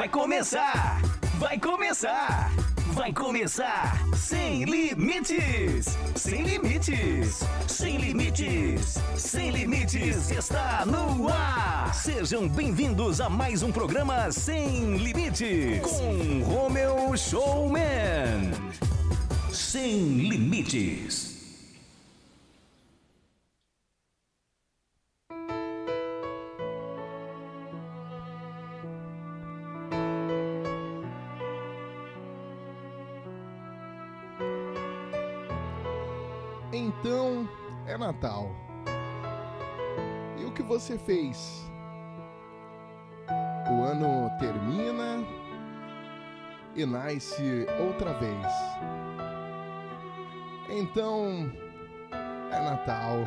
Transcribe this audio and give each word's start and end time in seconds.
Vai 0.00 0.08
começar! 0.08 1.02
Vai 1.38 1.58
começar! 1.58 2.50
Vai 2.94 3.12
começar! 3.12 4.00
Sem 4.16 4.64
limites! 4.64 5.94
Sem 6.16 6.42
limites! 6.42 7.40
Sem 7.66 7.98
limites! 7.98 8.98
Sem 9.14 9.50
limites 9.50 10.30
está 10.30 10.86
no 10.86 11.28
ar! 11.28 11.94
Sejam 11.94 12.48
bem-vindos 12.48 13.20
a 13.20 13.28
mais 13.28 13.62
um 13.62 13.70
programa 13.70 14.32
Sem 14.32 14.96
Limites 14.96 15.82
com 15.82 16.44
Romeu 16.44 17.14
Showman. 17.14 18.52
Sem 19.52 20.16
limites. 20.16 21.29
Natal. 38.20 38.50
E 40.38 40.44
o 40.44 40.52
que 40.52 40.62
você 40.62 40.98
fez? 40.98 41.70
O 43.70 43.82
ano 43.82 44.30
termina 44.38 45.24
e 46.76 46.84
nasce 46.84 47.66
outra 47.78 48.12
vez. 48.12 48.46
Então 50.68 51.50
é 52.52 52.60
Natal. 52.60 53.20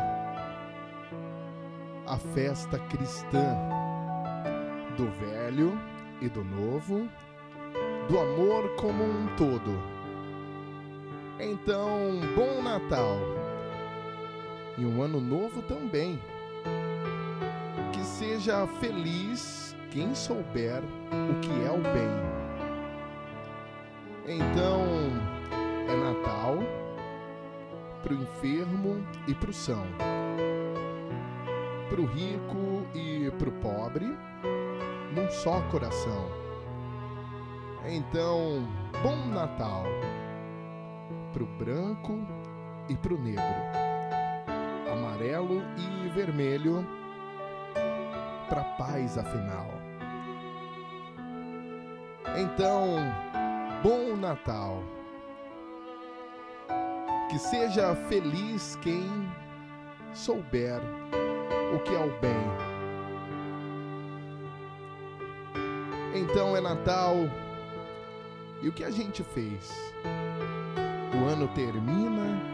A 2.05 2.17
festa 2.17 2.77
cristã 2.77 3.57
do 4.95 5.09
velho 5.09 5.71
e 6.21 6.29
do 6.29 6.43
novo, 6.43 7.09
do 8.07 8.19
amor 8.19 8.75
como 8.75 9.03
um 9.03 9.35
todo. 9.35 9.71
Então, 11.39 12.21
bom 12.35 12.61
Natal! 12.61 13.42
E 14.77 14.85
um 14.85 15.01
ano 15.01 15.21
novo 15.21 15.61
também. 15.63 16.19
Que 17.91 18.03
seja 18.03 18.65
feliz 18.79 19.75
quem 19.91 20.15
souber 20.15 20.81
o 21.11 21.39
que 21.41 21.51
é 21.65 21.71
o 21.71 21.81
bem. 21.81 22.43
Então, 24.25 24.81
é 25.87 25.95
Natal 25.95 26.57
pro 28.01 28.15
enfermo 28.15 29.05
e 29.27 29.35
pro 29.35 29.53
são. 29.53 29.85
Pro 31.89 32.05
rico 32.05 32.87
e 32.95 33.29
pro 33.37 33.51
pobre, 33.51 34.05
num 35.15 35.29
só 35.29 35.61
coração. 35.69 36.27
Então, 37.85 38.67
bom 39.03 39.15
Natal 39.27 39.83
pro 41.33 41.45
branco 41.45 42.19
e 42.87 42.95
pro 42.95 43.19
negro, 43.19 43.43
amarelo 45.13 45.61
e 45.77 46.09
vermelho, 46.09 46.85
pra 48.49 48.63
paz 48.77 49.17
afinal. 49.17 49.69
Então, 52.35 52.97
bom 53.83 54.15
Natal. 54.17 54.83
Que 57.29 57.37
seja 57.37 57.95
feliz 58.07 58.75
quem 58.81 59.07
souber 60.13 60.81
o 61.75 61.79
que 61.79 61.93
é 61.93 61.99
o 61.99 62.19
bem. 62.19 62.33
Então 66.15 66.55
é 66.57 66.61
Natal. 66.61 67.15
E 68.61 68.69
o 68.69 68.71
que 68.71 68.83
a 68.83 68.89
gente 68.89 69.23
fez? 69.23 69.93
o 71.13 71.29
ano 71.29 71.47
termina 71.49 72.52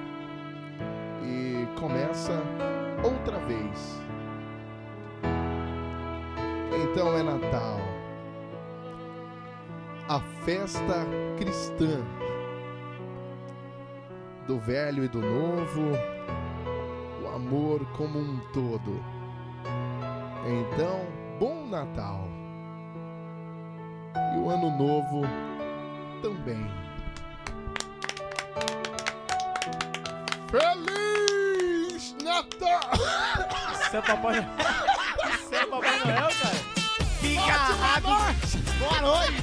e 1.30 1.80
começa 1.80 2.42
outra 3.04 3.38
vez. 3.40 4.02
Então 6.84 7.16
é 7.18 7.24
Natal. 7.24 7.80
A 10.08 10.20
festa 10.44 11.06
cristã 11.38 12.04
do 14.48 14.60
velho 14.60 15.04
e 15.04 15.08
do 15.08 15.22
novo, 15.22 15.92
o 17.24 17.28
amor 17.36 17.86
como 17.96 18.18
um 18.18 18.40
todo. 18.52 19.04
Então, 20.44 21.06
bom 21.40 21.68
Natal. 21.68 22.28
E 24.36 24.40
o 24.40 24.50
ano 24.50 24.76
novo 24.76 25.22
também. 26.24 26.66
Feliz! 30.50 31.09
Isso 32.60 33.98
é 33.98 34.02
Papai 34.02 34.42
Noel. 34.42 34.46
Isso 35.34 35.56
é 35.56 35.66
Papai 35.66 36.00
Noel, 36.00 36.30
cara. 36.42 36.80
Fica 37.20 37.70
Boa 38.80 39.02
noite! 39.02 39.34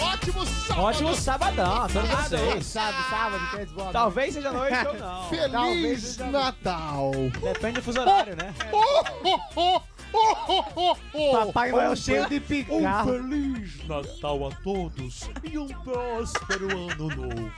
Ótimo 0.00 0.46
sábado! 0.46 0.80
Ótimo 0.84 1.14
sabadão 1.14 1.82
a 1.84 1.88
todos 1.88 2.10
vocês. 2.10 2.66
Sábado, 2.66 3.10
sábado, 3.10 3.50
quer 3.50 3.64
dizer, 3.64 3.74
boa 3.74 3.92
Talvez 3.92 4.34
seja 4.34 4.52
noite 4.52 4.86
ou 4.86 4.94
não. 4.94 5.00
Talvez 5.00 5.30
Feliz 5.50 6.02
seja- 6.02 6.26
Natal! 6.30 7.10
Depende 7.42 7.74
do 7.80 7.82
fuso 7.82 8.00
horário, 8.00 8.36
né? 8.36 8.54
Oh, 8.72 9.02
oh, 9.24 9.40
oh, 9.56 9.80
oh, 10.12 10.36
oh, 10.48 10.64
oh, 10.76 10.96
oh. 11.14 11.46
Papai 11.46 11.70
Noel 11.72 11.96
cheio 11.96 12.28
de 12.28 12.40
picarro. 12.40 13.12
feliz 13.12 13.86
Natal 13.88 14.46
a 14.48 14.50
todos 14.62 15.30
e 15.42 15.58
um 15.58 15.66
próspero 15.68 16.68
ano 16.90 17.08
novo. 17.08 17.52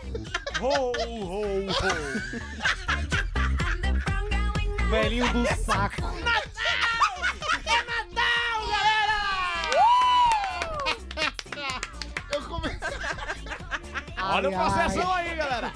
Ho, 0.61 0.93
ho, 0.93 1.71
ho. 1.71 2.80
Velhinho 4.91 5.33
do 5.33 5.47
saco. 5.65 6.03
Eu 12.33 12.43
comecei. 12.43 12.97
Olha 14.23 14.49
o 14.49 14.53
processão 14.53 15.13
aí, 15.13 15.35
galera. 15.35 15.73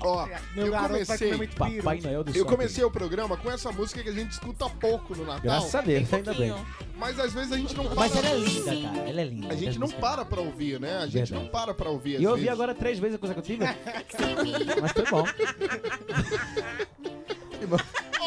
Ó, 0.00 0.26
Meu 0.54 0.66
eu 0.66 0.72
garoto 0.72 0.92
vai 0.92 1.04
comecei. 1.04 1.26
comer 1.26 1.36
muito 1.38 1.56
piru. 1.56 1.82
Papai 1.82 2.00
Noel 2.00 2.22
do 2.22 2.36
Eu 2.36 2.46
comecei 2.46 2.84
o 2.84 2.90
programa 2.90 3.36
com 3.36 3.50
essa 3.50 3.72
música 3.72 4.00
que 4.00 4.08
a 4.08 4.12
gente 4.12 4.30
escuta 4.30 4.68
pouco 4.70 5.12
no 5.16 5.24
Natal. 5.24 5.40
Graças 5.42 5.74
a 5.74 5.80
Deus, 5.80 6.12
ainda 6.14 6.32
bem. 6.34 6.54
Mas 6.96 7.18
às 7.18 7.32
vezes 7.32 7.50
a 7.52 7.56
gente 7.56 7.74
não 7.76 7.84
para. 7.86 7.94
Mas 7.96 8.14
ela 8.16 8.28
é 8.28 8.36
linda, 8.38 8.76
cara. 8.88 9.08
Ela 9.10 9.20
é 9.20 9.24
linda. 9.24 9.52
A 9.52 9.56
gente 9.56 9.78
não 9.78 9.88
para 9.90 10.24
pra 10.24 10.40
ouvir, 10.40 10.78
né? 10.78 10.98
A 10.98 11.06
gente 11.06 11.14
Verdade. 11.14 11.34
não 11.34 11.48
para 11.48 11.74
pra 11.74 11.90
ouvir. 11.90 12.14
às 12.16 12.20
E 12.20 12.24
eu 12.24 12.30
ouvi 12.30 12.42
vezes. 12.42 12.54
agora 12.54 12.74
três 12.74 12.98
vezes 13.00 13.16
a 13.16 13.18
consecutiva. 13.18 13.64
Mas 14.80 14.92
foi 14.92 15.04
bom. 15.06 15.24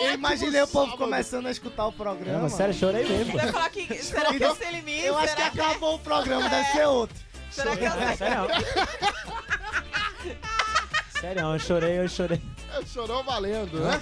Eu 0.01 0.13
imaginei 0.13 0.61
o 0.61 0.67
povo 0.67 0.97
começando 0.97 1.47
a 1.47 1.51
escutar 1.51 1.87
o 1.87 1.91
programa. 1.91 2.33
Não, 2.33 2.41
mas 2.43 2.53
sério, 2.53 2.73
chorei 2.73 3.07
mesmo. 3.07 3.37
Vai 3.37 3.51
falar 3.51 3.69
que. 3.69 4.03
Será 4.03 4.33
que 4.33 4.43
é 4.43 4.55
sem 4.55 4.71
limite? 4.71 5.05
Eu 5.05 5.17
acho 5.17 5.35
que 5.35 5.51
será, 5.51 5.67
acabou 5.67 5.95
o 5.95 5.99
programa, 5.99 6.49
deve 6.49 6.71
ser 6.71 6.85
outro. 6.85 7.15
será 7.51 7.77
que 7.77 7.85
é 7.85 8.15
Sério. 8.15 8.47
Sério, 11.21 11.53
eu 11.53 11.59
chorei, 11.59 11.99
eu 11.99 12.09
chorei. 12.09 12.41
É, 12.73 12.85
chorou 12.85 13.23
valendo, 13.23 13.79
né? 13.79 14.01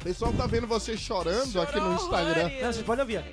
O 0.00 0.04
pessoal 0.04 0.32
tá 0.32 0.46
vendo 0.46 0.66
você 0.66 0.96
chorando 0.96 1.60
aqui 1.60 1.78
no 1.78 1.94
Instagram. 1.94 2.50
Não, 2.60 2.72
vocês 2.72 2.84
podem 2.84 3.02
ouvir. 3.02 3.24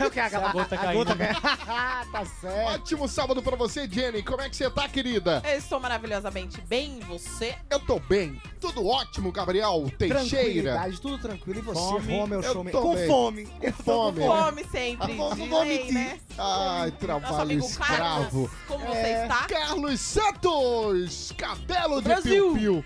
É 0.00 0.06
o 0.06 0.10
que? 0.10 0.20
A, 0.20 0.26
a 0.26 0.52
gota 0.52 0.74
a 0.74 0.78
caindo. 0.78 1.04
gota 1.04 1.16
cai- 1.16 1.34
tá 2.12 2.24
certo. 2.40 2.74
Ótimo 2.74 3.08
sábado 3.08 3.42
pra 3.42 3.56
você, 3.56 3.88
Jenny. 3.88 4.22
Como 4.22 4.40
é 4.42 4.48
que 4.48 4.56
você 4.56 4.68
tá, 4.70 4.88
querida? 4.88 5.42
Eu 5.44 5.58
estou 5.58 5.78
maravilhosamente 5.80 6.60
bem, 6.62 6.98
e 7.00 7.04
você? 7.04 7.54
Eu 7.70 7.80
tô 7.80 7.98
bem. 8.00 8.40
Tudo 8.60 8.86
ótimo, 8.86 9.32
Gabriel 9.32 9.90
Teixeira. 9.98 10.80
Tudo 11.00 11.18
tranquilo. 11.18 11.58
E 11.60 11.62
você, 11.62 11.80
Fome. 11.80 12.16
Romeu 12.18 12.40
Eu 12.42 12.54
tô 12.54 12.80
Com 12.82 12.94
bem. 12.94 13.06
fome. 13.08 13.46
Com 13.46 13.72
fome. 13.72 14.20
Fome 14.20 14.64
sempre. 14.70 15.04
Ah, 15.04 15.06
de 15.06 15.14
vomitar. 15.16 15.60
lei, 15.60 15.92
né? 15.92 16.18
Ai, 16.38 16.86
Nosso 16.86 16.92
trabalho 16.98 17.40
amigo 17.42 17.64
escravo. 17.66 17.96
Carlos, 17.96 18.50
como 18.68 18.86
você 18.86 18.98
É. 18.98 19.22
está? 19.22 19.46
Carlos 19.46 20.00
Santos, 20.00 21.32
cabelo 21.36 21.96
de 22.02 22.08
Brasil. 22.08 22.52
piu-piu. 22.54 22.84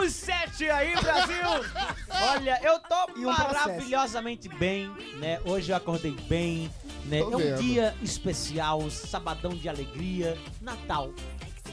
Menos 0.00 0.14
sete 0.14 0.70
aí, 0.70 0.94
Brasil! 0.94 1.36
Olha, 2.32 2.58
eu 2.62 2.78
tô 2.80 3.12
um 3.18 3.26
maravilhosamente 3.26 4.48
bem, 4.48 4.88
né? 5.18 5.38
Hoje 5.44 5.72
eu 5.72 5.76
acordei 5.76 6.12
bem, 6.26 6.70
né? 7.04 7.20
Tô 7.20 7.32
é 7.32 7.36
um 7.36 7.38
vendo. 7.38 7.62
dia 7.62 7.94
especial, 8.02 8.90
sabadão 8.90 9.50
de 9.50 9.68
alegria, 9.68 10.38
Natal. 10.58 11.08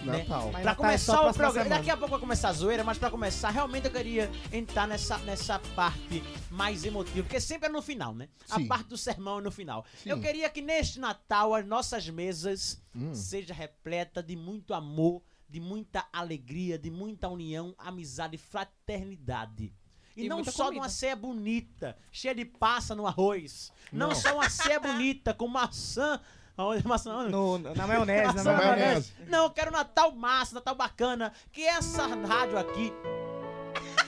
né? 0.04 0.18
Natal. 0.20 0.50
Pra 0.50 0.60
Natal 0.60 0.74
é 0.74 0.76
começar 0.76 1.18
a 1.18 1.32
o 1.32 1.34
programa, 1.34 1.70
daqui 1.70 1.90
a 1.90 1.96
pouco 1.96 2.12
vai 2.12 2.20
começar 2.20 2.50
a 2.50 2.54
zoeira, 2.54 2.84
mas 2.84 2.98
pra 2.98 3.10
começar, 3.10 3.50
realmente 3.50 3.86
eu 3.86 3.92
queria 3.92 4.30
entrar 4.52 4.86
nessa, 4.90 5.18
nessa 5.20 5.58
parte 5.74 6.22
mais 6.52 6.84
emotiva, 6.84 7.24
porque 7.24 7.40
sempre 7.40 7.70
é 7.70 7.72
no 7.72 7.82
final, 7.82 8.14
né? 8.14 8.28
Sim. 8.46 8.66
A 8.66 8.68
parte 8.68 8.90
do 8.90 8.98
sermão 8.98 9.40
é 9.40 9.42
no 9.42 9.52
final. 9.52 9.86
Sim. 10.04 10.10
Eu 10.10 10.20
queria 10.20 10.50
que 10.50 10.62
neste 10.62 11.00
Natal 11.00 11.56
as 11.56 11.66
nossas 11.66 12.10
mesas 12.10 12.86
Hum. 12.98 13.14
seja 13.14 13.54
repleta 13.54 14.24
de 14.24 14.36
muito 14.36 14.74
amor, 14.74 15.22
de 15.50 15.60
muita 15.60 16.06
alegria, 16.12 16.78
de 16.78 16.92
muita 16.92 17.28
união, 17.30 17.74
amizade 17.78 18.36
e 18.36 18.38
fraternidade. 18.38 19.74
E, 20.16 20.26
E 20.26 20.30
não 20.30 20.44
só 20.44 20.66
comida. 20.66 20.82
numa 20.82 20.90
ceia 20.90 21.16
bonita, 21.16 21.96
cheia 22.12 22.34
de 22.34 22.44
passa 22.44 22.96
no 22.96 23.06
arroz. 23.06 23.72
Não, 23.92 24.10
Não. 24.10 24.16
só 24.16 24.34
uma 24.36 24.50
ceia 24.50 24.80
bonita 24.80 25.34
com 25.34 25.48
maçã. 25.48 26.20
Aonde 26.58 26.88
maçã? 26.88 27.16
Onde? 27.16 27.32
No- 27.32 27.60
na 27.60 27.86
maionese, 27.86 28.24
na 28.28 28.34
Maçã, 28.34 28.52
na 28.52 28.58
maionese. 28.58 28.84
maionese. 28.86 29.14
Não, 29.30 29.44
eu 29.44 29.50
quero 29.52 29.72
Natal 29.72 30.12
massa, 30.14 30.56
Natal 30.56 30.74
bacana. 30.74 31.32
Que 31.52 31.62
essa 31.64 32.08
rádio 32.08 32.58
aqui. 32.58 32.92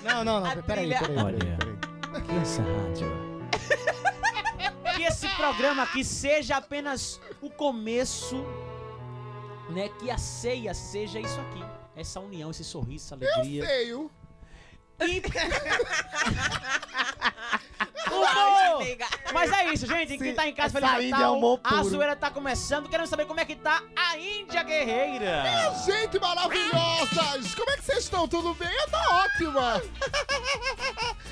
Não, 0.03 0.23
não, 0.23 0.39
não. 0.41 0.49
Peraí, 0.63 0.89
peraí. 0.89 1.17
Olha. 1.23 1.37
peraí, 1.37 1.77
peraí. 1.77 2.23
Que 2.25 2.31
essa 2.41 2.63
rádio. 2.63 3.07
que 4.97 5.03
esse 5.03 5.29
programa 5.35 5.83
aqui 5.83 6.03
seja 6.03 6.57
apenas 6.57 7.21
o 7.39 7.51
começo, 7.51 8.43
né? 9.69 9.89
Que 9.99 10.09
a 10.09 10.17
ceia 10.17 10.73
seja 10.73 11.19
isso 11.19 11.39
aqui. 11.39 11.63
Essa 11.95 12.19
união, 12.19 12.51
esse 12.51 12.63
sorriso, 12.63 13.05
essa 13.05 13.15
alegria. 13.15 13.65
Feio. 13.65 14.11
E... 15.01 15.21
Humor! 18.11 18.83
Mas 19.33 19.51
é 19.51 19.73
isso, 19.73 19.85
gente. 19.85 20.17
Quem 20.17 20.33
tá 20.33 20.47
em 20.47 20.53
casa, 20.53 20.79
Feliz 20.79 21.05
Índia 21.05 21.25
é 21.25 21.29
Natal. 21.29 21.59
a 21.63 21.83
zoeira 21.83 22.15
tá 22.15 22.29
começando. 22.31 22.89
Queremos 22.89 23.09
saber 23.09 23.25
como 23.25 23.39
é 23.39 23.45
que 23.45 23.55
tá 23.55 23.83
a 23.95 24.17
Índia 24.17 24.63
Guerreira. 24.63 25.43
Gente 25.85 26.19
maravilhosas! 26.19 27.55
Como 27.55 27.69
é 27.69 27.77
que 27.77 27.83
vocês 27.83 27.99
estão? 27.99 28.27
Tudo 28.27 28.53
bem? 28.55 28.67
Eu 28.67 28.89
tô 28.89 28.97
ótima! 28.97 29.81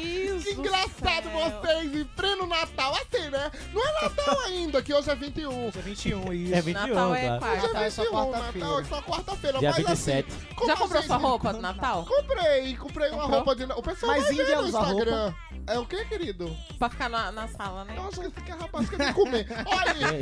Deus 0.00 0.44
Que 0.44 0.54
do 0.54 0.60
engraçado 0.60 1.28
vocês 1.30 1.94
em 1.94 2.04
pleno 2.04 2.46
Natal, 2.46 2.94
assim, 2.94 3.28
né? 3.30 3.50
Não 3.72 3.86
é 3.86 4.02
Natal 4.02 4.40
ainda, 4.46 4.82
que 4.82 4.92
hoje 4.94 5.10
é 5.10 5.14
21. 5.14 5.66
Hoje 5.68 5.78
é 5.78 5.82
21, 5.82 6.32
isso. 6.32 6.54
É 6.54 6.60
21, 6.60 6.86
Natal 6.88 7.14
é 7.14 7.20
claro. 7.26 7.40
quarta. 7.40 7.56
Hoje 7.56 7.66
Natal 7.66 7.82
é 7.82 7.86
é 7.86 7.90
só 7.90 8.02
21, 8.02 8.12
quarta-feira. 8.14 8.66
Natal 8.66 8.80
é 8.80 8.84
só 8.84 9.02
quarta-feira. 9.02 9.58
Dia 9.58 9.70
Mas 9.70 9.86
27. 9.86 10.28
assim, 10.32 10.54
como 10.54 10.70
Já 10.70 10.76
comprou 10.76 11.02
sua 11.02 11.16
roupa 11.16 11.52
do 11.52 11.60
Natal? 11.60 12.04
Comprei, 12.06 12.76
comprei 12.76 13.10
uma 13.10 13.22
Comprou? 13.22 13.36
roupa 13.44 13.56
de... 13.56 13.64
O 13.64 13.82
pessoal 13.82 14.12
Mas 14.12 14.24
vai 14.24 14.34
ver 14.34 14.42
Índia 14.42 14.56
no 14.56 14.62
usa? 14.68 14.78
Instagram. 14.78 15.34
É 15.66 15.78
o 15.78 15.86
que, 15.86 16.04
querido? 16.06 16.56
Pra 16.78 16.88
ficar 16.90 17.08
na, 17.08 17.30
na 17.32 17.48
sala, 17.48 17.84
né? 17.84 17.94
Eu 17.96 18.02
acho 18.08 18.20
que 18.20 18.26
esse 18.26 18.38
aqui 18.38 18.50
é 18.50 18.54
rapaz 18.54 18.88
que 18.88 18.96
tem 18.96 19.06
que 19.06 19.12
comer. 19.14 19.46
Olha, 19.66 20.20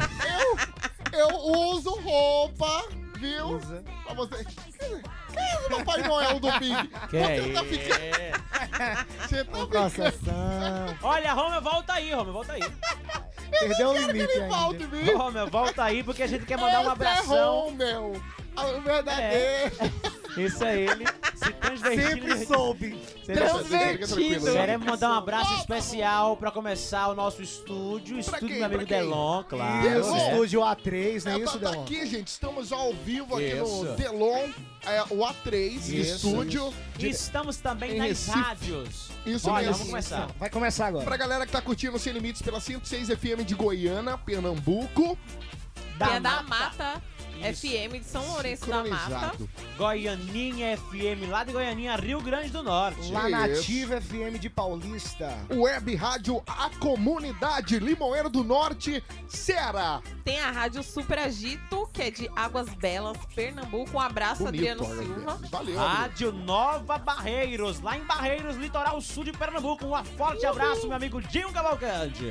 eu, 1.12 1.18
eu 1.18 1.36
uso 1.72 1.90
roupa, 2.00 2.84
viu? 3.18 3.46
Usa. 3.56 3.84
Pra 4.04 4.14
você. 4.14 4.44
Quem 4.44 5.42
é 5.42 5.56
o 5.66 5.84
Papai 5.84 6.02
Noel 6.02 6.40
do 6.40 6.50
Big? 6.58 6.88
Que 7.10 7.18
Você 7.18 7.52
tá 7.52 7.60
é? 7.60 7.64
ficando. 7.64 8.38
Você 9.28 9.44
tá 9.44 10.10
ficando. 10.12 10.98
Olha, 11.02 11.32
Romeu, 11.32 11.62
volta 11.62 11.92
aí, 11.94 12.12
Romeu, 12.12 12.32
volta 12.32 12.52
aí. 12.52 12.62
Perdeu 13.50 13.90
o 13.90 13.94
Quero 13.94 14.06
que 14.06 14.12
limite 14.12 14.32
ele 14.32 14.48
volte, 14.48 14.86
viu? 14.86 15.18
Romeu, 15.18 15.46
volta 15.48 15.84
aí 15.84 16.02
porque 16.02 16.22
a 16.22 16.26
gente 16.26 16.44
quer 16.44 16.58
mandar 16.58 16.80
um 16.80 16.82
Esse 16.82 16.90
abração. 16.90 17.34
É 17.34 17.70
Romeu. 17.70 18.22
O 18.56 18.80
verdadeiro. 18.80 19.76
Isso 20.46 20.64
é 20.64 20.80
ele, 20.80 21.04
se 21.34 21.52
transvestindo. 21.52 22.10
Sempre 22.28 22.46
soube. 22.46 22.98
Tranquilo. 23.26 24.52
Queremos 24.52 24.86
mandar 24.86 25.10
um 25.10 25.14
abraço 25.14 25.54
especial 25.54 26.36
pra 26.36 26.50
começar 26.50 27.08
o 27.08 27.14
nosso 27.14 27.42
estúdio, 27.42 28.16
o 28.16 28.20
estúdio 28.20 28.48
quem? 28.48 28.48
do 28.48 28.54
meu 28.56 28.64
amigo 28.66 28.86
Pra 28.86 28.96
quem? 28.96 29.04
Delon, 29.06 29.44
claro. 29.44 30.00
Isso, 30.00 30.10
né? 30.12 30.30
estúdio 30.32 30.60
A3, 30.60 31.24
não 31.24 31.32
é 31.32 31.34
É, 31.34 31.38
isso, 31.38 31.58
tá, 31.58 31.64
tá 31.66 31.70
Delon? 31.70 31.82
aqui, 31.82 32.06
gente. 32.06 32.28
Estamos 32.28 32.72
ao 32.72 32.92
vivo 32.94 33.34
aqui 33.36 33.54
no 33.54 33.64
Isso. 33.64 33.84
Delon, 33.96 34.48
é, 34.86 35.02
o 35.10 35.18
A3 35.26 35.88
Isso. 35.88 35.92
estúdio. 36.28 36.72
E 36.98 37.08
estamos 37.08 37.56
também 37.58 37.92
Em 37.92 37.98
nas 37.98 38.08
Recife. 38.08 38.38
rádios. 38.38 39.08
Isso 39.26 39.48
Olha, 39.50 39.58
mesmo. 39.66 39.72
vamos 39.74 39.88
começar. 39.90 40.28
Vai 40.38 40.50
começar 40.50 40.86
agora. 40.86 41.04
Pra 41.04 41.16
galera 41.16 41.44
que 41.46 41.52
tá 41.52 41.60
curtindo 41.60 41.98
Sem 41.98 42.12
Limites 42.12 42.40
pela 42.42 42.60
106 42.60 43.08
FM 43.08 43.44
de 43.44 43.54
Goiânia, 43.54 44.16
Pernambuco. 44.18 45.18
Que 46.06 46.12
é 46.14 46.20
da 46.20 46.42
Mata 46.42 47.02
Isso. 47.40 47.66
FM 47.66 47.98
de 47.98 48.04
São 48.04 48.26
Lourenço 48.28 48.66
da 48.66 48.84
Mata. 48.84 49.32
Goianinha 49.76 50.76
FM, 50.76 51.28
lá 51.30 51.44
de 51.44 51.52
Goianinha, 51.52 51.96
Rio 51.96 52.20
Grande 52.20 52.50
do 52.50 52.62
Norte. 52.62 53.12
Lá 53.12 53.28
Isso. 53.28 53.30
Nativa 53.30 54.00
FM 54.00 54.38
de 54.40 54.50
Paulista. 54.50 55.36
Web 55.50 55.94
Rádio 55.94 56.42
A 56.46 56.70
Comunidade, 56.78 57.78
Limoeiro 57.78 58.28
do 58.28 58.42
Norte, 58.42 59.02
Ceará. 59.28 60.00
Tem 60.24 60.40
a 60.40 60.50
Rádio 60.50 60.82
Super 60.82 61.18
Agito, 61.20 61.88
que 61.92 62.02
é 62.02 62.10
de 62.10 62.28
Águas 62.34 62.68
Belas, 62.74 63.16
Pernambuco. 63.34 63.96
Um 63.96 64.00
abraço, 64.00 64.46
Adriano 64.46 64.84
olha, 64.84 65.02
Silva. 65.02 65.40
Valeu. 65.50 65.78
Adriano. 65.78 65.78
Rádio 65.78 66.32
Nova 66.32 66.98
Barreiros, 66.98 67.80
lá 67.80 67.96
em 67.96 68.04
Barreiros, 68.04 68.56
litoral 68.56 69.00
sul 69.00 69.24
de 69.24 69.32
Pernambuco. 69.32 69.86
Um 69.86 70.04
forte 70.16 70.44
abraço, 70.44 70.86
meu 70.86 70.96
amigo 70.96 71.20
Dinho 71.22 71.52
Cavalcante. 71.52 72.24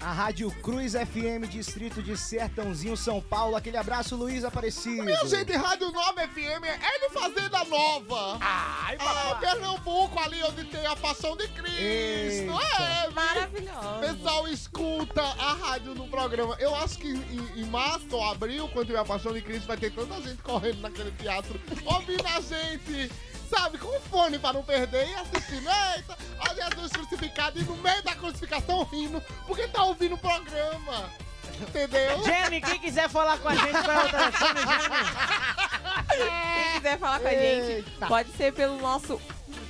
A 0.00 0.12
Rádio 0.12 0.50
Cruz 0.62 0.92
FM, 0.92 1.48
distrito 1.50 2.02
de 2.02 2.16
Sertãozinho, 2.16 2.96
São 2.98 3.20
Paulo. 3.20 3.56
Aquele 3.56 3.76
abraço, 3.76 4.16
Luiz 4.16 4.44
Aparecido. 4.44 5.04
Minha 5.04 5.24
gente, 5.26 5.52
Rádio 5.56 5.90
Nova 5.92 6.20
FM 6.28 6.64
é 6.64 6.98
de 7.08 7.14
Fazenda 7.14 7.64
Nova. 7.64 8.38
Ai, 8.40 8.96
Ah, 9.00 9.36
Pernambuco, 9.40 10.18
ali 10.20 10.42
onde 10.42 10.64
tem 10.64 10.84
a 10.86 10.96
Paixão 10.96 11.36
de 11.36 11.46
Cristo. 11.48 12.52
É? 12.80 13.10
Maravilhoso. 13.10 14.00
Pessoal, 14.00 14.48
escuta 14.48 15.22
a 15.22 15.52
rádio 15.54 15.94
no 15.94 16.08
programa. 16.08 16.56
Eu 16.58 16.74
acho 16.74 16.98
que 16.98 17.08
em, 17.08 17.60
em 17.62 17.64
março 17.66 18.06
ou 18.12 18.24
abril, 18.30 18.68
quando 18.72 18.86
tiver 18.86 18.98
a 18.98 19.04
Paixão 19.04 19.32
de 19.32 19.42
Cristo, 19.42 19.66
vai 19.66 19.76
ter 19.76 19.92
tanta 19.92 20.20
gente 20.20 20.42
correndo 20.42 20.80
naquele 20.80 21.10
teatro, 21.12 21.58
ouvindo 21.84 22.26
a 22.26 22.40
gente, 22.40 23.10
sabe, 23.48 23.78
com 23.78 23.98
fone 24.02 24.38
pra 24.38 24.52
não 24.52 24.62
perder 24.62 25.08
e 25.08 25.14
assistindo. 25.14 25.68
Eita, 25.96 26.18
ó 26.40 26.54
Jesus 26.54 26.92
crucificado 26.92 27.58
e 27.58 27.62
no 27.62 27.76
meio 27.76 28.02
da 28.02 28.14
crucificação 28.14 28.82
rindo, 28.84 29.22
porque 29.46 29.66
tá 29.68 29.84
ouvindo 29.84 30.14
o 30.14 30.18
programa. 30.18 31.10
Entendeu? 31.60 32.22
Jenny, 32.24 32.60
quem 32.60 32.78
quiser 32.78 33.08
falar 33.08 33.38
com 33.38 33.48
a 33.48 33.54
gente, 33.54 33.82
qual 33.82 34.00
é 34.00 34.04
o 34.04 34.08
telefone, 34.10 34.60
Jenny? 34.60 34.84
Quem 36.64 36.72
quiser 36.74 36.98
falar 36.98 37.20
com 37.20 37.28
a 37.28 37.30
gente, 37.30 37.70
Eita. 37.72 38.06
pode 38.06 38.30
ser 38.32 38.52
pelo 38.52 38.76
nosso 38.78 39.18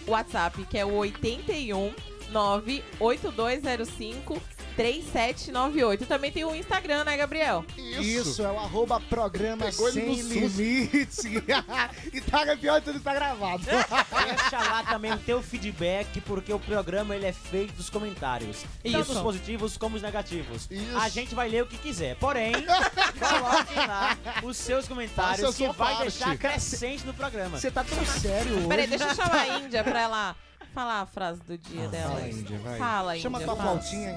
WhatsApp, 0.07 0.65
que 0.67 0.79
é 0.79 0.85
o 0.85 0.93
81 0.95 1.95
98205 2.31 4.41
3798. 4.79 6.07
Também 6.07 6.31
tem 6.31 6.45
o 6.45 6.55
Instagram, 6.55 7.03
né, 7.03 7.17
Gabriel? 7.17 7.65
Isso, 7.77 8.41
é 8.45 8.49
o 8.49 8.57
arroba 8.57 9.01
programa 9.01 9.67
Pegou 9.67 9.91
sem 9.91 10.15
limites. 10.15 11.25
e 12.15 12.21
tá 12.21 12.57
pior 12.57 12.81
tudo 12.81 13.01
tá 13.01 13.13
gravado. 13.13 13.65
Deixa 13.67 14.59
lá 14.59 14.85
também 14.85 15.13
o 15.13 15.19
teu 15.19 15.43
feedback, 15.43 16.21
porque 16.21 16.53
o 16.53 16.61
programa 16.61 17.17
ele 17.17 17.27
é 17.27 17.33
feito 17.33 17.73
dos 17.73 17.91
comentários. 17.91 18.65
Tanto 18.85 19.01
Isso. 19.01 19.13
os 19.15 19.19
positivos 19.19 19.77
como 19.77 19.97
os 19.97 20.03
negativos. 20.03 20.69
Isso. 20.71 20.97
A 20.97 21.09
gente 21.09 21.35
vai 21.35 21.49
ler 21.49 21.65
o 21.65 21.67
que 21.67 21.77
quiser. 21.77 22.15
Porém, 22.15 22.53
coloquem 23.19 23.85
lá 23.85 24.17
os 24.45 24.57
seus 24.57 24.87
comentários 24.87 25.41
Faça 25.41 25.57
que 25.57 25.67
vai 25.67 25.95
parte. 25.95 26.03
deixar 26.03 26.39
crescente 26.39 27.05
no 27.05 27.13
programa. 27.13 27.59
Você 27.59 27.69
tá 27.69 27.83
tão 27.83 28.07
sério 28.07 28.59
hoje. 28.59 28.69
Peraí, 28.69 28.87
deixa 28.87 29.09
eu 29.09 29.15
chamar 29.17 29.41
a 29.41 29.59
Índia 29.59 29.83
pra 29.83 30.03
ela 30.03 30.37
falar 30.73 31.01
a 31.01 31.07
frase 31.07 31.41
do 31.43 31.59
dia 31.59 31.89
dela. 31.89 32.15
Fala, 32.15 32.29
Índia, 32.29 32.59
vai. 32.59 32.79
Fala, 32.79 33.17
Índia. 33.17 33.23
Chama 33.23 33.41
tua 33.41 33.57
fala. 33.57 33.71
flautinha, 33.71 34.13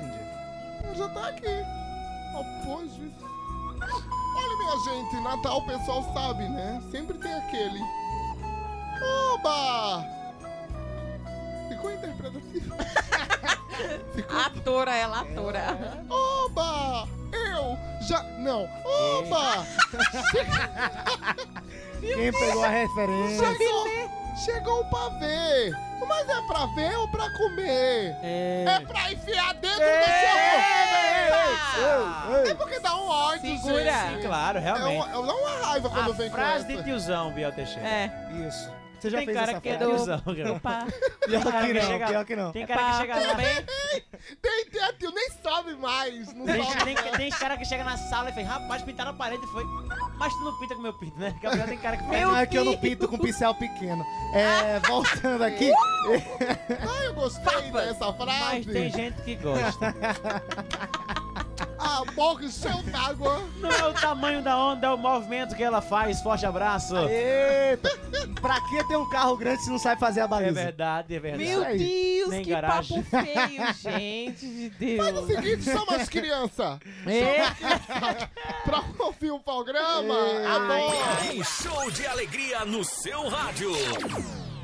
Já 0.96 1.10
tá 1.10 1.28
aqui. 1.30 1.66
Após 2.34 2.92
isso. 2.92 3.32
Olha, 4.36 4.58
minha 4.58 4.78
gente, 4.84 5.24
Natal 5.24 5.58
o 5.58 5.66
pessoal 5.66 6.04
sabe, 6.14 6.48
né? 6.50 6.82
Sempre 6.92 7.18
tem 7.18 7.34
aquele. 7.34 7.82
Oba! 9.34 10.06
Ficou 11.70 11.92
interpretativo. 11.92 12.76
Ficou. 14.14 14.38
Atora, 14.40 14.96
ela 14.96 15.22
atora. 15.22 16.06
Oba! 16.10 17.08
Eu 17.32 17.78
já. 18.08 18.22
Não! 18.40 18.68
Oba! 18.86 19.66
Quem 22.00 22.32
pegou 22.32 22.64
a 22.64 22.68
referência? 22.68 23.56
Chegou, 23.56 23.86
chegou 24.46 24.86
pra 24.86 25.10
ver! 25.20 25.91
Mas 26.08 26.28
é 26.30 26.42
pra 26.42 26.66
ver 26.68 26.98
ou 26.98 27.08
pra 27.08 27.30
comer? 27.32 28.16
É. 28.24 28.66
É 28.68 28.80
pra 28.82 29.12
enfiar 29.12 29.54
dentro 29.56 29.78
do 29.78 29.82
seu 29.82 29.92
ei, 32.46 32.52
É 32.52 32.54
porque 32.56 32.80
dá 32.80 32.96
um 32.96 33.08
ódio, 33.08 33.58
Segura. 33.58 33.84
gente. 34.10 34.26
Claro, 34.26 34.58
É 34.58 34.62
realmente. 34.62 35.08
uma, 35.08 35.08
dá 35.28 35.34
uma 35.36 35.66
raiva 35.68 35.90
quando 35.90 36.10
a 36.12 36.14
vem 36.14 36.30
frase 36.30 36.62
com 36.66 36.68
de 36.68 36.74
essa. 36.76 36.84
tiozão, 36.84 37.32
Biel 37.32 37.52
Teixeira. 37.52 37.88
É. 37.88 38.12
Isso. 38.48 38.72
Você 39.02 39.10
já 39.10 39.18
Tem 39.18 39.26
fez 39.26 39.38
cara 39.40 39.52
essa 39.54 39.62
que 39.62 39.70
é 39.70 39.78
cara. 39.78 39.90
Opa. 40.54 40.88
Pior 41.26 41.44
cara 41.44 41.62
que 41.62 41.74
que 41.74 41.74
não, 41.80 41.88
chega- 41.88 42.08
pior 42.08 42.26
que 42.26 42.36
não. 42.36 42.52
Tem 42.52 42.68
cara 42.68 42.92
que 42.92 42.98
chega 42.98 43.16
lá. 43.16 43.34
Bem, 43.34 43.66
Tem, 44.40 44.66
tem, 44.66 44.94
tio, 45.00 45.12
nem 45.12 45.30
sabe 45.44 45.74
mais. 45.76 46.34
Não 46.36 46.46
Tem, 46.46 46.64
sabe. 46.64 46.96
tem, 46.96 47.12
tem 47.14 47.30
cara 47.32 47.58
que 47.58 47.66
chega 47.66 47.84
na 47.84 47.98
sala 47.98 48.30
e 48.30 48.34
fala, 48.34 48.46
rapaz, 48.48 48.84
pintaram 48.84 49.10
a 49.10 49.14
parede 49.16 49.44
e 49.44 49.48
foi. 49.48 49.64
Mas 50.20 50.32
tu 50.34 50.40
não 50.44 50.60
pinta 50.60 50.76
com 50.76 50.82
meu 50.84 50.94
pinto, 50.94 51.18
né? 51.20 51.36
Gabriel 51.42 51.68
tem 51.68 51.78
cara 51.80 51.98
que 51.98 52.04
faz. 52.06 52.22
Não, 52.22 52.38
é 52.38 52.46
que 52.46 52.58
eu 52.58 52.64
não 52.64 52.78
pinto 52.78 53.08
com 53.08 53.18
pincel 53.18 53.56
pequeno. 53.56 54.06
É, 54.36 54.80
voltando 54.88 55.44
aqui. 55.44 55.72
Ah, 56.02 57.04
eu 57.06 57.14
gostei 57.14 57.44
Papas. 57.44 57.72
dessa 57.86 58.06
Mas 58.12 58.16
frase. 58.18 58.66
tem 58.72 58.92
gente 58.92 59.22
que 59.22 59.36
gosta. 59.36 59.96
A 61.78 62.04
boca 62.14 62.46
encheu 62.46 62.82
d'água. 62.84 63.42
Não 63.60 63.70
é 63.72 63.88
o 63.88 63.94
tamanho 63.94 64.42
da 64.42 64.58
onda, 64.58 64.88
é 64.88 64.90
o 64.90 64.98
movimento 64.98 65.56
que 65.56 65.64
ela 65.64 65.82
faz. 65.82 66.22
Forte 66.22 66.46
abraço. 66.46 66.96
Eita! 66.98 67.90
Pra 68.42 68.60
que 68.62 68.84
ter 68.88 68.96
um 68.98 69.10
carro 69.10 69.36
grande 69.38 69.64
se 69.64 69.70
não 69.70 69.78
sabe 69.78 70.00
fazer 70.00 70.22
a 70.22 70.24
É 70.24 70.28
baliza? 70.28 70.54
verdade, 70.54 71.16
é 71.16 71.20
verdade. 71.20 71.50
Meu. 71.50 71.64
Deus, 71.78 72.30
Nem 72.30 72.44
que 72.44 72.50
garagem. 72.50 73.04
papo 73.04 73.24
feio, 73.26 73.74
gente 73.82 74.70
de 74.80 74.98
Faz 74.98 75.18
o 75.18 75.22
Deus. 75.22 75.28
seguinte, 75.28 75.64
chama 75.64 75.96
as 75.96 76.10
crianças. 76.10 76.80
É. 77.06 77.42
Pra 78.64 78.84
ouvir 79.00 79.32
o 79.32 79.40
programa. 79.40 80.14
Ei. 80.14 80.46
Adoro. 80.46 81.40
Um 81.40 81.44
show 81.44 81.92
de 81.92 82.06
alegria 82.08 82.66
no 82.66 82.84
seu 82.84 83.28
rádio. 83.30 83.72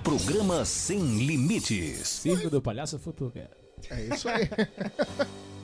Programa 0.04 0.64
Sem 0.66 1.00
Limites. 1.00 2.08
Circo 2.08 2.50
do 2.50 2.62
Palhaço 2.62 2.98
Futuca. 2.98 3.50
É 3.90 4.02
isso 4.04 4.28
aí. 4.30 4.50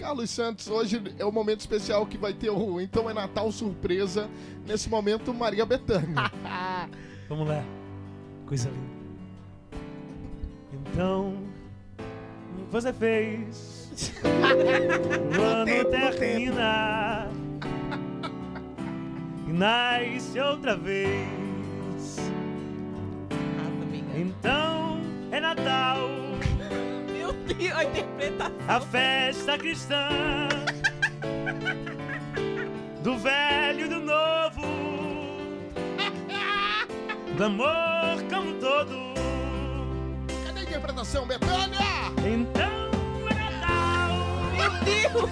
Carlos 0.00 0.30
Santos, 0.30 0.66
hoje 0.66 1.02
é 1.18 1.24
o 1.26 1.30
momento 1.30 1.60
especial 1.60 2.06
que 2.06 2.16
vai 2.16 2.32
ter 2.32 2.48
o 2.48 2.80
Então 2.80 3.10
é 3.10 3.12
Natal 3.12 3.52
Surpresa. 3.52 4.30
Nesse 4.66 4.88
momento, 4.88 5.34
Maria 5.34 5.66
Bethânia. 5.66 6.32
Vamos 7.28 7.46
lá. 7.46 7.62
Coisa 8.46 8.70
linda. 8.70 9.80
Então, 10.72 11.34
você 12.70 12.94
fez. 12.94 14.10
o 15.38 15.42
ano 15.42 15.84
termina. 15.90 17.28
E 19.46 19.52
nasce 19.52 20.40
outra 20.40 20.78
vez. 20.78 22.16
Amiga. 23.82 24.18
Então 24.18 25.02
é 25.30 25.40
Natal. 25.40 26.29
A 27.74 27.84
interpretação. 27.84 28.52
A 28.68 28.80
festa 28.80 29.58
cristã. 29.58 30.08
Do 33.02 33.18
velho 33.18 33.86
e 33.86 33.88
do 33.88 34.00
novo. 34.00 34.60
Do 37.36 37.44
amor 37.44 38.22
como 38.32 38.52
todo. 38.54 38.96
Cadê 40.46 40.60
a 40.60 40.62
interpretação, 40.62 41.26
Bethânia? 41.26 41.78
Então 42.18 42.90
é 43.28 43.34
Natal. 43.34 44.12
Meu 44.56 44.70
Deus! 44.84 45.30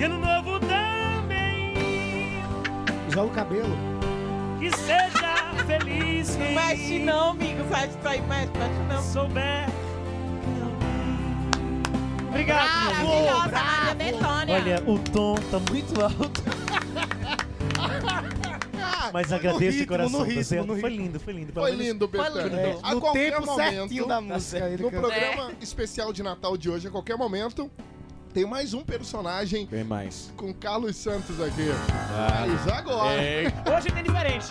E 0.00 0.04
ano 0.04 0.18
novo 0.18 0.58
também. 0.60 2.42
Joga 3.10 3.26
o 3.26 3.30
cabelo. 3.30 3.76
Que 4.58 4.70
seja 4.70 5.34
feliz 5.66 6.36
quem 6.36 6.54
Mexe 6.54 6.98
não, 6.98 7.30
amigo. 7.30 7.62
Disso 7.64 7.98
aí, 8.04 8.22
mexe, 8.22 8.50
mexe 8.56 8.82
não. 8.88 9.02
souber. 9.02 9.83
Obrigado. 12.34 12.68
Maravilhosa, 12.68 13.48
bravo. 13.48 13.66
Maria 13.76 13.94
Bethânia. 13.94 14.54
Olha, 14.56 14.82
o 14.86 14.98
tom 14.98 15.34
tá 15.50 15.60
muito 15.70 16.00
alto. 16.02 16.42
Mas 19.12 19.28
Foi 19.28 19.36
no 19.36 19.36
agradeço 19.36 19.58
de 19.60 19.78
ritmo, 19.78 19.86
coração, 19.86 20.10
no 20.12 20.24
tá 20.24 20.24
ritmo, 20.30 20.44
certo? 20.44 20.66
no 20.66 20.80
Foi 20.80 20.90
ritmo. 20.90 21.04
lindo, 21.06 21.20
foi 21.20 21.32
lindo. 21.32 21.52
Foi 21.52 21.70
lindo, 21.70 22.08
Bethânia. 22.08 22.42
lindo. 22.66 22.80
A 22.82 22.94
no 22.94 23.00
qualquer 23.00 23.32
tempo 23.32 23.46
momento, 23.46 24.06
da 24.08 24.20
música. 24.20 24.66
ele 24.68 24.82
no 24.82 24.90
canta. 24.90 25.00
programa 25.08 25.52
especial 25.60 26.12
de 26.12 26.22
Natal 26.22 26.56
de 26.56 26.68
hoje, 26.70 26.88
a 26.88 26.90
qualquer 26.90 27.16
momento, 27.16 27.70
tem 28.32 28.44
mais 28.44 28.74
um 28.74 28.82
personagem 28.82 29.66
Tem 29.66 29.84
mais. 29.84 30.32
com 30.36 30.52
Carlos 30.52 30.96
Santos 30.96 31.40
aqui. 31.40 31.68
Mas 32.48 32.72
agora, 32.76 33.20
Hoje 33.76 33.92
tem 33.92 34.02
diferente. 34.02 34.46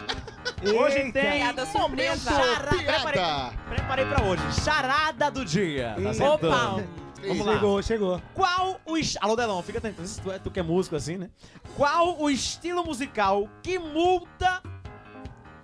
Hoje 0.63 0.97
Eita. 0.99 1.19
tem. 1.19 1.31
Piada 1.31 1.65
surpresa. 1.65 2.31
Charada. 2.31 2.67
Preparei, 2.77 3.11
piada. 3.13 3.53
preparei 3.69 4.05
pra 4.05 4.23
hoje. 4.23 4.43
Charada 4.63 5.29
do 5.31 5.43
dia. 5.43 5.95
Tá 6.01 6.13
certo? 6.13 6.45
Opa! 6.47 6.83
Vamos 7.27 7.45
lá. 7.45 7.53
Chegou, 7.53 7.81
chegou. 7.83 8.21
Qual 8.33 8.79
o 8.85 8.97
est... 8.97 9.17
Alô, 9.21 9.35
Delon, 9.35 9.61
fica 9.61 9.77
atento. 9.79 10.01
Tu, 10.21 10.31
é- 10.31 10.39
tu 10.39 10.51
que 10.51 10.59
é 10.59 10.63
músico 10.63 10.95
assim, 10.95 11.17
né? 11.17 11.29
Qual 11.75 12.19
o 12.21 12.29
estilo 12.29 12.83
musical 12.83 13.47
que 13.61 13.77
multa 13.79 14.61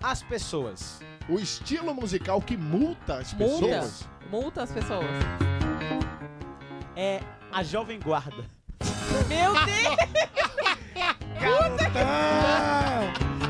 as 0.01 0.24
pessoas? 0.24 1.00
O 1.28 1.36
estilo 1.39 1.94
musical 1.94 2.42
que 2.42 2.56
multa 2.58 3.16
as 3.18 3.34
Multa. 3.34 3.66
pessoas. 3.68 4.10
Multa 4.32 4.63
as 4.63 4.72
pessoas. 4.72 5.06
É 6.96 7.20
a 7.51 7.63
Jovem 7.63 8.00
Guarda. 8.00 8.46
Meu 9.28 9.54
Deus! 9.54 10.00
Ah, 11.96 13.01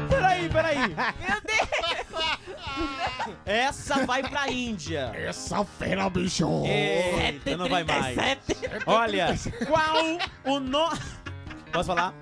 Peraí, 0.09 0.47
peraí. 0.49 0.77
Meu 0.77 1.41
Deus! 1.41 2.08
Essa 3.45 4.05
vai 4.05 4.21
pra 4.23 4.49
Índia. 4.49 5.11
Essa 5.15 5.63
fera, 5.63 6.09
bicho! 6.09 6.63
Eita, 6.65 7.57
não 7.57 7.69
vai 7.69 7.83
mais. 7.83 8.15
37. 8.15 8.83
Olha, 8.85 9.27
qual 9.67 10.53
o 10.55 10.59
nome... 10.59 10.99
Posso 11.71 11.87
falar? 11.87 12.13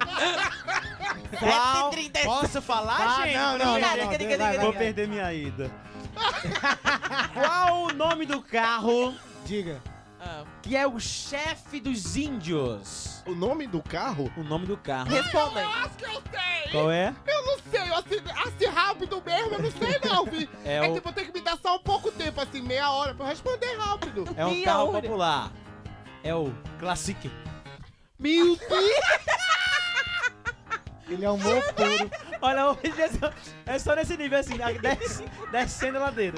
Qual... 1.39 1.91
7,37. 1.91 2.23
Posso 2.25 2.61
falar, 2.61 2.99
Ah, 2.99 3.25
gente? 3.25 3.35
não, 3.35 3.57
não, 3.57 3.65
Vou 3.71 3.79
não, 3.79 3.97
não, 3.97 4.59
Vou 4.61 4.73
perder 4.73 5.07
minha 5.07 5.33
ida. 5.33 5.71
Qual 7.33 7.83
o 7.83 7.93
nome 7.93 8.25
do 8.25 8.41
carro 8.41 9.13
Diga. 9.45 9.81
Ah, 10.19 10.43
que 10.63 10.75
é 10.75 10.87
o 10.87 10.99
chefe 10.99 11.79
dos 11.79 12.15
índios? 12.15 13.21
O 13.25 13.35
nome 13.35 13.67
do 13.67 13.81
carro? 13.81 14.31
O 14.35 14.43
nome 14.43 14.65
do 14.65 14.75
carro. 14.77 15.09
Respondem. 15.09 15.63
acho 15.63 15.95
que 15.95 16.05
eu 16.05 16.21
sei! 16.31 16.71
Qual 16.71 16.91
é? 16.91 17.13
Eu 17.27 17.45
não 17.45 17.59
sei, 17.59 17.79
assim, 17.93 18.47
assim 18.47 18.65
rápido 18.65 19.21
mesmo, 19.25 19.53
eu 19.53 19.59
não 19.61 19.71
sei 19.71 19.99
não, 20.03 20.25
vi. 20.25 20.49
É 20.65 20.77
É, 20.77 20.89
o- 20.89 20.93
tipo, 20.95 21.13
tem 21.13 21.25
que 21.25 21.31
me 21.33 21.41
dar 21.41 21.57
só 21.61 21.75
um 21.75 21.79
pouco 21.79 22.11
tempo, 22.11 22.41
assim, 22.41 22.61
meia 22.61 22.91
hora, 22.91 23.13
pra 23.13 23.25
eu 23.25 23.29
responder 23.29 23.77
rápido. 23.77 24.25
É 24.35 24.45
um 24.45 24.63
carro 24.63 24.89
hora. 24.89 25.01
popular. 25.01 25.51
É 26.23 26.33
o 26.33 26.51
Classic. 26.79 27.31
Meu 28.19 28.55
Deus! 28.57 28.91
Ele 31.09 31.23
é 31.25 31.31
um 31.31 31.35
humor 31.35 31.63
puro. 31.73 32.11
Olha, 32.41 32.67
hoje 32.71 33.01
é 33.01 33.07
só, 33.09 33.33
é 33.65 33.79
só 33.79 33.95
nesse 33.95 34.17
nível 34.17 34.39
assim, 34.39 34.55
desce, 34.81 35.23
descendo 35.51 35.97
a 35.97 36.01
ladeira. 36.01 36.35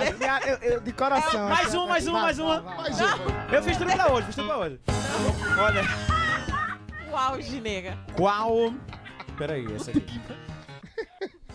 Eu- 0.48 0.58
eu- 0.58 0.80
de 0.82 0.92
coração. 0.94 1.50
Mais 1.50 1.68
assim, 1.68 1.78
um, 1.78 1.88
mais 1.88 2.08
um, 2.08 2.12
mais 2.14 2.40
uma. 2.40 2.62
Mais 2.62 3.00
uma. 3.02 3.18
Eu 3.52 3.64
fiz 3.64 3.78
tudo 3.78 3.92
pra 3.92 4.12
hoje, 4.12 4.26
fiz 4.28 4.36
tudo 4.36 4.48
pra 4.48 4.58
hoje. 4.60 4.80
Olha, 5.60 5.82
O 7.12 7.18
auge, 7.18 7.60
nega. 7.60 7.98
qual... 8.16 8.74
Peraí, 9.38 9.66
essa 9.74 9.92
aqui. 9.92 10.22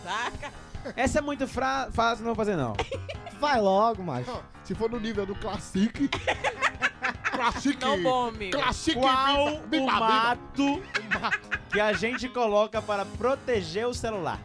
Saca? 0.02 0.52
Essa 0.96 1.18
é 1.18 1.22
muito 1.22 1.46
fra... 1.46 1.88
fácil, 1.92 2.24
não 2.24 2.34
vou 2.34 2.44
fazer 2.44 2.56
não. 2.56 2.74
Vai 3.40 3.60
logo, 3.60 4.02
macho. 4.02 4.42
Se 4.62 4.74
for 4.74 4.90
no 4.90 4.98
nível 5.00 5.26
do 5.26 5.34
Classic... 5.34 6.08
Classic... 7.30 7.80
Não 7.80 8.02
bom, 8.02 8.28
amigo. 8.28 8.56
Classic... 8.56 8.98
Qual 8.98 9.46
biba- 9.46 9.64
o 9.64 9.66
biba- 9.66 9.92
biba. 9.92 10.00
mato 10.00 10.82
que 11.70 11.80
a 11.80 11.92
gente 11.92 12.28
coloca 12.28 12.80
para 12.80 13.04
proteger 13.04 13.86
o 13.86 13.92
celular? 13.94 14.38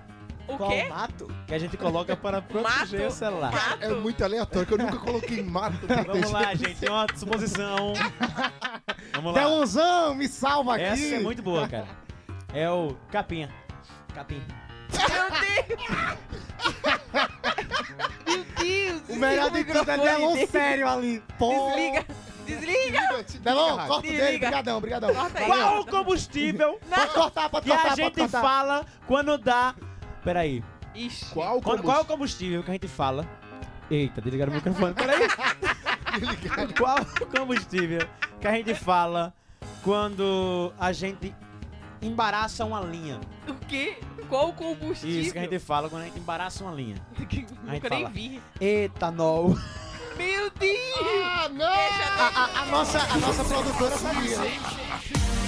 O 0.48 0.58
Qual 0.58 0.72
quê? 0.72 0.88
mato? 0.89 1.27
Que 1.46 1.53
a 1.53 1.60
gente 1.60 1.77
coloca 1.77 2.15
para 2.17 2.41
proteger 2.41 3.01
Mato? 3.01 3.12
o 3.12 3.15
celular. 3.15 3.51
Mato? 3.51 3.84
É 3.84 3.89
muito 3.93 4.24
aleatório, 4.24 4.65
que 4.67 4.74
eu 4.74 4.79
nunca 4.79 4.98
coloquei 4.98 5.43
mato. 5.43 5.86
pra 5.86 6.01
Vamos 6.01 6.31
lá, 6.31 6.55
gente, 6.55 6.75
tem 6.79 6.89
uma 6.89 7.05
suposição. 7.15 7.93
Vamos 9.13 9.34
lá. 9.36 9.39
Delonzão, 9.39 10.15
me 10.15 10.27
salva 10.27 10.74
aqui. 10.74 10.86
Essa 10.86 11.15
é 11.15 11.19
muito 11.19 11.43
boa, 11.43 11.67
cara. 11.67 11.88
É 12.51 12.67
o 12.67 12.96
capinha. 13.12 13.48
Capim. 14.15 14.41
Meu 14.91 15.29
Deus! 15.39 16.17
Meu 18.25 18.43
Deus! 18.58 19.01
O 19.10 19.15
melhor 19.15 19.51
de 19.51 19.63
tudo 19.63 19.91
é 19.91 19.98
Delon 19.98 20.48
sério 20.48 20.88
ali. 20.89 21.24
Pô. 21.38 21.72
Desliga! 21.72 22.05
Desliga! 22.46 23.25
Delon, 23.41 23.77
corta 23.88 24.01
Desliga. 24.01 24.25
dele. 24.25 24.38
Brigadão, 24.39 24.81
brigadão. 24.81 25.13
Corta 25.13 25.39
aí. 25.39 25.46
Qual 25.46 25.79
o 25.81 25.86
combustível 25.86 26.79
Pode 26.89 27.13
cortar, 27.13 27.50
pode 27.50 27.65
que 27.65 27.72
a 27.72 27.75
cortar, 27.75 27.89
pode 27.89 28.03
gente 28.03 28.19
cortar. 28.19 28.41
fala 28.41 28.86
quando 29.05 29.38
dá. 29.38 29.75
Peraí. 30.24 30.63
Ixi. 30.96 31.25
Qual 31.34 31.62
Quando, 31.62 31.63
combustível? 31.63 31.84
qual 31.84 31.98
é 31.98 32.01
o 32.01 32.05
combustível 32.05 32.63
que 32.63 32.69
a 32.69 32.74
gente 32.74 32.88
fala? 32.88 33.25
Eita, 33.91 34.22
desligaram 34.22 34.51
o 34.51 34.55
microfone. 34.55 34.93
Peraí. 34.93 35.27
qual 36.77 36.98
o 37.22 37.25
combustível 37.25 38.08
que 38.41 38.48
a 38.48 38.51
gente 38.53 38.74
fala 38.75 39.34
quando 39.84 40.74
a 40.79 40.91
gente 40.91 41.34
embaraça 42.01 42.65
uma 42.65 42.81
linha? 42.81 43.19
O 43.48 43.53
quê? 43.67 44.00
Qual 44.29 44.50
o 44.50 44.53
combustível? 44.53 45.21
Isso 45.21 45.33
que 45.33 45.39
a 45.39 45.41
gente 45.41 45.59
fala 45.59 45.89
quando 45.89 46.03
a 46.03 46.05
gente 46.05 46.19
embaraça 46.19 46.63
uma 46.63 46.74
linha. 46.74 46.95
A 47.17 47.21
gente 47.21 47.48
Nunca 47.63 47.89
nem 47.89 48.03
fala. 48.03 48.09
vi. 48.09 48.41
Etanol. 48.62 49.57
Meu 50.17 50.50
Deus! 50.51 51.24
Ah, 51.24 51.50
não! 51.50 51.75
Deixa 51.75 52.39
A, 52.39 52.62
a 52.62 52.65
nossa, 52.65 53.00
a 53.00 53.17
nossa 53.17 53.43
produtora 53.45 53.98
sabia. 53.98 54.38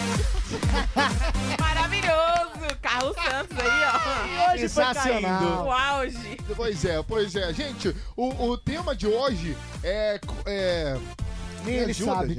Maravilhoso! 1.60 2.52
Carlos 2.82 3.16
Santos 3.16 3.58
aí, 3.60 3.68
ó. 3.68 4.52
Hoje 4.54 4.70
foi 4.70 4.70
Sensacional. 4.70 5.22
caindo. 5.22 5.64
O 5.66 5.72
auge. 5.72 6.38
Pois 6.56 6.86
é, 6.86 7.04
pois 7.04 7.36
é. 7.36 7.54
Gente, 7.54 7.96
o, 8.16 8.30
o 8.50 8.58
tema 8.58 8.96
de 8.96 9.08
hoje 9.08 9.56
é... 9.84 10.20
é... 10.46 10.98
Nem 11.66 11.76
ele 11.76 11.92
ajuda, 11.92 12.12
sabe. 12.16 12.38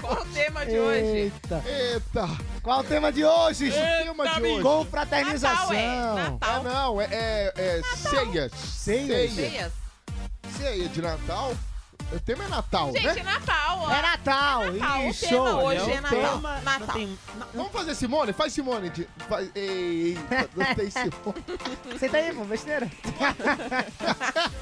Qual 0.00 0.22
o 0.22 0.26
tema 0.26 0.66
de 0.66 0.78
hoje? 0.78 1.06
Eita. 1.06 1.62
Eita! 1.66 2.28
Qual 2.62 2.80
o 2.80 2.84
tema 2.84 3.12
de 3.12 3.24
hoje? 3.24 3.68
O 3.68 3.72
tema 3.72 4.28
de 4.34 4.42
hoje... 4.42 4.62
Confraternização. 4.62 5.72
Natal 5.72 5.72
é. 5.72 5.84
É, 5.84 6.30
Natal. 6.30 6.62
não, 6.62 7.00
é, 7.00 7.08
é, 7.10 7.52
é 7.56 7.82
ceias. 7.96 8.52
Ceias? 8.52 9.32
Ceias. 9.32 9.72
Ceia 10.56 10.88
de 10.88 11.02
Natal. 11.02 11.54
O 12.14 12.20
tema 12.20 12.44
é 12.44 12.48
Natal, 12.48 12.92
Gente, 12.92 13.04
né? 13.06 13.14
é 13.20 13.22
Natal, 13.22 13.78
ó. 13.80 13.90
É 13.90 14.02
Natal. 14.02 14.72
Natal, 14.72 15.00
o 15.00 15.08
Isso. 15.08 15.26
tema 15.28 15.62
hoje 15.62 15.78
é 15.80 15.98
o 15.98 16.02
Natal. 16.02 16.10
tema- 16.20 16.60
Natal. 16.62 16.94
Tem, 16.96 17.18
Vamos 17.54 17.72
fazer 17.72 17.94
Simone? 17.94 18.32
Faz 18.34 18.52
Simone. 18.52 18.90
De, 18.90 19.08
faz, 19.28 19.50
eita, 19.54 20.48
não 20.54 20.74
tem 20.74 20.90
Simone. 20.90 21.44
Senta 21.98 22.16
aí, 22.18 22.34
pô, 22.34 22.44
besteira. 22.44 22.90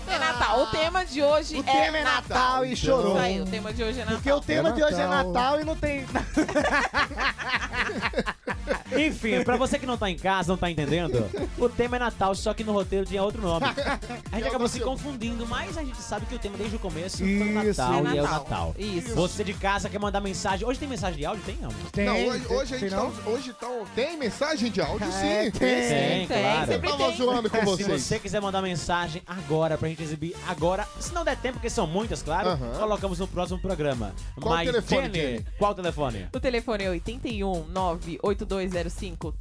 É 0.07 0.19
Natal. 0.19 0.61
O 0.63 0.67
tema 0.67 1.05
de 1.05 1.23
hoje 1.23 1.57
O 1.57 1.61
é 1.61 1.63
tema 1.65 1.99
é 1.99 2.05
Natal 2.05 2.65
e 2.65 2.77
chorou. 2.77 3.15
Isso 3.15 3.19
aí, 3.25 3.41
o 3.41 3.47
tema 3.47 3.73
de 3.73 3.83
hoje 3.83 3.99
é 4.01 4.05
Natal. 4.05 4.17
Porque 4.17 4.33
o 4.33 4.41
tema 4.41 4.69
É 4.69 4.73
de 4.73 4.85
hoje 4.85 5.01
é 5.01 5.07
Natal. 5.07 5.33
Natal 5.33 5.61
e 5.61 5.65
não 5.65 5.77
tem. 5.77 6.07
Enfim, 8.99 9.43
pra 9.45 9.57
você 9.57 9.79
que 9.79 9.87
não 9.87 9.97
tá 9.97 10.11
em 10.11 10.17
casa, 10.17 10.51
não 10.53 10.57
tá 10.59 10.71
entendendo, 10.71 11.25
o 11.59 11.69
tema 11.69 11.97
é 11.97 11.99
Natal, 11.99 12.35
só 12.35 12.53
que 12.55 12.65
no 12.65 12.73
roteiro 12.73 13.07
tinha 13.07 13.23
outro 13.23 13.41
nome. 13.43 13.67
A 14.33 14.37
gente 14.37 14.49
acabou 14.49 14.69
se 14.69 14.81
confundindo, 14.81 15.47
mas 15.47 15.77
a 15.79 15.83
gente 15.85 16.01
sabe 16.01 16.27
que 16.27 16.35
o 16.35 16.39
tema 16.39 16.57
desde 16.57 16.77
o 16.77 16.79
começo 16.79 17.19
foi 17.19 17.27
o 17.27 17.69
Isso, 17.71 17.81
Natal 17.81 17.95
é 18.07 18.15
e 18.15 18.19
é 18.19 18.21
o 18.21 18.25
Natal. 18.25 18.41
Natal. 18.41 18.75
Isso. 18.79 19.15
Você 19.15 19.45
de 19.45 19.55
casa 19.55 19.89
quer 19.89 19.99
mandar 19.99 20.21
mensagem. 20.21 20.67
Hoje 20.67 20.79
tem 20.79 20.89
mensagem 20.89 21.19
de 21.19 21.25
áudio? 21.27 21.43
Tem 21.45 21.57
não? 21.61 21.71
Tem, 21.93 22.05
não, 22.07 22.27
hoje, 22.29 22.45
tem- 22.45 22.57
hoje 22.57 22.75
a 22.75 22.79
gente 22.79 22.89
tem 22.91 22.99
não? 22.99 23.11
tá, 23.11 23.31
hoje 23.31 23.53
tá, 23.53 23.67
tem 23.95 24.17
mensagem 24.17 24.71
de 24.71 24.81
áudio, 24.81 25.07
É, 25.09 25.11
sim. 25.45 25.51
tem. 25.51 25.61
Tem, 25.71 26.27
Tem, 26.27 26.43
claro. 26.43 26.61
Eu 26.63 26.67
sempre 26.67 26.91
tava 26.91 27.05
tem. 27.09 27.17
zoando 27.17 27.51
com 27.51 27.59
Se 27.59 27.65
vocês. 27.65 28.03
você 28.03 28.19
quiser 28.19 28.41
mandar 28.41 28.63
mensagem 28.63 29.23
agora 29.27 29.77
pra 29.79 29.89
gente 29.89 30.03
exibir 30.03 30.35
agora, 30.49 30.87
se 30.99 31.13
não 31.13 31.25
der 31.25 31.37
tempo, 31.37 31.55
porque 31.55 31.71
são 31.71 31.87
muitas, 31.87 32.23
claro, 32.23 32.51
Aham. 32.51 32.73
colocamos 32.79 33.19
no 33.19 33.27
próximo 33.29 33.59
programa. 33.61 34.13
Qual 34.41 34.55
o 34.55 34.65
telefone, 34.65 35.03
Jenny, 35.03 35.15
Jenny? 35.21 35.47
Qual 35.59 35.73
o 35.73 35.75
telefone? 35.75 36.27
O 36.35 36.41
telefone 36.41 36.85
é 36.85 36.91
81 36.91 37.65
98205 37.69 38.80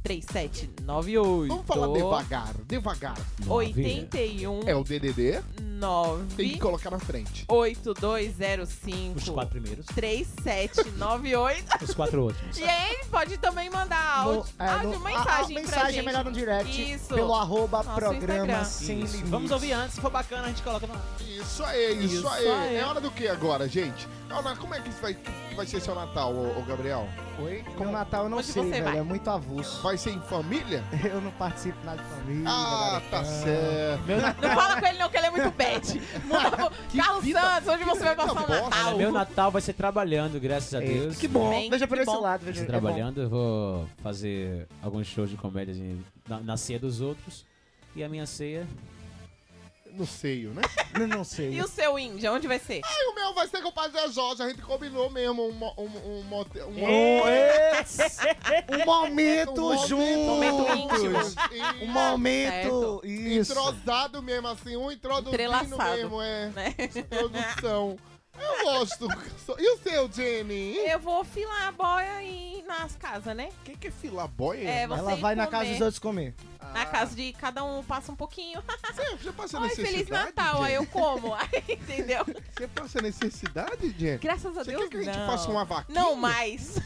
3798. 0.02 1.48
Vamos 1.48 1.66
falar 1.66 1.88
devagar, 1.96 2.54
devagar. 2.66 3.16
81 3.48 4.62
É 4.68 4.74
o 4.74 4.82
DDD, 4.84 5.40
9 5.60 6.24
tem 6.36 6.50
que 6.50 6.58
colocar 6.58 6.90
na 6.90 6.98
frente. 6.98 7.44
8205 7.48 9.18
Os 9.18 9.28
quatro 9.28 9.50
primeiros. 9.52 9.86
3798. 9.86 11.64
Os 11.84 11.94
quatro 11.94 12.24
últimos. 12.24 12.58
E 12.58 12.64
aí 12.64 12.98
pode 13.10 13.38
também 13.38 13.70
mandar 13.70 14.18
áudio, 14.18 14.44
No- 14.58 14.64
é, 14.64 14.68
áudio 14.68 14.90
no- 14.90 15.00
mensagem 15.00 15.20
a- 15.26 15.32
a 15.32 15.44
pra 15.46 15.54
mensagem 15.54 15.86
gente. 15.92 15.98
é 15.98 16.02
melhor 16.02 16.24
no 16.24 16.32
direct. 16.32 16.92
Isso. 16.94 17.14
Pelo 17.14 17.34
arroba 17.34 17.82
Nosso 17.82 17.94
programa 17.98 18.64
sem 18.64 19.00
Isso. 19.00 19.12
limites. 19.12 19.30
Vamos 19.30 19.50
ouvir 19.50 19.72
antes, 19.72 19.94
se 19.94 20.00
for 20.00 20.10
bacana, 20.10 20.44
a 20.44 20.48
gente 20.48 20.62
coloca 20.62 20.86
no. 20.86 20.94
Isso 21.24 21.64
aí, 21.64 22.04
isso, 22.04 22.16
Isso 22.16 22.28
aí. 22.28 22.48
aí. 22.48 22.76
É 22.76 22.84
hora 22.84 23.00
do 23.00 23.10
que 23.10 23.26
agora, 23.28 23.68
gente? 23.68 24.06
Ana, 24.28 24.54
Como 24.56 24.74
é 24.74 24.80
que 24.80 24.90
vai, 25.00 25.14
que 25.14 25.54
vai 25.54 25.66
ser 25.66 25.80
seu 25.80 25.94
Natal, 25.94 26.32
ô, 26.34 26.58
ô 26.58 26.62
Gabriel? 26.62 27.08
Oi? 27.42 27.64
Com 27.76 27.84
o 27.86 27.92
Natal 27.92 28.24
eu 28.24 28.28
não 28.30 28.38
Onde 28.38 28.46
sei, 28.48 28.62
você 28.62 28.70
velho. 28.70 28.84
vai? 28.84 28.98
É 28.98 29.02
muito 29.02 29.28
avulso. 29.30 29.82
Vai 29.82 29.96
ser 29.96 30.10
em 30.10 30.20
família? 30.20 30.82
Eu 31.04 31.20
não 31.20 31.30
participo 31.32 31.78
nada 31.84 32.02
de 32.02 32.08
família. 32.08 32.44
Ah, 32.46 33.00
tá 33.10 33.24
certo. 33.24 34.02
Meu, 34.06 34.16
Não 34.20 34.54
fala 34.56 34.80
com 34.80 34.86
ele 34.86 34.98
não, 34.98 35.08
que 35.08 35.16
ele 35.16 35.26
é 35.26 35.30
muito 35.30 35.50
bad. 35.50 36.02
Muda- 36.26 36.72
Carlos 36.96 37.24
vida- 37.24 37.40
Santos, 37.40 37.68
onde 37.68 37.84
você 37.84 38.04
vai 38.04 38.16
passar 38.16 38.32
o 38.32 38.46
bosta, 38.46 38.60
Natal? 38.70 38.96
meu 38.96 39.12
Natal 39.12 39.50
vai 39.50 39.62
ser 39.62 39.72
trabalhando, 39.72 40.38
graças 40.40 40.74
a 40.74 40.82
É, 40.82 40.86
Deus. 40.86 41.16
que 41.16 41.26
bom. 41.28 41.48
Bem, 41.50 41.70
veja 41.70 41.86
por 41.88 41.96
que 41.96 42.02
esse 42.02 42.12
bom. 42.12 42.20
lado. 42.20 42.44
Veja, 42.44 42.62
é 42.62 42.64
trabalhando, 42.66 43.22
eu 43.22 43.28
vou 43.30 43.88
fazer 44.02 44.66
alguns 44.82 45.06
shows 45.06 45.30
de 45.30 45.36
comédia 45.36 45.74
de- 45.74 45.96
na, 46.28 46.40
na 46.40 46.56
ceia 46.56 46.78
dos 46.78 47.00
outros. 47.00 47.44
E 47.96 48.04
a 48.04 48.08
minha 48.08 48.26
ceia. 48.26 48.66
No 49.94 50.06
seio, 50.06 50.50
né? 50.50 50.62
Não, 50.98 51.06
não 51.06 51.24
sei. 51.24 51.50
E 51.54 51.62
o 51.62 51.68
seu 51.68 51.98
Índia, 51.98 52.32
onde 52.32 52.46
vai 52.48 52.58
ser? 52.58 52.80
E 52.84 53.10
o 53.10 53.14
meu 53.14 53.34
vai 53.34 53.46
ser 53.48 53.60
com 53.62 53.68
o 53.68 53.88
Zé 53.90 54.08
Jorge. 54.08 54.42
A 54.42 54.48
gente 54.48 54.62
combinou 54.62 55.10
mesmo 55.10 55.46
um, 55.48 55.52
mo- 55.52 55.74
um, 55.76 55.84
um, 56.18 56.22
motel- 56.24 56.68
um, 56.68 56.84
Um, 56.84 57.28
esse- 57.80 58.02
um 58.82 58.84
momento 58.86 59.62
um 59.66 59.86
juntos. 59.86 60.26
Momento 60.26 60.76
íntimo. 60.76 61.18
E- 61.52 61.84
Um 61.84 61.88
momento. 61.88 63.00
Isso. 63.04 63.52
Entrosado 63.52 64.22
mesmo, 64.22 64.48
assim, 64.48 64.76
um 64.76 64.90
introduzindo 64.90 65.30
Entrelaçado. 65.34 65.96
mesmo, 65.96 66.22
é. 66.22 66.48
Né? 66.50 66.74
Introdução. 66.78 67.96
Eu 68.38 68.64
gosto. 68.64 69.06
E 69.58 69.74
o 69.74 69.78
seu, 69.78 70.10
Jenny? 70.10 70.76
Eu 70.78 70.98
vou 70.98 71.22
filar 71.24 71.68
a 71.68 71.72
boia 71.72 72.12
aí 72.14 72.64
nas 72.66 72.96
casas, 72.96 73.36
né? 73.36 73.50
O 73.60 73.64
que, 73.64 73.76
que 73.76 73.88
é 73.88 73.90
filaboia? 73.90 74.66
É, 74.66 74.86
você 74.86 74.98
Ela 75.00 75.16
vai 75.16 75.34
na 75.34 75.46
comer. 75.46 75.58
casa 75.58 75.70
dos 75.72 75.80
outros 75.82 75.98
comer. 75.98 76.34
Na 76.72 76.86
casa 76.86 77.14
de 77.16 77.32
cada 77.32 77.64
um 77.64 77.82
passa 77.82 78.12
um 78.12 78.16
pouquinho. 78.16 78.62
Você 78.94 79.16
já 79.24 79.32
passa 79.32 79.58
Oi, 79.58 79.68
necessidade? 79.68 79.92
Feliz 79.94 80.08
Natal, 80.08 80.62
aí 80.62 80.72
Jenny? 80.72 80.84
eu 80.84 80.86
como. 80.86 81.34
Aí, 81.40 81.48
entendeu? 81.68 82.24
Você 82.56 82.68
passa 82.68 83.02
necessidade, 83.02 83.94
Jenny? 83.98 84.18
Graças 84.18 84.56
a 84.56 84.64
Você 84.64 84.70
Deus, 84.70 84.82
quer 84.84 84.88
que 84.90 84.96
a 84.98 85.02
gente 85.02 85.18
não. 85.18 85.26
faça 85.26 85.50
uma 85.50 85.64
vaquinha? 85.64 86.00
Não 86.00 86.14
mais. 86.14 86.76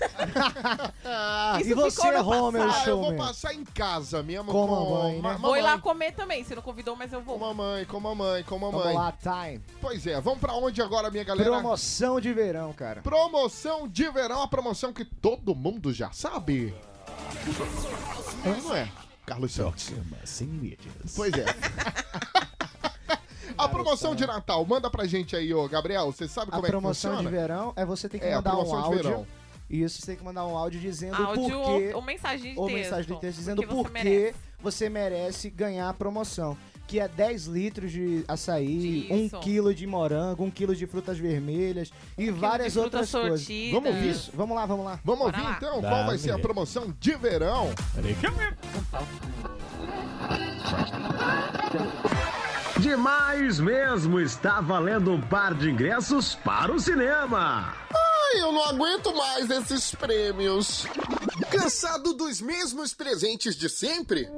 Ah, 1.05 1.59
Isso 1.61 1.71
e 1.71 1.75
você, 1.75 2.17
Romeu 2.19 2.67
passado. 2.67 2.83
ah, 2.87 2.91
eu 2.91 3.01
vou 3.01 3.15
passar 3.17 3.55
em 3.55 3.65
casa 3.65 4.23
mesmo 4.23 4.51
Com 4.51 4.67
com, 4.67 4.75
a 4.75 5.03
mãe, 5.03 5.21
né? 5.23 5.39
Vou 5.41 5.57
ir 5.57 5.63
lá 5.63 5.71
mamãe. 5.71 5.83
comer 5.83 6.13
também. 6.13 6.43
Você 6.45 6.55
não 6.55 6.63
convidou, 6.63 6.97
mas 6.97 7.13
eu 7.13 7.21
Com 7.21 7.39
vou. 7.39 7.39
mamãe, 7.39 7.85
com 7.85 8.01
mamãe, 8.01 8.43
com 8.45 8.59
Vamos 8.59 8.77
mamãe. 8.79 8.95
lá, 8.95 9.13
time. 9.13 9.61
Pois 9.81 10.07
é, 10.07 10.21
vamos 10.21 10.41
pra 10.41 10.55
onde 10.55 10.81
agora, 10.81 11.11
minha 11.11 11.25
galera? 11.25 11.51
Promoção 11.51 12.21
de 12.21 12.33
verão, 12.33 12.73
cara. 12.73 13.03
Promoção 13.03 13.87
de 13.89 14.09
verão, 14.11 14.43
a 14.43 14.49
promoção 14.49 14.93
que 14.93 15.05
todo 15.05 15.55
mundo 15.55 15.93
já 15.93 16.11
sabe. 16.13 16.75
É, 18.45 18.61
não 18.63 18.75
é? 18.77 18.89
Carlos 19.27 19.53
Santos. 19.53 19.91
Sem 20.25 20.47
limites. 20.47 20.87
Pois 21.17 21.33
é. 21.35 21.45
A 23.57 23.69
promoção 23.69 24.15
de 24.17 24.27
Natal, 24.27 24.65
manda 24.67 24.91
pra 24.91 25.07
gente 25.07 25.37
aí, 25.37 25.55
ô 25.55 25.69
Gabriel. 25.69 26.11
Você 26.11 26.27
sabe 26.27 26.49
A 26.49 26.55
como 26.57 26.65
é 26.65 26.67
que 26.67 26.73
promoção 26.73 27.11
de 27.13 27.17
funciona? 27.19 27.39
verão 27.41 27.73
é 27.77 27.85
você 27.85 28.09
tem 28.09 28.19
que 28.21 28.27
É, 28.27 28.33
a 28.33 28.37
mandar 28.37 28.51
um 28.53 28.55
promoção 28.65 28.79
de 28.81 28.85
áudio. 28.87 29.03
verão. 29.03 29.27
Isso, 29.71 30.01
você 30.01 30.07
tem 30.09 30.17
que 30.17 30.25
mandar 30.25 30.45
um 30.47 30.57
áudio 30.57 30.81
dizendo 30.81 31.15
Áudio 31.23 31.43
por 31.45 31.51
quê. 31.79 31.89
ou, 31.91 31.97
ou 31.97 32.03
mensagem 32.03 32.53
de 32.53 32.59
ou 32.59 32.67
texto. 32.67 32.79
mensagem 32.83 33.15
de 33.15 33.21
texto 33.21 33.39
dizendo 33.39 33.63
porque 33.63 33.75
por 33.75 33.83
você 33.85 33.89
que 33.99 34.05
merece. 34.05 34.35
você 34.61 34.89
merece 34.91 35.51
ganhar 35.51 35.89
a 35.89 35.95
promoção. 35.95 36.57
Que 36.87 37.01
é 37.01 37.09
10 37.09 37.47
litros 37.47 37.91
de 37.91 38.25
açaí, 38.29 39.09
1 39.11 39.25
Isso. 39.27 39.41
quilo 39.41 39.75
de 39.75 39.87
morango, 39.87 40.45
1 40.45 40.51
quilo 40.51 40.77
de 40.77 40.87
frutas 40.87 41.19
vermelhas 41.19 41.91
e 42.17 42.25
quilo 42.27 42.37
várias 42.37 42.77
outras 42.77 43.11
coisas. 43.11 43.41
sortida. 43.41 43.75
Vamos 43.81 43.95
ouvir? 43.95 44.11
Isso, 44.11 44.31
vamos 44.35 44.55
lá, 44.57 44.67
vamos 44.67 44.85
lá. 44.85 45.01
Vamos 45.03 45.25
Bora 45.25 45.37
ouvir 45.37 45.49
lá. 45.51 45.57
então 45.57 45.81
Dá, 45.81 45.89
qual 45.89 46.07
vai 46.07 46.19
ser 46.19 46.31
a 46.33 46.39
promoção 46.39 46.95
de 47.01 47.15
verão? 47.17 47.71
Peraí 47.95 48.15
que 48.15 48.27
eu 48.27 48.33
me- 48.33 48.55
Demais 52.81 53.59
mesmo! 53.61 54.21
Está 54.21 54.61
valendo 54.61 55.11
um 55.13 55.21
par 55.21 55.55
de 55.55 55.71
ingressos 55.71 56.35
para 56.35 56.73
o 56.73 56.79
cinema! 56.81 57.75
Ai, 57.95 58.41
eu 58.43 58.53
não 58.53 58.65
aguento 58.65 59.15
mais 59.15 59.49
esses 59.49 59.95
prêmios. 59.95 60.87
Cansado 61.51 62.13
dos 62.15 62.41
mesmos 62.41 62.93
presentes 62.93 63.57
de 63.57 63.69
sempre? 63.69 64.29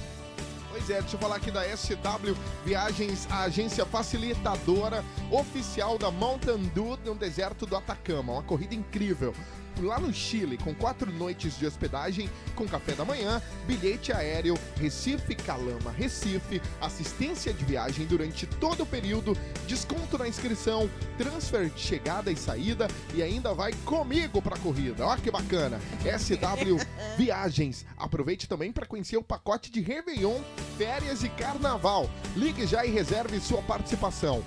Pois 0.71 0.91
é, 0.91 1.01
deixa 1.01 1.15
eu 1.15 1.21
falar 1.21 1.37
aqui 1.37 1.53
da 1.53 1.63
SW 1.77 2.35
Viagens, 2.65 3.29
a 3.31 3.43
agência 3.43 3.87
facilitadora 3.87 5.05
oficial 5.31 5.97
da 5.97 6.11
Mountain 6.11 6.65
Dew 6.75 6.99
no 7.05 7.15
deserto 7.15 7.65
do 7.65 7.77
Atacama. 7.77 8.33
Uma 8.33 8.43
corrida 8.43 8.75
incrível. 8.75 9.33
Lá 9.81 9.99
no 9.99 10.13
Chile, 10.13 10.57
com 10.57 10.75
quatro 10.75 11.11
noites 11.13 11.59
de 11.59 11.67
hospedagem, 11.67 12.29
com 12.55 12.67
café 12.67 12.93
da 12.93 13.05
manhã, 13.05 13.43
bilhete 13.67 14.13
aéreo, 14.13 14.59
Recife 14.77 15.35
Calama, 15.35 15.91
Recife, 15.91 16.61
assistência 16.81 17.53
de 17.53 17.65
viagem 17.65 18.07
durante 18.07 18.47
todo 18.47 18.83
o 18.83 18.87
período, 18.87 19.37
desconto 19.67 20.19
na 20.19 20.29
inscrição, 20.29 20.89
transfer 21.19 21.69
de 21.71 21.81
chegada 21.81 22.31
e 22.31 22.37
saída 22.37 22.89
e 23.15 23.23
ainda 23.23 23.55
vai 23.55 23.73
comigo 23.85 24.41
pra 24.41 24.57
corrida. 24.59 25.07
Ó 25.07 25.17
que 25.17 25.31
bacana! 25.31 25.81
SW 26.01 26.79
Viagens. 27.17 27.85
Aproveite 27.97 28.49
também 28.49 28.73
para 28.73 28.87
conhecer 28.87 29.17
o 29.17 29.23
pacote 29.23 29.71
de 29.71 29.81
Réveillon, 29.81 30.41
férias 30.77 31.23
e 31.23 31.29
carnaval. 31.29 32.11
Ligue 32.37 32.67
já 32.67 32.85
e 32.85 32.91
reserve 32.91 33.41
sua 33.41 33.63
participação. 33.63 34.43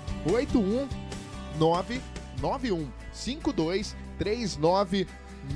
819 4.18 5.06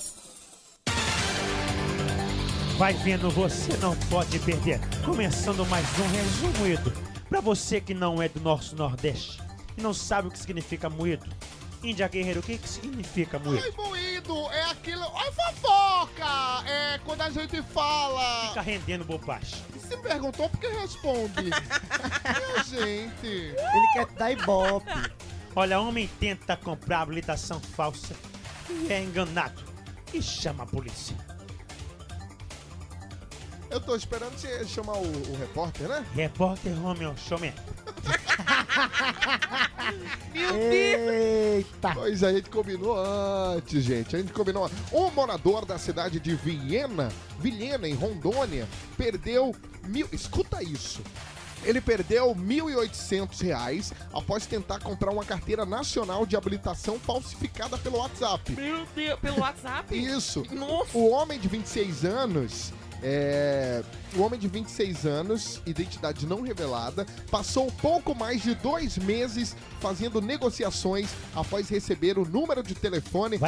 Vai 2.76 2.94
vendo, 2.94 3.31
você 3.31 3.76
não 3.76 3.94
pode 4.09 4.38
perder. 4.38 4.81
Começando 5.05 5.66
mais 5.66 5.87
um 5.98 6.09
resumo 6.09 6.59
moído. 6.59 6.90
Pra 7.29 7.40
você 7.40 7.81
que 7.81 7.94
não 7.94 8.22
é 8.22 8.29
do 8.29 8.40
nosso 8.40 8.74
Nordeste 8.74 9.38
e 9.76 9.83
não 9.83 9.92
sabe 9.92 10.29
o 10.29 10.31
que 10.31 10.38
significa 10.38 10.88
moído. 10.88 11.26
Índia 11.82 12.08
Guerreiro, 12.08 12.40
o 12.40 12.42
que, 12.42 12.58
que 12.58 12.68
significa 12.68 13.38
Ai, 13.38 13.44
moído? 13.44 13.76
moído, 13.76 14.50
é 14.52 14.62
aquilo. 14.64 15.04
Ai, 15.16 15.32
fofoca! 15.32 16.68
É 16.68 17.00
quando 17.04 17.22
a 17.22 17.30
gente 17.30 17.62
fala. 17.62 18.48
Fica 18.48 18.60
rendendo 18.60 19.04
bobagem. 19.04 19.58
Se 19.88 19.96
perguntou, 19.96 20.48
por 20.48 20.60
que 20.60 20.68
responde? 20.68 21.42
Minha 21.44 22.64
gente. 22.64 23.26
Ele 23.26 23.92
quer 23.94 24.06
dar 24.06 24.30
ibope. 24.30 24.90
Olha, 25.56 25.80
homem 25.80 26.08
tenta 26.20 26.56
comprar 26.56 27.00
habilitação 27.00 27.58
falsa 27.60 28.14
e 28.68 28.92
é 28.92 29.02
enganado. 29.02 29.62
E 30.12 30.22
chama 30.22 30.64
a 30.64 30.66
polícia. 30.66 31.16
Eu 33.70 33.80
tô 33.80 33.94
esperando 33.94 34.36
você 34.36 34.64
chamar 34.66 34.94
o, 34.94 35.06
o 35.32 35.38
repórter, 35.38 35.88
né? 35.88 36.04
Repórter 36.14 36.74
Romeo 36.74 37.16
Showman. 40.50 40.60
Eita. 40.60 41.92
Pois 41.94 42.22
a 42.22 42.32
gente 42.32 42.50
combinou 42.50 42.96
antes, 42.96 43.84
gente. 43.84 44.14
A 44.14 44.18
gente 44.18 44.32
combinou. 44.32 44.70
Um 44.92 45.10
morador 45.10 45.64
da 45.64 45.78
cidade 45.78 46.18
de 46.20 46.34
Viena, 46.34 47.10
Vilhena, 47.38 47.88
em 47.88 47.94
Rondônia, 47.94 48.68
perdeu 48.96 49.54
mil. 49.86 50.08
Escuta 50.12 50.62
isso. 50.62 51.02
Ele 51.62 51.80
perdeu 51.80 52.34
1.800 52.34 53.42
reais 53.42 53.92
após 54.14 54.46
tentar 54.46 54.78
comprar 54.80 55.10
uma 55.10 55.24
carteira 55.24 55.66
nacional 55.66 56.24
de 56.24 56.34
habilitação 56.34 56.98
falsificada 56.98 57.76
pelo 57.76 57.98
WhatsApp. 57.98 58.52
Meu 58.52 58.86
Deus, 58.94 59.20
pelo 59.20 59.40
WhatsApp? 59.40 59.94
Isso. 59.94 60.42
Nossa. 60.50 60.96
O 60.96 61.10
homem 61.10 61.38
de 61.38 61.48
26 61.48 62.06
anos. 62.06 62.72
É, 63.02 63.82
o 64.14 64.22
homem 64.22 64.38
de 64.38 64.48
26 64.48 65.06
anos, 65.06 65.62
identidade 65.64 66.26
não 66.26 66.42
revelada, 66.42 67.06
passou 67.30 67.70
pouco 67.80 68.14
mais 68.14 68.42
de 68.42 68.54
dois 68.54 68.98
meses 68.98 69.56
fazendo 69.80 70.20
negociações 70.20 71.10
após 71.34 71.68
receber 71.68 72.18
o 72.18 72.26
número 72.26 72.62
de 72.62 72.74
telefone 72.74 73.38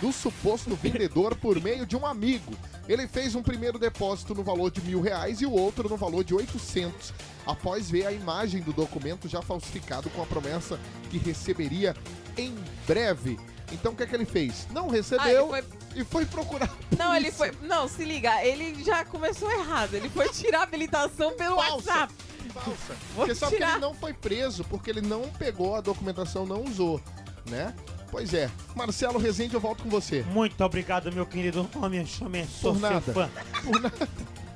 do 0.00 0.12
suposto 0.12 0.76
vendedor 0.76 1.34
por 1.36 1.60
meio 1.60 1.84
de 1.84 1.96
um 1.96 2.06
amigo. 2.06 2.52
Ele 2.88 3.08
fez 3.08 3.34
um 3.34 3.42
primeiro 3.42 3.78
depósito 3.78 4.34
no 4.34 4.42
valor 4.42 4.70
de 4.70 4.80
mil 4.82 5.00
reais 5.00 5.40
e 5.40 5.46
o 5.46 5.52
outro 5.52 5.88
no 5.88 5.96
valor 5.96 6.24
de 6.24 6.34
800, 6.34 7.12
após 7.46 7.90
ver 7.90 8.06
a 8.06 8.12
imagem 8.12 8.60
do 8.62 8.72
documento 8.72 9.28
já 9.28 9.42
falsificado 9.42 10.10
com 10.10 10.22
a 10.22 10.26
promessa 10.26 10.78
que 11.10 11.18
receberia 11.18 11.94
em 12.36 12.54
breve. 12.86 13.38
Então 13.72 13.92
o 13.92 13.96
que 13.96 14.02
é 14.02 14.06
que 14.06 14.14
ele 14.14 14.24
fez? 14.26 14.66
Não 14.70 14.88
Ah, 14.88 14.92
recebeu 14.92 15.54
ele 15.56 15.62
foi- 15.66 15.78
e 16.00 16.04
foi 16.04 16.26
procurar. 16.26 16.70
Não, 16.98 17.14
ele 17.14 17.30
foi. 17.32 17.52
Não, 17.62 17.88
se 17.88 18.04
liga, 18.04 18.44
ele 18.44 18.82
já 18.84 19.04
começou 19.04 19.50
errado. 19.50 19.94
Ele 19.94 20.08
foi 20.08 20.28
tirar 20.28 20.60
a 20.60 20.62
habilitação 20.64 21.32
pelo 21.36 21.56
Falsa. 21.56 21.74
WhatsApp. 21.90 22.14
Falsa. 22.52 22.94
Vou 23.14 23.26
Porque 23.26 23.34
só 23.34 23.48
que 23.48 23.56
ele 23.56 23.78
não 23.78 23.94
foi 23.94 24.12
preso, 24.12 24.64
porque 24.64 24.90
ele 24.90 25.00
não 25.00 25.22
pegou 25.38 25.74
a 25.74 25.80
documentação, 25.80 26.44
não 26.46 26.62
usou, 26.64 27.00
né? 27.48 27.74
Pois 28.10 28.34
é. 28.34 28.50
Marcelo 28.76 29.18
Rezende, 29.18 29.54
eu 29.54 29.60
volto 29.60 29.82
com 29.84 29.88
você. 29.88 30.22
Muito 30.24 30.62
obrigado, 30.62 31.10
meu 31.10 31.24
querido 31.24 31.62
Romeo 31.74 32.06
Showman. 32.06 32.46
Sou 32.46 32.72
Por 32.74 32.80
seu 32.80 32.90
nada. 32.90 33.12
fã. 33.12 33.30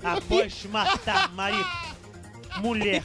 Após 0.04 0.64
matar 0.66 1.32
marido, 1.32 1.66
mulher, 2.58 3.02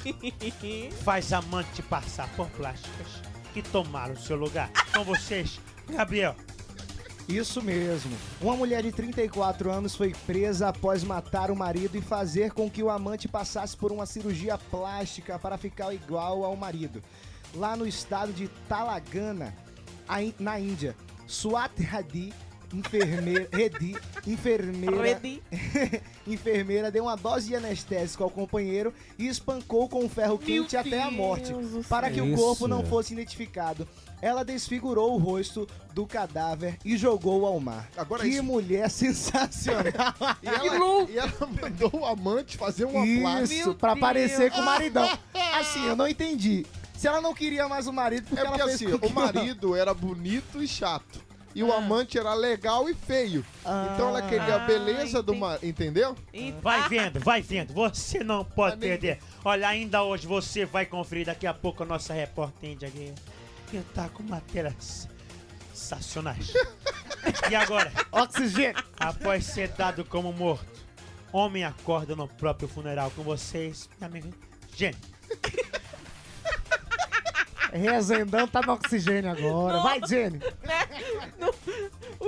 faz 1.03 1.31
amante 1.33 1.81
passar 1.81 2.27
por 2.35 2.47
plásticas 2.49 3.07
e 3.55 3.61
tomar 3.61 4.11
o 4.11 4.17
seu 4.19 4.35
lugar. 4.35 4.69
Com 4.93 5.03
vocês, 5.03 5.59
Gabriel. 5.91 6.35
Isso 7.27 7.61
mesmo. 7.61 8.11
Uma 8.41 8.55
mulher 8.55 8.83
de 8.83 8.91
34 8.91 9.71
anos 9.71 9.95
foi 9.95 10.13
presa 10.25 10.69
após 10.69 11.03
matar 11.03 11.51
o 11.51 11.55
marido 11.55 11.97
e 11.97 12.01
fazer 12.01 12.51
com 12.51 12.69
que 12.69 12.83
o 12.83 12.89
amante 12.89 13.27
passasse 13.27 13.75
por 13.77 13.91
uma 13.91 14.05
cirurgia 14.05 14.57
plástica 14.57 15.39
para 15.39 15.57
ficar 15.57 15.93
igual 15.93 16.43
ao 16.43 16.55
marido. 16.55 17.01
Lá 17.55 17.75
no 17.75 17.87
estado 17.87 18.33
de 18.33 18.47
Talagana, 18.67 19.55
a 20.07 20.17
na 20.39 20.59
Índia, 20.59 20.95
Swat 21.27 21.71
Hadi, 21.93 22.33
enfermeira, 22.73 23.49
Reddy, 23.51 23.95
enfermeira, 24.25 25.19
enfermeira 26.25 26.91
deu 26.91 27.03
uma 27.03 27.15
dose 27.15 27.47
de 27.47 27.55
anestésico 27.55 28.23
ao 28.23 28.29
companheiro 28.29 28.93
e 29.17 29.27
espancou 29.27 29.87
com 29.89 30.03
um 30.03 30.09
ferro 30.09 30.37
Meu 30.37 30.63
quente 30.63 30.77
até 30.77 31.01
a 31.01 31.07
Deus 31.07 31.15
morte, 31.15 31.51
do 31.51 31.83
para 31.87 32.09
que 32.09 32.21
o 32.21 32.35
corpo 32.35 32.65
Isso. 32.65 32.67
não 32.67 32.85
fosse 32.85 33.13
identificado. 33.13 33.87
Ela 34.21 34.45
desfigurou 34.45 35.15
o 35.15 35.17
rosto 35.17 35.67
do 35.93 36.05
cadáver 36.05 36.77
e 36.85 36.95
jogou 36.95 37.45
ao 37.45 37.59
mar. 37.59 37.89
Agora 37.97 38.21
que 38.23 38.29
isso- 38.29 38.43
mulher 38.43 38.89
sensacional! 38.91 40.13
E 40.43 40.47
ela, 40.47 40.77
louco! 40.77 41.11
e 41.11 41.17
ela 41.17 41.31
mandou 41.61 41.91
o 42.01 42.05
amante 42.05 42.57
fazer 42.57 42.85
uma. 42.85 43.05
Isso, 43.43 43.73
pra 43.73 43.93
Deus. 43.93 43.99
parecer 44.01 44.51
com 44.51 44.61
o 44.61 44.65
maridão. 44.65 45.09
Assim, 45.59 45.85
eu 45.87 45.95
não 45.95 46.07
entendi. 46.07 46.65
Se 46.95 47.07
ela 47.07 47.19
não 47.19 47.33
queria 47.33 47.67
mais 47.67 47.87
o 47.87 47.93
marido, 47.93 48.27
porque 48.27 48.39
É 48.39 48.45
ela 48.45 48.51
porque 48.57 48.63
fez 48.63 48.75
assim, 48.75 48.91
com 48.91 48.99
que 48.99 49.07
o 49.07 49.15
marido 49.15 49.75
era 49.75 49.91
bonito 49.93 50.61
e 50.61 50.67
chato. 50.67 51.19
E 51.53 51.61
o 51.63 51.73
amante 51.73 52.17
era 52.17 52.33
legal 52.33 52.87
e 52.87 52.93
feio. 52.93 53.43
Então 53.93 54.07
ela 54.09 54.21
queria 54.21 54.55
a 54.55 54.63
Ah, 54.63 54.67
beleza 54.67 55.21
do 55.21 55.31
entendi. 55.33 55.39
marido, 55.41 55.65
entendeu? 55.65 56.15
E- 56.33 56.53
Vai 56.61 56.87
vendo, 56.87 57.19
vai 57.19 57.41
vendo. 57.41 57.73
Você 57.73 58.23
não 58.23 58.45
pode 58.45 58.75
Ah, 58.75 58.77
nem- 58.77 58.89
perder. 58.91 59.19
Olha, 59.43 59.67
ainda 59.67 60.01
hoje 60.03 60.25
você 60.27 60.63
vai 60.65 60.85
conferir 60.85 61.25
daqui 61.25 61.45
a 61.47 61.53
pouco 61.53 61.83
a 61.83 61.85
nossa 61.85 62.13
repórter 62.13 62.69
índia 62.69 62.87
aqui. 62.87 63.11
Que 63.71 63.79
tá 63.93 64.09
com 64.09 64.21
matérias 64.23 65.07
sensacionais. 65.73 66.53
e 67.49 67.55
agora, 67.55 67.91
Oxigênio! 68.11 68.83
após 68.99 69.45
ser 69.45 69.69
dado 69.69 70.03
como 70.05 70.31
morto, 70.33 70.65
homem 71.31 71.63
acorda 71.63 72.15
no 72.15 72.27
próprio 72.27 72.67
funeral 72.67 73.09
com 73.11 73.23
vocês, 73.23 73.89
minha 73.97 74.09
amiga. 74.09 74.29
Gente, 74.75 74.97
Rezendão 77.71 78.47
tá 78.47 78.61
no 78.61 78.73
oxigênio 78.73 79.31
agora. 79.31 79.79
Vai, 79.79 80.01
Jenny! 80.07 80.39
né? 80.63 80.81
No- 81.39 81.53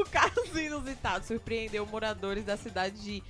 o 0.02 0.06
caso 0.06 0.58
inusitado 0.60 1.26
surpreendeu 1.26 1.86
moradores 1.86 2.44
da 2.46 2.58
cidade 2.58 3.00
de 3.04 3.24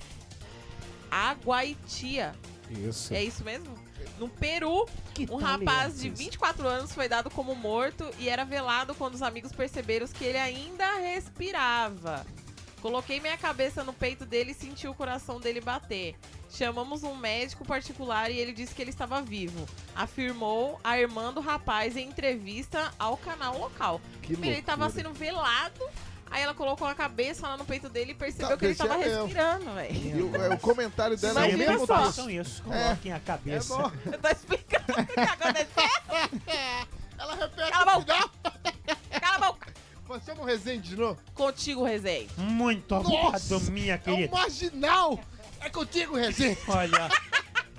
Aguaitia. 1.10 2.34
Isso. 2.70 3.12
É 3.12 3.22
isso 3.22 3.44
mesmo? 3.44 3.74
No 4.18 4.28
Peru, 4.28 4.86
um 5.30 5.36
rapaz 5.36 6.00
de 6.00 6.08
24 6.08 6.66
anos 6.68 6.92
foi 6.92 7.08
dado 7.08 7.30
como 7.30 7.54
morto 7.54 8.08
e 8.18 8.28
era 8.28 8.44
velado 8.44 8.94
quando 8.94 9.14
os 9.14 9.22
amigos 9.22 9.52
perceberam 9.52 10.06
que 10.06 10.24
ele 10.24 10.38
ainda 10.38 10.98
respirava. 10.98 12.24
Coloquei 12.80 13.18
minha 13.18 13.38
cabeça 13.38 13.82
no 13.82 13.94
peito 13.94 14.26
dele 14.26 14.50
e 14.50 14.54
senti 14.54 14.86
o 14.86 14.92
coração 14.92 15.40
dele 15.40 15.58
bater. 15.58 16.14
Chamamos 16.50 17.02
um 17.02 17.16
médico 17.16 17.64
particular 17.64 18.30
e 18.30 18.38
ele 18.38 18.52
disse 18.52 18.74
que 18.74 18.82
ele 18.82 18.90
estava 18.90 19.22
vivo. 19.22 19.66
Afirmou 19.96 20.78
a 20.84 20.98
irmã 20.98 21.32
do 21.32 21.40
rapaz 21.40 21.96
em 21.96 22.08
entrevista 22.08 22.92
ao 22.98 23.16
canal 23.16 23.58
local. 23.58 24.00
Que 24.22 24.34
Ele 24.34 24.58
estava 24.58 24.88
sendo 24.90 25.14
velado, 25.14 25.80
aí 26.34 26.42
ela 26.42 26.54
colocou 26.54 26.86
a 26.86 26.94
cabeça 26.94 27.46
lá 27.46 27.56
no 27.56 27.64
peito 27.64 27.88
dele 27.88 28.10
e 28.12 28.14
percebeu 28.14 28.48
Tá, 28.50 28.56
que 28.56 28.64
ele 28.66 28.74
mesmo. 28.74 29.24
respirando, 29.26 29.74
velho. 29.74 29.94
E 29.94 30.22
o, 30.22 30.36
é, 30.36 30.48
o 30.54 30.58
comentário 30.58 31.16
dela 31.16 31.40
é 31.40 31.44
o 31.44 31.48
Imagina 31.50 31.70
mesmo 31.72 31.86
só. 31.86 31.96
façam 32.04 32.28
isso, 32.30 32.62
coloquem 32.62 33.12
a 33.12 33.16
É 33.16 33.20
cabeça. 33.20 33.76
bom. 33.76 33.90
Eu 34.12 34.18
tô 34.18 34.28
explicando 34.28 34.84
o 35.00 35.06
que 35.06 35.14
tá 35.14 35.32
acontecendo. 35.32 36.42
Ela 37.16 37.34
repete 37.36 37.70
Cala 37.70 37.92
a 37.92 37.94
no 37.94 38.00
final. 38.02 38.30
Cala 39.20 39.36
a 39.36 39.52
boca. 39.52 39.72
Você 40.08 40.30
é 40.32 40.34
um 40.34 40.44
Rezende 40.44 40.88
de 40.90 40.96
novo? 40.96 41.18
Contigo, 41.34 41.84
Rezende. 41.84 42.28
Muito 42.36 42.94
obrigado, 42.94 43.60
minha 43.70 43.94
É 43.94 43.96
um 43.96 44.00
querida. 44.00 44.36
marginal! 44.36 45.20
É 45.60 45.70
contigo, 45.70 46.16
Rezende! 46.16 46.58
Olha, 46.68 47.08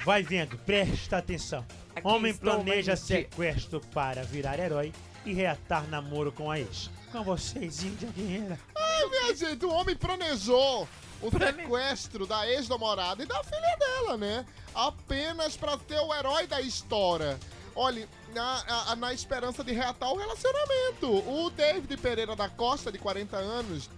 vai 0.04 0.24
vendo, 0.24 0.58
presta 0.60 1.18
atenção. 1.18 1.63
Aqui 1.96 2.08
Homem 2.08 2.34
planeja 2.34 2.94
mas 2.94 3.00
sequestro 3.02 3.80
para 3.94 4.24
virar 4.24 4.58
herói 4.60 4.91
e 5.26 5.34
reatar 5.34 5.88
namoro 5.88 6.32
com 6.32 6.50
a 6.50 6.60
ex. 6.60 6.89
Com 7.15 7.23
vocês, 7.23 7.82
Índia 7.84 8.10
Guerreira. 8.12 8.60
Minha 9.10 9.36
gente, 9.36 9.65
o 9.65 9.69
homem 9.71 9.95
planejou. 9.95 10.88
o 11.21 11.32
sequestro 11.32 12.28
da 12.28 12.45
ex-namorada 12.47 13.23
e 13.23 13.25
da 13.25 13.41
filha 13.43 13.78
dela, 13.80 14.17
né? 14.17 14.45
Apenas 14.73 15.56
pra 15.56 15.80
ser 15.88 15.99
o 15.99 16.13
herói 16.13 16.45
da 16.45 16.60
história. 16.60 17.39
Olha, 17.73 18.08
na, 18.34 18.63
a- 18.91 18.95
na 18.97 19.13
esperança 19.13 19.63
de 19.63 19.71
reatar 19.71 20.12
o 20.12 20.17
relacionamento. 20.17 21.08
O 21.30 21.49
David 21.51 21.95
Pereira 21.97 22.36
da 22.36 22.49
Costa, 22.49 22.91
de 22.91 22.97
40 22.99 23.38
anos, 23.38 23.89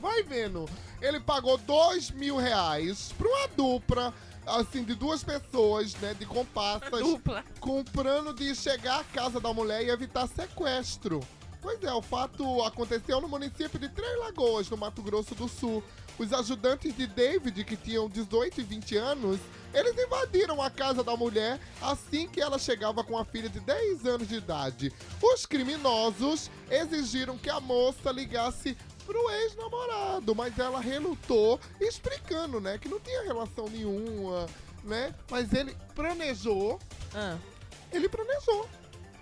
vai 0.00 0.22
vendo. 0.22 0.68
Ele 1.00 1.18
pagou 1.18 1.56
dois 1.58 2.10
mil 2.10 2.36
reais 2.36 3.10
pra 3.16 3.26
uma 3.26 3.48
dupla, 3.48 4.14
assim, 4.46 4.84
de 4.84 4.94
duas 4.94 5.24
pessoas, 5.24 5.94
né? 5.94 6.12
De 6.14 6.26
comparsas 6.26 7.00
Dupla. 7.00 7.42
com 7.58 7.80
o 7.80 7.84
plano 7.84 8.34
de 8.34 8.54
chegar 8.54 9.00
à 9.00 9.04
casa 9.04 9.40
da 9.40 9.52
mulher 9.52 9.82
e 9.82 9.90
evitar 9.90 10.28
sequestro. 10.28 11.20
Pois 11.62 11.82
é, 11.84 11.92
o 11.92 12.00
fato 12.00 12.62
aconteceu 12.62 13.20
no 13.20 13.28
município 13.28 13.78
de 13.78 13.88
Três 13.88 14.18
Lagoas, 14.18 14.70
no 14.70 14.76
Mato 14.76 15.02
Grosso 15.02 15.34
do 15.34 15.46
Sul. 15.46 15.82
Os 16.18 16.32
ajudantes 16.32 16.94
de 16.96 17.06
David, 17.06 17.64
que 17.64 17.76
tinham 17.76 18.08
18 18.08 18.60
e 18.60 18.64
20 18.64 18.96
anos, 18.96 19.40
eles 19.72 19.94
invadiram 19.98 20.60
a 20.60 20.70
casa 20.70 21.02
da 21.02 21.16
mulher 21.16 21.58
assim 21.80 22.28
que 22.28 22.40
ela 22.40 22.58
chegava 22.58 23.02
com 23.04 23.16
a 23.16 23.24
filha 23.24 23.48
de 23.48 23.60
10 23.60 24.06
anos 24.06 24.28
de 24.28 24.36
idade. 24.36 24.92
Os 25.22 25.46
criminosos 25.46 26.50
exigiram 26.70 27.38
que 27.38 27.48
a 27.50 27.60
moça 27.60 28.10
ligasse 28.10 28.76
pro 29.06 29.30
ex-namorado, 29.30 30.34
mas 30.34 30.58
ela 30.58 30.80
relutou, 30.80 31.58
explicando, 31.80 32.60
né, 32.60 32.78
que 32.78 32.88
não 32.88 33.00
tinha 33.00 33.22
relação 33.22 33.66
nenhuma, 33.68 34.46
né? 34.84 35.14
Mas 35.30 35.52
ele 35.52 35.74
planejou 35.94 36.78
Ah. 37.14 37.36
ele 37.92 38.08
planejou. 38.08 38.68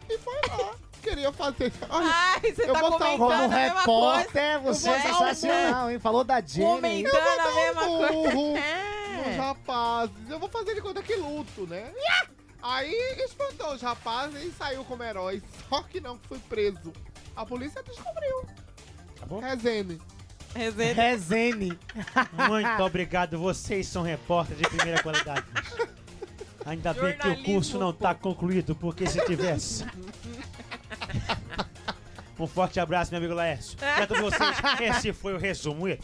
E 0.09 0.19
foi 0.19 0.35
lá. 0.49 0.75
Queria 1.09 1.33
fazer. 1.33 1.73
Ai, 1.89 2.41
Ai, 2.45 2.53
você 2.53 2.63
eu 2.69 2.73
tá 2.75 2.81
comentando 2.81 3.19
Como 3.19 3.33
a 3.33 3.49
mesma 3.49 3.49
coisa. 3.49 4.17
repórter, 4.19 4.61
você 4.61 4.89
é 4.91 4.93
um 4.99 5.03
sensacional, 5.03 5.91
hein? 5.91 5.99
Falou 5.99 6.23
da 6.25 6.41
Jenny. 6.41 6.65
Comentando 6.67 7.41
a 7.41 7.55
mesma 7.55 7.85
burro 7.85 8.23
coisa. 8.23 8.39
os 8.39 8.59
É. 9.29 9.37
rapazes. 9.37 10.15
Eu 10.31 10.39
vou 10.39 10.49
fazer 10.49 10.75
de 10.75 10.81
conta 10.81 11.03
que 11.03 11.15
luto, 11.17 11.67
né? 11.67 11.91
Aí 12.63 12.93
espantou 13.25 13.73
os 13.75 13.83
rapazes 13.83 14.43
e 14.45 14.51
saiu 14.53 14.85
como 14.85 15.03
herói. 15.03 15.43
Só 15.69 15.83
que 15.83 16.01
não 16.01 16.19
foi 16.29 16.39
preso. 16.39 16.93
A 17.35 17.45
polícia 17.47 17.83
descobriu. 17.83 18.45
Tá 19.19 19.27
bom? 19.27 19.41
Rezende. 19.41 19.99
Resenha. 20.55 20.95
Rezene. 20.95 21.79
Muito 22.49 22.83
obrigado, 22.83 23.39
vocês 23.39 23.87
são 23.87 24.03
repórteres 24.03 24.63
de 24.63 24.69
primeira 24.69 25.03
qualidade. 25.03 25.45
Ainda 26.65 26.93
bem 26.93 27.17
que 27.17 27.29
o 27.29 27.43
curso 27.45 27.79
não 27.79 27.93
pô. 27.93 28.01
tá 28.05 28.15
concluído, 28.15 28.75
porque 28.75 29.07
se 29.07 29.25
tivesse. 29.25 29.85
Um 32.39 32.47
forte 32.47 32.79
abraço, 32.79 33.11
meu 33.11 33.19
amigo 33.19 33.35
Laércio. 33.35 33.77
Pra 33.77 34.07
todos 34.07 34.23
vocês, 34.23 34.57
esse 34.81 35.13
foi 35.13 35.35
o 35.35 35.39
resumo. 35.39 35.89
E 35.89 35.99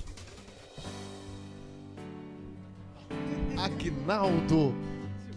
Aguinaldo 3.56 4.74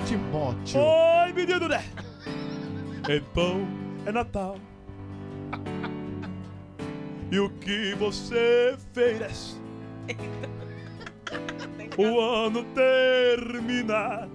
Timóteo. 0.07 0.79
Oi, 0.79 1.33
menino, 1.33 1.67
né? 1.67 1.83
Então 3.07 3.67
é 4.05 4.11
Natal. 4.11 4.57
E 7.31 7.39
o 7.39 7.49
que 7.49 7.93
você 7.95 8.75
fez? 8.93 9.59
O 11.97 12.19
ano 12.19 12.63
termina 12.73 14.27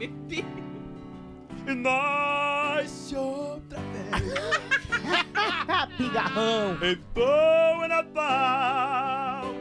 e 1.67 1.75
nasce 1.75 3.17
outra 3.17 3.81
vez. 3.81 4.82
Pigarrão. 5.97 6.77
Então 6.83 7.85
é 7.85 7.89
Natal. 7.89 9.55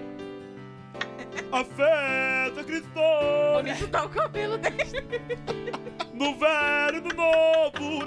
A 1.52 1.63
festa 1.65 2.63
cristã 2.63 3.02
Bonito 3.54 3.88
tá 3.89 4.06
o 4.06 4.10
cabelo 4.10 4.58
dele. 4.58 4.78
no 6.13 6.36
velho 6.38 6.98
e 6.98 7.02
no 7.02 7.13
novo. 7.13 8.06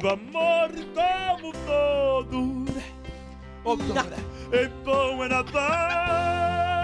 do 0.00 0.08
amor 0.08 0.70
como 0.94 1.52
todo. 1.66 2.72
né? 2.72 2.84
Ô, 3.64 3.76
Dora, 3.76 4.16
Então 4.52 5.24
é 5.24 5.28
Natal 5.28 6.78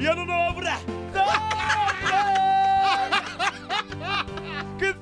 e 0.00 0.06
ano 0.06 0.24
novo, 0.24 0.60
né? 0.62 0.80
Novo! 1.12 1.60
Que 4.78 4.94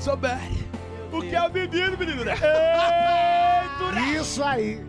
souber 0.00 0.38
o 1.12 1.20
que 1.20 1.34
é 1.34 1.42
o 1.42 1.52
menino, 1.52 1.96
menino, 1.98 2.24
né? 2.24 2.34
Isso 4.18 4.42
aí. 4.42 4.84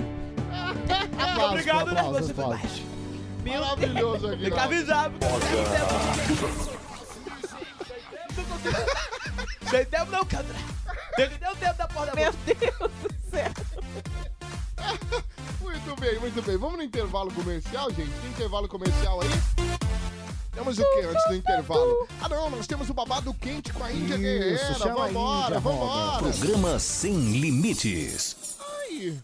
Aplausos, 1.19 1.52
Obrigado, 1.52 1.91
né? 1.91 2.00
aplausos, 2.00 2.28
Você 2.28 2.34
foi 2.34 2.43
aplausos. 2.43 2.69
baixo. 2.69 2.84
Maravilhoso, 3.43 4.38
Tem 4.38 4.52
que 4.52 4.60
avisar, 4.60 5.10
porque 5.12 5.47
Sem 9.69 9.86
tempo 9.86 10.12
não, 10.12 10.26
Candra. 10.26 10.56
Tem 11.15 11.30
que 11.30 11.38
ter 11.39 11.50
o 11.50 11.56
tempo 11.56 11.78
da 11.78 11.88
porta 11.88 12.12
da 12.12 12.21
Meu. 12.21 12.34
Deus 12.45 12.91
do 13.02 13.30
céu. 13.32 13.52
Muito 15.62 15.95
bem, 16.02 16.19
muito 16.19 16.41
bem. 16.41 16.58
Vamos 16.58 16.78
no 16.78 16.84
intervalo 16.84 17.32
comercial, 17.34 17.89
gente? 17.91 18.12
Tem 18.12 18.30
intervalo 18.30 18.67
comercial 18.67 19.21
aí? 19.21 19.30
Temos 20.54 20.78
o 20.78 20.84
que 20.84 21.00
antes 21.00 21.24
do 21.28 21.36
intervalo? 21.36 22.08
Ah, 22.22 22.28
não, 22.30 22.50
nós 22.50 22.68
temos 22.68 22.90
o 22.90 22.94
babado 22.94 23.34
quente 23.34 23.72
com 23.72 23.84
a 23.84 23.92
Índia 23.92 24.16
Isso, 24.16 24.22
Guerreira. 24.22 24.74
chama 24.76 25.04
a 25.06 25.08
Vambora, 25.08 25.46
Índia, 25.48 25.60
vambora. 25.60 26.18
Programa 26.20 26.80
Sem 26.80 27.14
Limites. 27.14 28.58
Ai. 28.60 29.18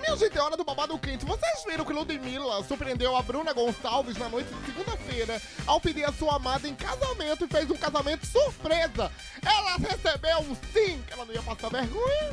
Minha 0.00 0.16
gente, 0.16 0.38
é 0.38 0.42
hora 0.42 0.56
do 0.56 0.64
babado 0.64 0.98
quente. 0.98 1.26
Vocês 1.26 1.64
viram 1.68 1.84
que 1.84 1.92
Ludmilla 1.92 2.64
surpreendeu 2.64 3.14
a 3.16 3.22
Bruna 3.22 3.52
Gonçalves 3.52 4.16
na 4.16 4.28
noite 4.30 4.48
de 4.52 4.66
segunda-feira 4.66 5.40
ao 5.66 5.78
pedir 5.80 6.04
a 6.04 6.12
sua 6.12 6.36
amada 6.36 6.66
em 6.66 6.74
casamento 6.74 7.44
e 7.44 7.48
fez 7.48 7.70
um 7.70 7.76
casamento 7.76 8.26
surpresa. 8.26 9.12
Ela 9.44 9.76
recebeu 9.76 10.38
um 10.40 10.54
sim, 10.72 11.02
que 11.06 11.12
ela 11.12 11.24
não 11.26 11.34
ia 11.34 11.42
passar 11.42 11.68
vergonha. 11.68 12.32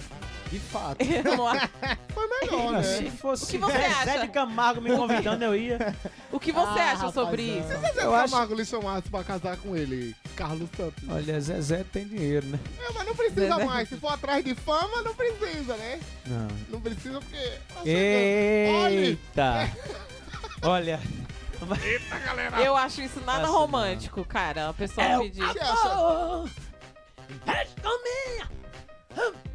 De 0.51 0.59
fato. 0.59 0.97
Eu 1.01 1.37
não 1.37 1.47
acho- 1.47 1.69
Foi 2.13 2.27
melhor, 2.41 2.71
né? 2.73 2.83
Se 2.83 3.09
fosse 3.11 3.43
O 3.45 3.47
que 3.47 3.57
você 3.57 3.71
Zé 3.77 3.85
acha? 3.87 4.19
de 4.19 4.27
Camargo 4.27 4.81
me 4.81 4.93
convidando, 4.95 5.45
eu 5.45 5.55
ia. 5.55 5.95
O 6.31 6.39
que 6.39 6.51
você 6.51 6.79
Ah, 6.79 6.91
acha 6.91 7.11
sobre 7.11 7.41
isso? 7.41 7.69
Se 7.69 7.77
Zé 7.93 8.03
Eu 8.03 8.13
acho- 8.13 8.31
Camargo 8.33 8.53
lhe 8.55 8.65
chamasse 8.65 9.09
pra 9.09 9.23
casar 9.23 9.55
com 9.57 9.75
ele, 9.77 10.13
Carlos 10.35 10.69
Santos. 10.75 11.03
Olha, 11.09 11.39
Zezé 11.39 11.85
tem 11.85 12.05
dinheiro, 12.05 12.45
né? 12.47 12.59
É, 12.81 12.91
mas 12.93 13.07
não 13.07 13.15
precisa 13.15 13.47
Zezé. 13.55 13.63
mais. 13.65 13.87
Se 13.89 13.95
for 13.97 14.09
atrás 14.13 14.43
de 14.43 14.53
fama, 14.53 15.01
não 15.03 15.15
precisa, 15.15 15.75
né? 15.77 15.99
Não. 16.25 16.47
Não 16.69 16.81
precisa 16.81 17.19
porque. 17.21 17.37
tá 17.73 17.81
chegando. 17.83 18.77
Olha, 18.83 18.99
Eita! 18.99 19.71
Olha, 20.63 20.99
Eu 22.63 22.75
acho 22.75 23.01
isso 23.01 23.21
nada 23.21 23.47
Nossa, 23.47 23.57
romântico, 23.57 24.25
cara. 24.25 24.69
A 24.69 24.73
pessoa 24.73 25.05
É 25.07 25.17
o- 25.17 25.21
pedir. 25.21 25.45
você 25.45 25.59
acha? 25.59 26.45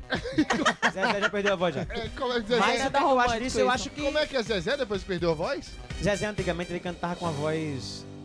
Zezé 0.92 1.20
já 1.20 1.30
perdeu 1.30 1.52
a 1.52 1.56
voz 1.56 1.74
já. 1.74 1.82
É, 1.82 2.08
como 2.16 2.32
é 2.32 2.40
que 2.40 2.48
Zezé, 2.48 2.60
Mas 2.60 2.80
é 2.80 2.82
sabe 2.84 2.88
o 2.88 2.98
que 2.98 3.04
eu 3.04 3.08
romântico 3.08 3.32
acho 3.32 3.42
disso? 3.42 3.58
Eu 3.60 3.70
acho 3.70 3.90
que 3.90 4.02
como 4.02 4.18
é 4.18 4.26
que 4.26 4.36
é 4.36 4.42
Zezé 4.42 4.76
depois 4.76 5.02
que 5.02 5.08
perdeu 5.08 5.30
a 5.30 5.34
voz? 5.34 5.70
Zezé 6.02 6.26
antigamente 6.26 6.72
ele 6.72 6.80
cantava 6.80 7.16
com 7.16 7.26
a 7.26 7.30
voz. 7.30 8.04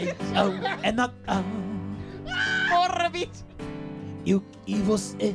Então 0.00 0.52
é 0.82 0.92
Natal 0.92 1.44
Porra, 2.68 3.08
bicho! 3.10 3.44
e 4.24 4.34
o 4.34 4.40
que 4.66 4.74
você 4.76 5.34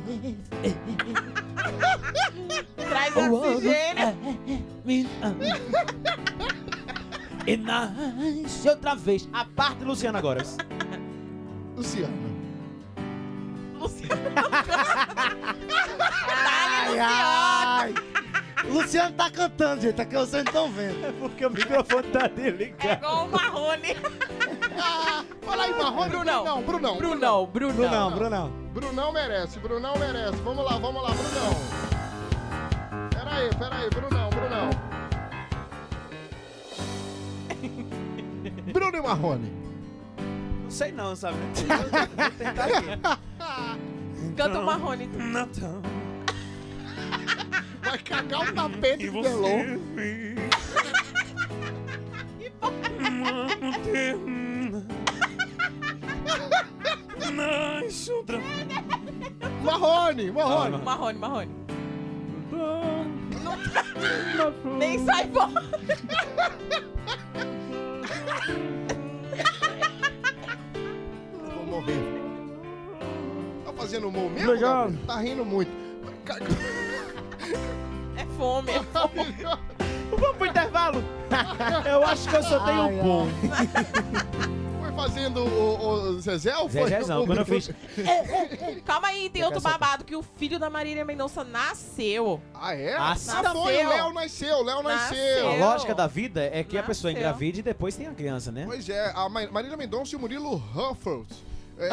Traz 2.76 3.16
oxigênio. 3.16 4.16
É. 7.46 7.50
E 7.52 7.56
nasce 7.56 8.68
outra 8.68 8.94
vez. 8.94 9.28
A 9.32 9.44
parte 9.44 9.78
do 9.78 9.86
Luciano 9.86 10.18
agora. 10.18 10.42
Luciano. 11.76 12.26
Ai, 16.28 16.98
ai. 16.98 17.94
Luciano 18.64 19.12
tá 19.12 19.30
cantando, 19.30 19.82
gente. 19.82 20.00
Aqui 20.00 20.14
vocês 20.14 20.44
não 20.44 20.50
estão 20.50 20.70
vendo. 20.70 21.04
É 21.06 21.12
porque 21.12 21.44
o 21.46 21.50
microfone 21.50 22.02
tá 22.08 22.24
É 22.24 22.28
desligado. 22.28 22.94
igual 22.94 23.26
o 23.26 23.30
Marrone. 23.30 23.96
Ah, 24.80 25.24
fala 25.42 25.64
aí, 25.64 25.70
Marrone. 25.72 26.10
Brunão. 26.10 26.42
Brunão, 26.44 26.62
Brunão. 26.62 26.96
Brunão, 26.96 27.46
Brunão. 27.46 27.46
Brunão, 27.46 28.10
Brunão. 28.10 28.50
Brunão 28.72 29.12
merece, 29.12 29.58
Brunão 29.58 29.96
merece. 29.98 30.36
Vamos 30.42 30.64
lá, 30.64 30.78
vamos 30.78 31.02
lá, 31.02 31.10
Brunão. 31.10 31.50
Pera 33.10 33.34
aí, 33.36 33.50
pera 33.56 33.76
aí, 33.76 33.90
Brunão, 33.90 34.30
Brunão. 34.30 34.70
Bruno 38.76 38.94
e 38.94 39.00
Marrone. 39.00 39.50
Não 40.64 40.70
sei 40.70 40.92
não, 40.92 41.16
sabe? 41.16 41.38
Vou 41.38 42.30
tentar 42.32 42.64
aqui. 42.66 44.36
Canta 44.36 44.58
o 44.60 44.64
Marrone. 44.66 45.06
Natal. 45.06 45.80
Vai 47.82 47.98
cagar 48.00 48.42
o 48.42 48.52
tapete 48.52 49.06
E 49.06 49.08
você 49.08 49.28
Delon. 49.30 49.64
Não 53.62 53.72
termina. 53.82 54.86
nice. 57.82 58.12
outra- 58.12 58.40
Marrone, 59.62 60.30
Marrone. 60.32 60.74
Ah, 60.74 60.78
Marrone, 60.84 61.18
Marrone. 61.18 61.50
Nem 64.78 65.02
sai 65.06 65.30
fora. 65.32 65.64
Tá 73.96 74.02
fazendo 74.02 74.08
humor 74.08 74.30
mesmo? 74.30 74.58
Gabriel? 74.58 74.92
Tá 75.06 75.16
rindo 75.20 75.44
muito. 75.44 75.70
É 78.16 78.24
fome. 78.36 78.70
é 78.72 78.82
fome. 78.82 79.36
Vamos 80.10 80.36
pro 80.36 80.46
intervalo? 80.46 81.02
Eu 81.88 82.04
acho 82.04 82.28
que 82.28 82.36
eu 82.36 82.42
só 82.42 82.60
tenho 82.64 82.82
um 82.88 83.02
bom. 83.02 83.26
Foi 84.80 84.92
fazendo 84.94 85.44
o, 85.44 85.88
o 86.14 86.20
Zezé 86.20 86.56
ou 86.56 86.68
foi? 86.68 86.82
Zezézão, 86.84 87.26
quando 87.26 87.38
eu 87.38 87.46
fiz. 87.46 87.70
Calma 88.86 89.08
aí, 89.08 89.28
tem 89.28 89.42
outro 89.44 89.60
babado 89.60 90.04
que 90.04 90.14
o 90.16 90.22
filho 90.22 90.58
da 90.58 90.70
Marília 90.70 91.04
Mendonça 91.04 91.42
nasceu. 91.44 92.40
Ah, 92.54 92.74
é? 92.74 92.94
Ah, 92.94 93.12
Ah, 93.12 93.16
sim. 93.16 93.30
foi, 93.52 93.76
o 93.78 93.84
Nasceu. 93.84 93.88
Léo 93.88 94.12
nasceu, 94.14 94.56
o 94.58 94.62
Léo 94.62 94.82
nasceu. 94.82 95.18
Nasceu. 95.18 95.48
A 95.50 95.56
lógica 95.70 95.94
da 95.94 96.06
vida 96.06 96.48
é 96.52 96.62
que 96.64 96.78
a 96.78 96.82
pessoa 96.82 97.12
Nasceu. 97.12 97.26
engravide 97.26 97.60
e 97.60 97.62
depois 97.62 97.96
tem 97.96 98.06
a 98.06 98.12
criança, 98.12 98.50
né? 98.52 98.62
Pois 98.66 98.88
é, 98.88 99.12
a 99.14 99.28
Ma- 99.28 99.46
Marília 99.50 99.76
Mendonça 99.76 100.14
e 100.14 100.16
o 100.16 100.20
Murilo 100.20 100.54
Ruffles 100.56 101.26
é, 101.78 101.90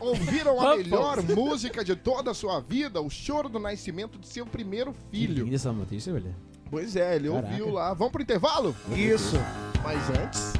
ouviram 0.00 0.60
a 0.60 0.76
melhor 0.76 1.22
música 1.22 1.84
de 1.84 1.96
toda 1.96 2.30
a 2.30 2.34
sua 2.34 2.60
vida, 2.60 3.00
o 3.00 3.08
choro 3.10 3.48
do 3.48 3.58
nascimento 3.58 4.18
de 4.18 4.26
seu 4.26 4.44
primeiro 4.46 4.92
Que 5.10 5.18
filho. 5.26 5.44
linda 5.44 5.56
essa 5.56 5.72
notícia, 5.72 6.12
olha. 6.12 6.34
Pois 6.70 6.96
é, 6.96 7.16
ele 7.16 7.28
Caraca. 7.28 7.48
ouviu 7.48 7.70
lá. 7.70 7.92
Vamos 7.94 8.12
pro 8.12 8.22
intervalo? 8.22 8.74
Isso. 8.96 9.36
Mas 9.82 9.98
antes, 10.10 10.52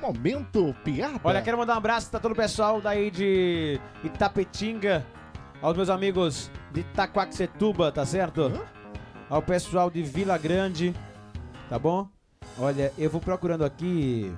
momento 0.00 0.74
piada. 0.84 1.20
Olha, 1.22 1.42
quero 1.42 1.58
mandar 1.58 1.74
um 1.74 1.78
abraço 1.78 2.10
pra 2.10 2.20
todo 2.20 2.32
o 2.32 2.36
pessoal 2.36 2.80
daí 2.80 3.10
de 3.10 3.78
Itapetinga, 4.02 5.04
aos 5.60 5.76
meus 5.76 5.90
amigos 5.90 6.50
de 6.72 6.80
Itaquaquecetuba, 6.80 7.92
tá 7.92 8.04
certo? 8.06 8.42
Hã? 8.42 8.60
Ao 9.28 9.42
pessoal 9.42 9.90
de 9.90 10.02
Vila 10.02 10.36
Grande, 10.38 10.94
tá 11.68 11.78
bom? 11.78 12.08
Olha, 12.58 12.92
eu 12.98 13.08
vou 13.10 13.20
procurando 13.20 13.64
aqui. 13.64 14.32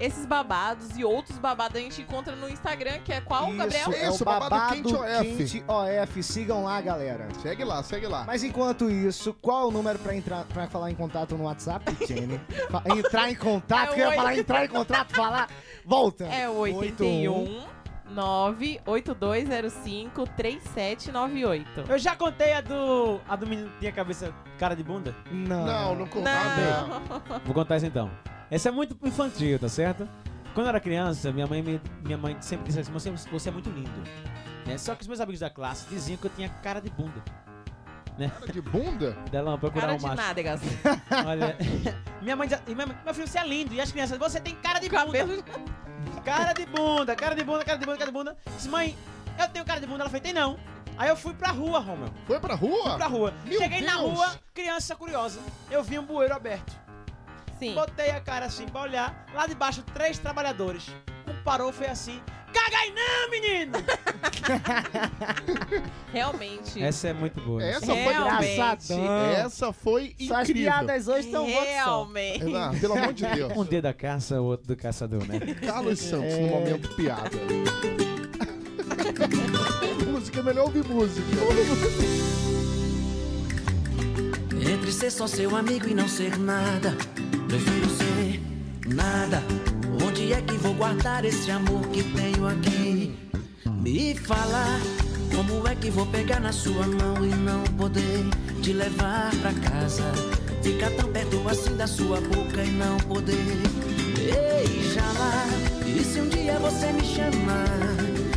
Esses 0.00 0.24
babados 0.24 0.96
e 0.96 1.04
outros 1.04 1.36
babados 1.38 1.76
a 1.76 1.80
gente 1.80 2.00
encontra 2.00 2.34
no 2.34 2.48
Instagram, 2.48 3.00
que 3.04 3.12
é 3.12 3.20
qual, 3.20 3.52
Gabriel? 3.52 3.90
Isso, 3.90 3.92
é 3.92 4.08
Isso, 4.08 4.22
o 4.22 4.24
babado, 4.24 4.50
babado 4.50 4.74
quente 4.74 4.94
OF. 4.94 5.36
quente 5.36 5.62
OF. 5.68 6.22
Sigam 6.22 6.64
lá, 6.64 6.80
galera. 6.80 7.28
Segue 7.42 7.64
lá, 7.64 7.82
segue 7.82 8.06
lá. 8.06 8.24
Mas 8.24 8.42
enquanto 8.42 8.90
isso, 8.90 9.34
qual 9.34 9.68
o 9.68 9.70
número 9.70 9.98
pra 9.98 10.16
entrar 10.16 10.44
para 10.44 10.66
falar 10.68 10.90
em 10.90 10.94
contato 10.94 11.36
no 11.36 11.44
WhatsApp, 11.44 11.84
Jenny? 12.06 12.40
Entrar 12.96 13.30
em 13.30 13.34
contato, 13.34 13.90
É 13.90 13.94
que 13.94 14.00
eu 14.00 14.08
ia 14.08 14.14
falar 14.16 14.34
entrar 14.36 14.64
em 14.64 14.68
contato, 14.68 15.14
falar. 15.14 15.48
Volta. 15.84 16.24
É 16.24 16.48
o 16.48 16.56
81 16.58 17.68
98205 18.10 20.24
3798. 20.36 21.84
Eu 21.88 21.98
já 21.98 22.16
contei 22.16 22.52
a 22.54 22.60
do. 22.60 23.20
A 23.28 23.36
do 23.36 23.46
menino 23.46 23.70
que 23.70 23.78
tinha 23.80 23.92
cabeça 23.92 24.32
cara 24.58 24.74
de 24.74 24.82
bunda? 24.82 25.14
Não. 25.30 25.64
Não, 25.66 25.94
não 25.94 26.06
conta. 26.06 26.30
Não. 26.30 27.40
Vou 27.44 27.54
contar 27.54 27.76
isso 27.76 27.86
então. 27.86 28.10
Essa 28.50 28.68
é 28.68 28.72
muito 28.72 28.96
infantil, 29.06 29.58
tá 29.58 29.68
certo? 29.68 30.08
Quando 30.54 30.66
eu 30.66 30.70
era 30.70 30.80
criança, 30.80 31.30
minha 31.30 31.46
mãe, 31.46 31.62
me- 31.62 31.80
minha 32.02 32.18
mãe 32.18 32.36
sempre 32.40 32.66
disse 32.66 32.80
assim: 32.80 32.92
você, 32.92 33.10
você 33.10 33.48
é 33.48 33.52
muito 33.52 33.70
lindo. 33.70 33.90
Né? 34.66 34.76
Só 34.76 34.94
que 34.94 35.02
os 35.02 35.06
meus 35.08 35.20
amigos 35.20 35.40
da 35.40 35.48
classe 35.50 35.86
diziam 35.88 36.16
que 36.16 36.26
eu 36.26 36.30
tinha 36.34 36.48
cara 36.62 36.80
de 36.80 36.90
bunda. 36.90 37.22
Cara 38.18 38.52
de 38.52 38.60
bunda? 38.60 39.12
Dela 39.30 39.56
procurar 39.56 39.82
Cara 39.82 39.94
um 39.94 39.96
de 39.96 40.02
macho. 40.02 40.16
nádegas. 40.16 40.60
Olha, 41.26 41.56
minha 42.20 42.36
mãe 42.36 42.48
dizia, 42.48 42.62
minha 42.66 42.86
mãe, 42.86 42.96
meu 43.04 43.14
filho, 43.14 43.26
você 43.28 43.38
é 43.38 43.46
lindo. 43.46 43.72
E 43.72 43.80
as 43.80 43.90
crianças, 43.92 44.18
você 44.18 44.40
tem 44.40 44.54
cara 44.56 44.78
de 44.80 44.88
bunda. 44.88 44.98
Cabelo. 45.06 45.44
Cara 46.24 46.52
de 46.52 46.66
bunda, 46.66 47.16
cara 47.16 47.34
de 47.34 47.44
bunda, 47.44 47.64
cara 47.64 47.78
de 47.78 47.84
bunda, 47.86 47.96
cara 47.98 48.10
de 48.10 48.16
bunda. 48.16 48.36
Disse, 48.56 48.68
mãe, 48.68 48.96
eu 49.38 49.48
tenho 49.48 49.64
cara 49.64 49.80
de 49.80 49.86
bunda. 49.86 50.02
Ela 50.02 50.10
falou, 50.10 50.22
tem 50.22 50.32
não. 50.34 50.58
Aí 50.98 51.08
eu 51.08 51.16
fui 51.16 51.32
pra 51.32 51.50
rua, 51.50 51.78
Romeu. 51.78 52.10
Foi 52.26 52.38
pra 52.38 52.54
rua? 52.54 52.90
Fui 52.90 52.96
pra 52.98 53.06
rua. 53.06 53.32
Meu 53.46 53.58
Cheguei 53.58 53.80
na 53.80 53.96
Deus. 53.96 54.12
rua, 54.12 54.32
criança 54.52 54.94
curiosa. 54.94 55.40
Eu 55.70 55.82
vi 55.82 55.98
um 55.98 56.04
bueiro 56.04 56.34
aberto. 56.34 56.78
Sim. 57.60 57.74
Botei 57.74 58.10
a 58.10 58.20
cara 58.20 58.46
assim 58.46 58.66
pra 58.66 58.80
olhar. 58.82 59.24
Lá 59.34 59.46
debaixo, 59.46 59.82
três 59.94 60.18
trabalhadores. 60.18 60.88
Um 61.28 61.42
parou, 61.44 61.72
foi 61.72 61.86
assim. 61.86 62.20
Caga 62.52 62.78
aí 62.78 62.92
não, 62.92 63.30
menino! 63.30 63.78
Realmente. 66.12 66.82
Essa 66.82 67.08
é 67.08 67.12
muito 67.12 67.40
boa. 67.40 67.62
Essa 67.62 67.86
foi 67.86 67.94
Realmente. 67.94 68.52
engraçadão. 68.54 69.30
Essa 69.30 69.72
foi 69.72 70.16
incrível. 70.18 70.54
piadas 70.54 71.06
hoje 71.06 71.26
estão 71.26 71.46
Realmente. 71.46 72.56
Ah, 72.56 72.72
pelo 72.80 72.94
amor 72.98 73.12
de 73.12 73.24
Deus. 73.26 73.52
Um 73.56 73.64
dedo 73.64 73.82
da 73.84 73.94
caça, 73.94 74.40
o 74.40 74.44
outro 74.46 74.66
do 74.66 74.74
caçador, 74.76 75.24
né? 75.28 75.38
Carlos 75.64 76.00
Santos 76.00 76.32
É. 76.34 76.40
no 76.40 76.48
momento 76.48 76.88
piada. 76.96 77.30
música, 80.10 80.40
é 80.40 80.42
melhor 80.42 80.64
ouvir 80.64 80.84
música. 80.86 81.26
Entre 84.72 84.92
ser 84.92 85.10
só 85.10 85.26
seu 85.26 85.56
amigo 85.56 85.88
e 85.88 85.94
não 85.94 86.06
ser 86.08 86.38
nada, 86.38 86.96
prefiro 87.50 87.90
ser 87.90 88.40
nada. 88.86 89.42
Onde 90.06 90.32
é 90.32 90.40
que 90.40 90.54
vou 90.54 90.72
guardar 90.72 91.24
esse 91.24 91.50
amor 91.50 91.82
que 91.88 92.04
tenho 92.04 92.46
aqui? 92.46 93.12
Me 93.82 94.14
fala, 94.14 94.78
como 95.34 95.66
é 95.66 95.74
que 95.74 95.90
vou 95.90 96.06
pegar 96.06 96.38
na 96.38 96.52
sua 96.52 96.86
mão 96.86 97.26
e 97.26 97.34
não 97.34 97.64
poder 97.76 98.24
te 98.62 98.72
levar 98.72 99.32
pra 99.40 99.52
casa? 99.68 100.04
Ficar 100.62 100.90
tão 100.90 101.10
perto 101.10 101.42
assim 101.48 101.76
da 101.76 101.88
sua 101.88 102.20
boca 102.20 102.62
e 102.62 102.70
não 102.70 102.96
poder 102.98 103.56
beijá-la. 104.14 105.44
E 105.84 106.04
se 106.04 106.20
um 106.20 106.28
dia 106.28 106.56
você 106.60 106.92
me 106.92 107.04
chamar 107.04 107.66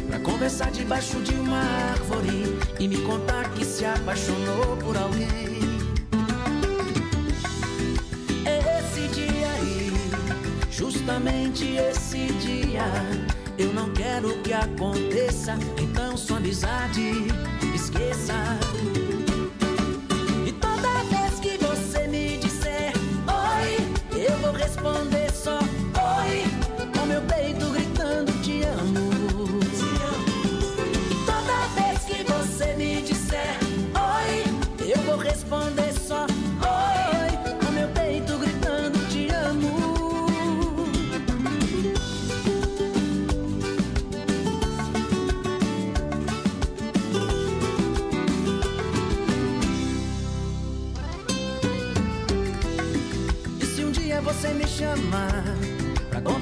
pra 0.08 0.20
conversar 0.22 0.72
debaixo 0.72 1.22
de 1.22 1.36
uma 1.36 1.60
árvore 1.60 2.58
e 2.80 2.88
me 2.88 2.98
contar 3.02 3.48
que 3.54 3.64
se 3.64 3.86
apaixonou 3.86 4.76
por 4.78 4.98
alguém? 4.98 5.53
Justamente 10.84 11.78
esse 11.78 12.26
dia, 12.44 12.84
eu 13.58 13.74
não 13.74 13.90
quero 13.94 14.38
que 14.40 14.52
aconteça. 14.52 15.58
Então 15.82 16.18
sua 16.18 16.38
amizade 16.38 17.28
esqueça. 17.74 18.34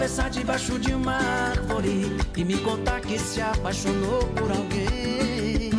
Conversar 0.01 0.31
debaixo 0.31 0.79
de 0.79 0.95
uma 0.95 1.13
árvore 1.13 2.17
e 2.35 2.43
me 2.43 2.57
contar 2.57 3.01
que 3.01 3.19
se 3.19 3.39
apaixonou 3.39 4.23
por 4.29 4.49
alguém? 4.49 5.69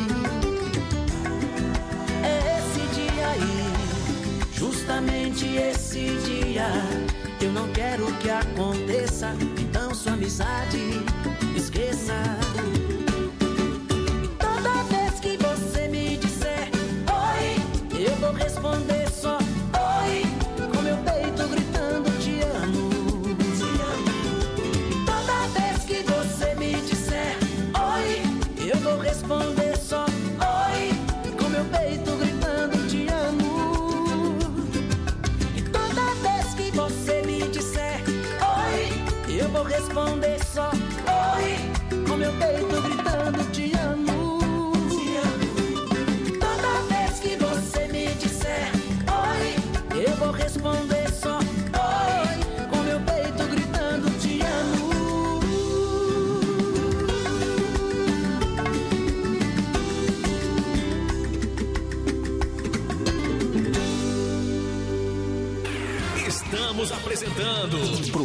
Esse 2.23 2.81
dia 2.95 3.27
aí, 3.27 3.73
justamente 4.55 5.45
esse 5.57 6.15
dia, 6.25 6.69
eu 7.41 7.51
não 7.51 7.67
quero 7.73 8.07
que 8.19 8.31
aconteça. 8.31 9.35
Então 9.59 9.93
sua 9.93 10.13
amizade 10.13 11.03
esqueça. 11.57 12.15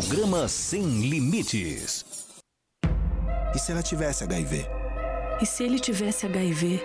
Programa 0.08 0.48
Sem 0.48 1.02
Limites. 1.02 2.06
E 3.54 3.60
se 3.60 3.74
ela 3.74 3.84
tivesse 3.84 4.24
HIV? 4.24 4.66
E 5.42 5.46
se 5.46 5.66
ele 5.66 5.78
tivesse 5.80 6.26
HIV? 6.26 6.82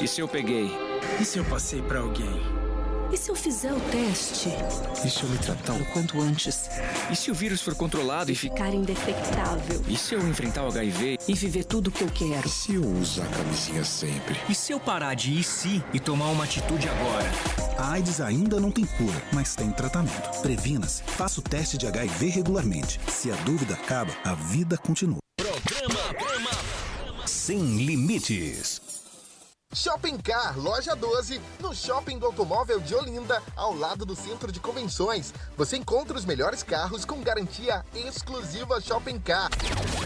E 0.00 0.08
se 0.08 0.22
eu 0.22 0.26
peguei? 0.26 0.70
E 1.20 1.24
se 1.26 1.38
eu 1.38 1.44
passei 1.44 1.82
pra 1.82 2.00
alguém? 2.00 2.40
E 3.12 3.18
se 3.18 3.30
eu 3.30 3.36
fizer 3.36 3.70
o 3.70 3.78
teste? 3.90 4.48
E 5.04 5.10
se 5.10 5.22
eu 5.22 5.28
me 5.28 5.36
tratar 5.36 5.74
o 5.74 5.84
quanto 5.92 6.18
antes? 6.22 6.70
E 7.10 7.14
se 7.14 7.30
o 7.30 7.34
vírus 7.34 7.60
for 7.60 7.74
controlado 7.74 8.32
e 8.32 8.34
ficar 8.34 8.72
indetectável? 8.72 9.82
E 9.86 9.96
se 9.98 10.14
eu 10.14 10.26
enfrentar 10.26 10.64
o 10.64 10.68
HIV 10.68 11.18
e 11.28 11.34
viver 11.34 11.64
tudo 11.64 11.88
o 11.88 11.92
que 11.92 12.02
eu 12.02 12.08
quero? 12.08 12.48
E 12.48 12.50
se 12.50 12.76
eu 12.76 12.82
usar 12.82 13.24
a 13.24 13.28
camisinha 13.28 13.84
sempre? 13.84 14.40
E 14.48 14.54
se 14.54 14.72
eu 14.72 14.80
parar 14.80 15.12
de 15.12 15.32
ir 15.32 15.44
se 15.44 15.84
e 15.92 16.00
tomar 16.00 16.28
uma 16.28 16.44
atitude 16.44 16.88
agora? 16.88 17.30
A 17.76 17.92
AIDS 17.92 18.20
ainda 18.20 18.60
não 18.60 18.70
tem 18.70 18.84
cura, 18.84 19.20
mas 19.32 19.56
tem 19.56 19.70
tratamento. 19.70 20.40
Previna-se. 20.40 21.02
Faça 21.02 21.40
o 21.40 21.42
teste 21.42 21.76
de 21.76 21.86
HIV 21.86 22.28
regularmente. 22.28 23.00
Se 23.08 23.32
a 23.32 23.36
dúvida 23.36 23.74
acaba, 23.74 24.12
a 24.24 24.34
vida 24.34 24.78
continua. 24.78 25.18
Programa, 25.36 26.14
programa 26.14 26.50
Sem 27.26 27.58
Limites. 27.84 28.83
Shopping 29.74 30.18
Car, 30.18 30.56
loja 30.56 30.94
12, 30.94 31.40
no 31.58 31.74
Shopping 31.74 32.16
do 32.16 32.26
Automóvel 32.26 32.78
de 32.78 32.94
Olinda, 32.94 33.42
ao 33.56 33.74
lado 33.74 34.06
do 34.06 34.14
Centro 34.14 34.52
de 34.52 34.60
Convenções. 34.60 35.34
Você 35.56 35.76
encontra 35.76 36.16
os 36.16 36.24
melhores 36.24 36.62
carros 36.62 37.04
com 37.04 37.20
garantia 37.20 37.84
exclusiva 37.92 38.80
Shopping 38.80 39.18
Car. 39.18 39.50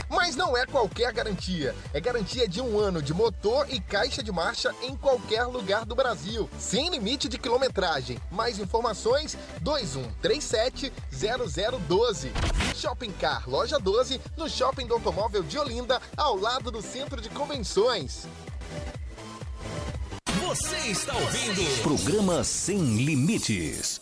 Mas 0.08 0.34
não 0.34 0.56
é 0.56 0.64
qualquer 0.64 1.12
garantia, 1.12 1.76
é 1.92 2.00
garantia 2.00 2.48
de 2.48 2.62
um 2.62 2.78
ano 2.78 3.02
de 3.02 3.12
motor 3.12 3.66
e 3.68 3.78
caixa 3.78 4.22
de 4.22 4.32
marcha 4.32 4.74
em 4.80 4.96
qualquer 4.96 5.44
lugar 5.44 5.84
do 5.84 5.94
Brasil, 5.94 6.48
sem 6.58 6.88
limite 6.88 7.28
de 7.28 7.36
quilometragem. 7.36 8.18
Mais 8.30 8.58
informações 8.58 9.36
2137 9.60 10.90
0012. 11.12 12.32
Shopping 12.74 13.12
Car, 13.12 13.46
loja 13.46 13.78
12, 13.78 14.18
no 14.34 14.48
Shopping 14.48 14.86
do 14.86 14.94
Automóvel 14.94 15.42
de 15.42 15.58
Olinda, 15.58 16.00
ao 16.16 16.36
lado 16.36 16.70
do 16.70 16.80
Centro 16.80 17.20
de 17.20 17.28
Convenções. 17.28 18.26
Você 20.48 20.78
está 20.88 21.14
ouvindo. 21.14 21.82
Programa 21.82 22.42
Sem 22.42 22.78
Limites. 22.96 24.00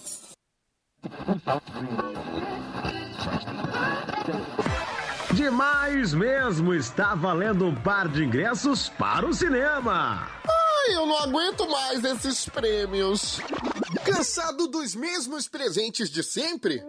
Demais 5.35 6.15
mesmo! 6.15 6.73
Está 6.73 7.17
valendo 7.17 7.67
um 7.67 7.75
par 7.75 8.07
de 8.07 8.23
ingressos 8.23 8.89
para 8.91 9.27
o 9.27 9.35
cinema. 9.35 10.29
Ai, 10.49 10.95
eu 10.95 11.05
não 11.05 11.19
aguento 11.19 11.69
mais 11.69 12.05
esses 12.05 12.49
prêmios. 12.49 13.41
Cansado 14.05 14.69
dos 14.69 14.95
mesmos 14.95 15.49
presentes 15.49 16.09
de 16.09 16.23
sempre? 16.23 16.81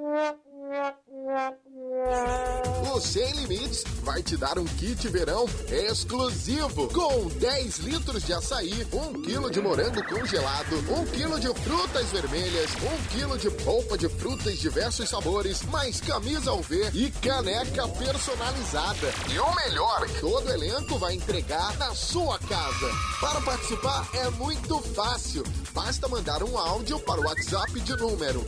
O 2.93 3.00
Sem 3.00 3.32
Limites 3.34 3.84
vai 4.04 4.22
te 4.22 4.38
dar 4.38 4.60
um 4.60 4.66
kit 4.66 5.08
verão 5.08 5.45
exclusivo 5.68 6.88
com 6.89 7.28
10 7.28 7.80
litros 7.80 8.24
de 8.24 8.34
açaí, 8.34 8.86
1 8.93 9.22
kg 9.24 9.50
de 9.50 9.60
morango 9.60 10.04
congelado, 10.04 10.76
1 10.76 11.06
kg 11.08 11.39
de 11.39 11.62
frutas 11.62 12.06
vermelhas, 12.12 12.70
1 12.76 13.18
kg 13.18 13.38
de 13.38 13.50
polpa 13.64 13.98
de 13.98 14.08
frutas 14.10 14.60
diversos 14.60 15.10
sabores, 15.10 15.64
mais 15.64 16.00
camisa 16.00 16.52
ao 16.52 16.62
ver 16.62 16.95
e 16.95 17.10
caneca 17.10 17.88
personalizada. 17.88 19.14
E 19.34 19.39
o 19.39 19.56
melhor, 19.56 20.08
todo 20.20 20.52
elenco 20.52 21.00
vai 21.00 21.16
entregar 21.16 21.76
na 21.78 21.95
sua 21.95 22.38
casa. 22.39 22.91
Para 23.20 23.41
participar 23.41 24.08
é 24.14 24.30
muito 24.32 24.80
fácil. 24.93 25.43
Basta 25.74 26.08
mandar 26.08 26.43
um 26.43 26.58
áudio 26.58 27.00
para 27.00 27.22
o 27.22 27.26
WhatsApp 27.26 27.80
de 27.80 27.95
número 27.98 28.45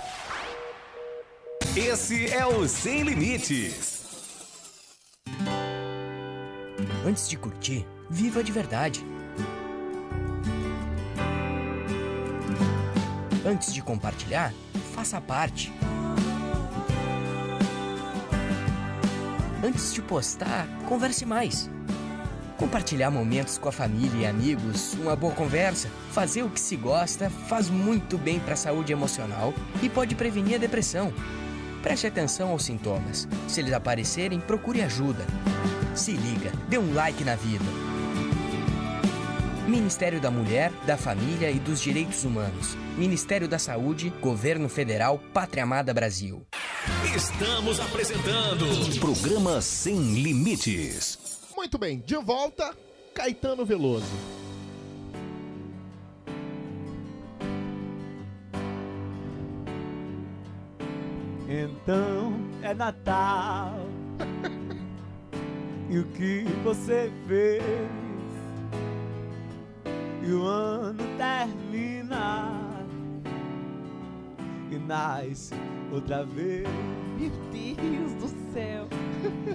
Esse 1.76 2.32
é 2.34 2.45
o 2.45 2.68
Sem 2.68 3.03
Limites. 3.03 4.01
Antes 7.05 7.30
de 7.30 7.38
curtir, 7.38 7.86
viva 8.09 8.43
de 8.43 8.51
verdade. 8.51 9.05
Antes 13.45 13.74
de 13.74 13.82
compartilhar, 13.82 14.53
faça 14.93 15.20
parte. 15.20 15.74
Antes 19.64 19.93
de 19.93 20.01
postar, 20.01 20.68
converse 20.88 21.26
mais. 21.26 21.70
Compartilhar 22.62 23.09
momentos 23.09 23.57
com 23.57 23.70
a 23.70 23.72
família 23.72 24.22
e 24.22 24.26
amigos, 24.28 24.93
uma 24.93 25.16
boa 25.16 25.34
conversa, 25.34 25.89
fazer 26.12 26.43
o 26.43 26.49
que 26.49 26.59
se 26.59 26.76
gosta 26.76 27.28
faz 27.28 27.72
muito 27.72 28.20
bem 28.20 28.39
para 28.39 28.53
a 28.53 28.55
saúde 28.55 28.93
emocional 28.93 29.51
e 29.82 29.89
pode 29.89 30.14
prevenir 30.14 30.57
a 30.57 30.59
depressão. 30.59 31.12
Preste 31.82 32.05
atenção 32.05 32.49
aos 32.51 32.64
sintomas. 32.64 33.28
Se 33.47 33.62
eles 33.62 33.74
aparecerem, 33.74 34.39
procure 34.39 34.84
ajuda. 34.84 35.26
Se 35.95 36.12
liga, 36.12 36.51
dê 36.70 36.78
um 36.78 36.93
like 36.93 37.24
na 37.24 37.36
vida. 37.36 37.66
Ministério 39.68 40.22
da 40.22 40.30
Mulher, 40.30 40.72
da 40.86 40.95
Família 40.95 41.49
e 41.49 41.57
dos 41.57 41.82
Direitos 41.82 42.24
Humanos. 42.24 42.78
Ministério 42.95 43.47
da 43.47 43.57
Saúde, 43.57 44.14
Governo 44.22 44.70
Federal, 44.70 45.18
Pátria 45.34 45.64
Amada 45.64 45.95
Brasil. 45.95 46.45
Estamos 47.16 47.80
apresentando. 47.80 48.99
Programa 48.99 49.62
Sem 49.62 50.14
Limites. 50.22 51.20
Muito 51.72 51.80
bem, 51.80 51.99
de 51.99 52.17
volta, 52.17 52.76
Caetano 53.13 53.65
Veloso. 53.65 54.03
Então 61.47 62.34
é 62.61 62.74
Natal. 62.74 63.74
e 65.89 65.99
o 65.99 66.03
que 66.07 66.43
você 66.61 67.09
fez? 67.26 67.63
E 70.28 70.34
o 70.34 70.43
ano 70.45 71.01
termina. 71.17 72.61
E 74.72 74.80
nasce 74.80 75.53
outra 75.91 76.24
vez. 76.26 76.67
Meu 77.19 77.30
Deus 77.51 78.13
do 78.13 78.53
céu. 78.53 78.88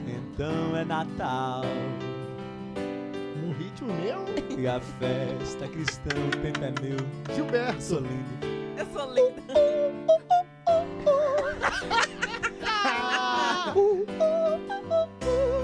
Então 0.06 0.76
é 0.76 0.84
Natal. 0.84 1.62
Um 3.42 3.52
ritmo 3.52 3.92
meu? 3.94 4.24
E 4.58 4.68
a 4.68 4.78
festa 4.80 5.66
cristã, 5.66 6.10
o 6.14 6.30
tempo 6.42 6.62
é 6.62 6.72
meu. 6.82 7.34
Gilberto. 7.34 7.82
Sou 7.82 8.00
lindo. 8.00 8.46
Eu 8.76 8.86
sou 8.92 9.12
linda. 9.12 9.42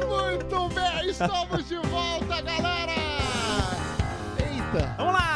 Muito 0.08 0.68
bem, 0.74 1.10
estamos 1.10 1.68
de 1.68 1.76
volta, 1.88 2.40
galera! 2.42 2.92
Eita! 4.38 4.94
Vamos 4.96 5.12
lá, 5.14 5.31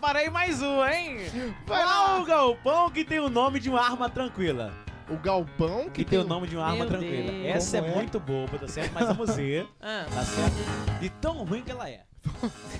preparei 0.00 0.30
mais 0.30 0.62
um, 0.62 0.82
hein? 0.86 1.18
Vai 1.66 1.84
Qual 1.84 1.86
lá. 1.86 2.18
o 2.20 2.24
galpão 2.24 2.90
que 2.90 3.04
tem 3.04 3.20
o 3.20 3.28
nome 3.28 3.60
de 3.60 3.68
uma 3.68 3.82
arma 3.82 4.08
tranquila? 4.08 4.72
O 5.10 5.16
galpão 5.18 5.90
Que 5.90 6.04
tem 6.06 6.18
o 6.18 6.24
nome 6.24 6.46
de 6.48 6.56
uma 6.56 6.64
arma 6.64 6.78
Meu 6.78 6.86
tranquila. 6.86 7.30
Deus. 7.32 7.46
Essa 7.56 7.76
é, 7.76 7.80
é? 7.80 7.94
muito 7.94 8.18
boba, 8.18 8.58
tá 8.58 8.66
certo? 8.66 8.92
Mas 8.94 9.08
vamos 9.08 9.36
ver, 9.36 9.68
Ah, 9.80 10.06
tá 10.12 10.22
certo? 10.22 11.00
De 11.00 11.10
tão 11.10 11.44
ruim 11.44 11.62
que 11.62 11.70
ela 11.70 11.86
é. 11.88 12.04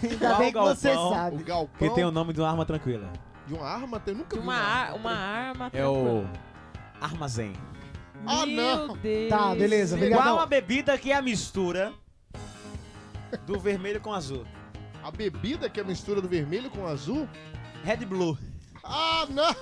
Ainda 0.03 0.17
Qual 0.29 0.39
bem 0.39 0.53
que 0.53 0.59
você 0.59 0.95
galpão? 0.95 1.11
O 1.11 1.15
sabe. 1.15 1.43
galpão 1.45 1.89
Que 1.89 1.95
tem 1.95 2.05
o 2.05 2.11
nome 2.11 2.33
de 2.33 2.41
uma 2.41 2.49
arma 2.49 2.65
tranquila. 2.65 3.13
de 3.47 3.53
uma 3.55 3.67
arma, 3.69 4.03
eu 4.07 4.15
nunca 4.15 4.37
de 4.37 4.41
vi 4.41 4.47
uma, 4.49 4.55
ar- 4.57 4.95
uma 4.95 5.13
arma. 5.13 5.71
É 5.75 5.87
o 5.87 6.25
armazém. 7.03 7.53
Ah, 8.27 8.47
Meu 8.47 8.87
não. 8.89 8.97
Deus. 8.97 9.29
Tá, 9.29 9.55
beleza, 9.55 9.97
obrigado. 9.97 10.23
Qual 10.23 10.39
a 10.41 10.47
bebida 10.47 10.97
que 10.97 11.13
é 11.13 11.17
a 11.17 11.23
mistura 11.23 11.93
do 13.47 13.59
vermelho 13.59 14.01
com 14.01 14.13
azul? 14.15 14.47
A 15.03 15.11
bebida 15.11 15.69
que 15.69 15.81
é 15.81 15.83
a 15.83 15.87
mistura 15.87 16.21
do 16.21 16.29
vermelho 16.29 16.71
com 16.71 16.81
o 16.81 16.87
azul? 16.87 17.29
Red 17.85 18.05
Blue. 18.05 18.37
Ah, 18.85 19.27
não! 19.31 19.55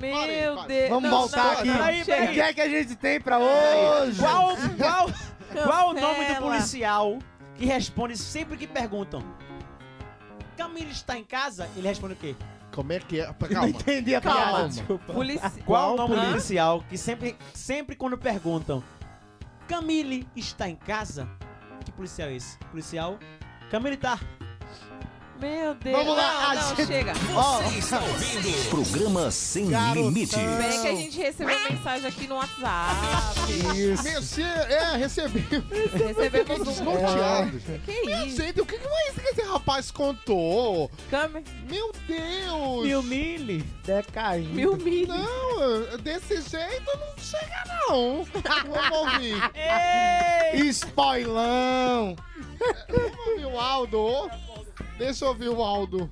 Meu. 0.00 0.64
Deus. 0.66 0.88
Vamos 0.88 1.10
Não, 1.10 1.18
voltar 1.18 1.44
não, 1.44 1.52
aqui. 1.52 1.70
peraí, 1.70 2.02
O 2.02 2.06
peraí. 2.06 2.34
que 2.34 2.40
é 2.40 2.52
que 2.54 2.60
a 2.62 2.68
gente 2.68 2.96
tem 2.96 3.20
pra 3.20 3.38
hoje? 3.38 4.18
Qual, 4.18 4.56
qual, 4.78 5.10
qual 5.64 5.90
o 5.90 5.92
nome 5.92 6.24
do 6.24 6.36
policial 6.40 7.18
que 7.56 7.66
responde 7.66 8.16
sempre 8.16 8.56
que 8.56 8.66
perguntam? 8.66 9.22
Camila 10.56 10.90
está 10.90 11.18
em 11.18 11.24
casa? 11.24 11.68
Ele 11.76 11.86
responde 11.86 12.14
o 12.14 12.16
quê? 12.16 12.34
Como 12.72 12.92
é 12.92 12.98
que 13.00 13.20
é? 13.20 13.26
Não 13.26 13.48
Calma. 13.48 13.68
entendi 13.68 14.14
a 14.14 14.20
Calma. 14.20 14.68
Desculpa. 14.68 15.12
Polici... 15.12 15.60
Qual 15.66 15.94
o 15.94 15.96
nome 15.96 16.14
Hã? 16.16 16.30
policial 16.30 16.84
que 16.88 16.96
sempre, 16.96 17.36
sempre 17.52 17.94
quando 17.96 18.16
perguntam 18.16 18.82
Camille 19.68 20.26
está 20.34 20.68
em 20.68 20.76
casa? 20.76 21.28
Que 21.84 21.92
policial 21.92 22.28
é 22.30 22.36
esse? 22.36 22.56
Policial 22.70 23.18
Camille 23.70 23.96
tá. 23.96 24.18
Meu 25.40 25.74
Deus. 25.74 25.96
Vamos 25.96 26.16
lá, 26.16 26.54
Não, 26.54 26.62
não, 26.62 26.76
gente- 26.76 26.86
chega. 26.86 27.14
Você 27.14 27.78
está 27.78 28.00
ouvindo 28.00 28.68
programa 28.70 29.30
Sem 29.30 29.68
Garotão. 29.70 30.02
Limites. 30.08 30.34
Peraí 30.36 30.80
que 30.80 30.88
a 30.88 30.94
gente 30.94 31.18
recebeu 31.18 31.58
mensagem 31.70 32.06
aqui 32.08 32.26
no 32.26 32.34
WhatsApp. 32.36 32.96
Isso. 33.76 34.40
É, 34.42 34.96
recebi. 34.96 35.46
Recebemos 36.06 36.60
um... 36.60 36.64
Desnorteado. 36.64 37.60
Que 37.84 37.92
isso? 38.26 38.36
Gente, 38.36 38.60
o 38.60 38.66
que, 38.66 38.74
é 38.76 39.08
isso 39.10 39.20
que 39.20 39.28
esse 39.28 39.42
rapaz 39.42 39.90
contou? 39.90 40.90
Câmera. 41.10 41.44
Meu 41.68 41.92
Deus! 42.06 42.86
Mil 42.86 43.02
mili. 43.02 43.62
Decaindo. 43.84 44.50
Mil 44.54 44.76
milhas. 44.76 45.16
Não, 45.18 45.98
desse 46.02 46.40
jeito 46.42 46.84
não 46.98 47.22
chega 47.22 47.64
não. 47.88 48.24
Vamos 48.70 48.98
ouvir. 48.98 49.36
Spoilão. 50.72 52.16
Vamos 52.88 53.26
ouvir 53.26 53.46
o 53.46 53.58
Aldo. 53.58 54.30
Deixa 55.00 55.24
eu 55.24 55.30
ouvir 55.30 55.48
o 55.48 55.62
Aldo. 55.62 56.10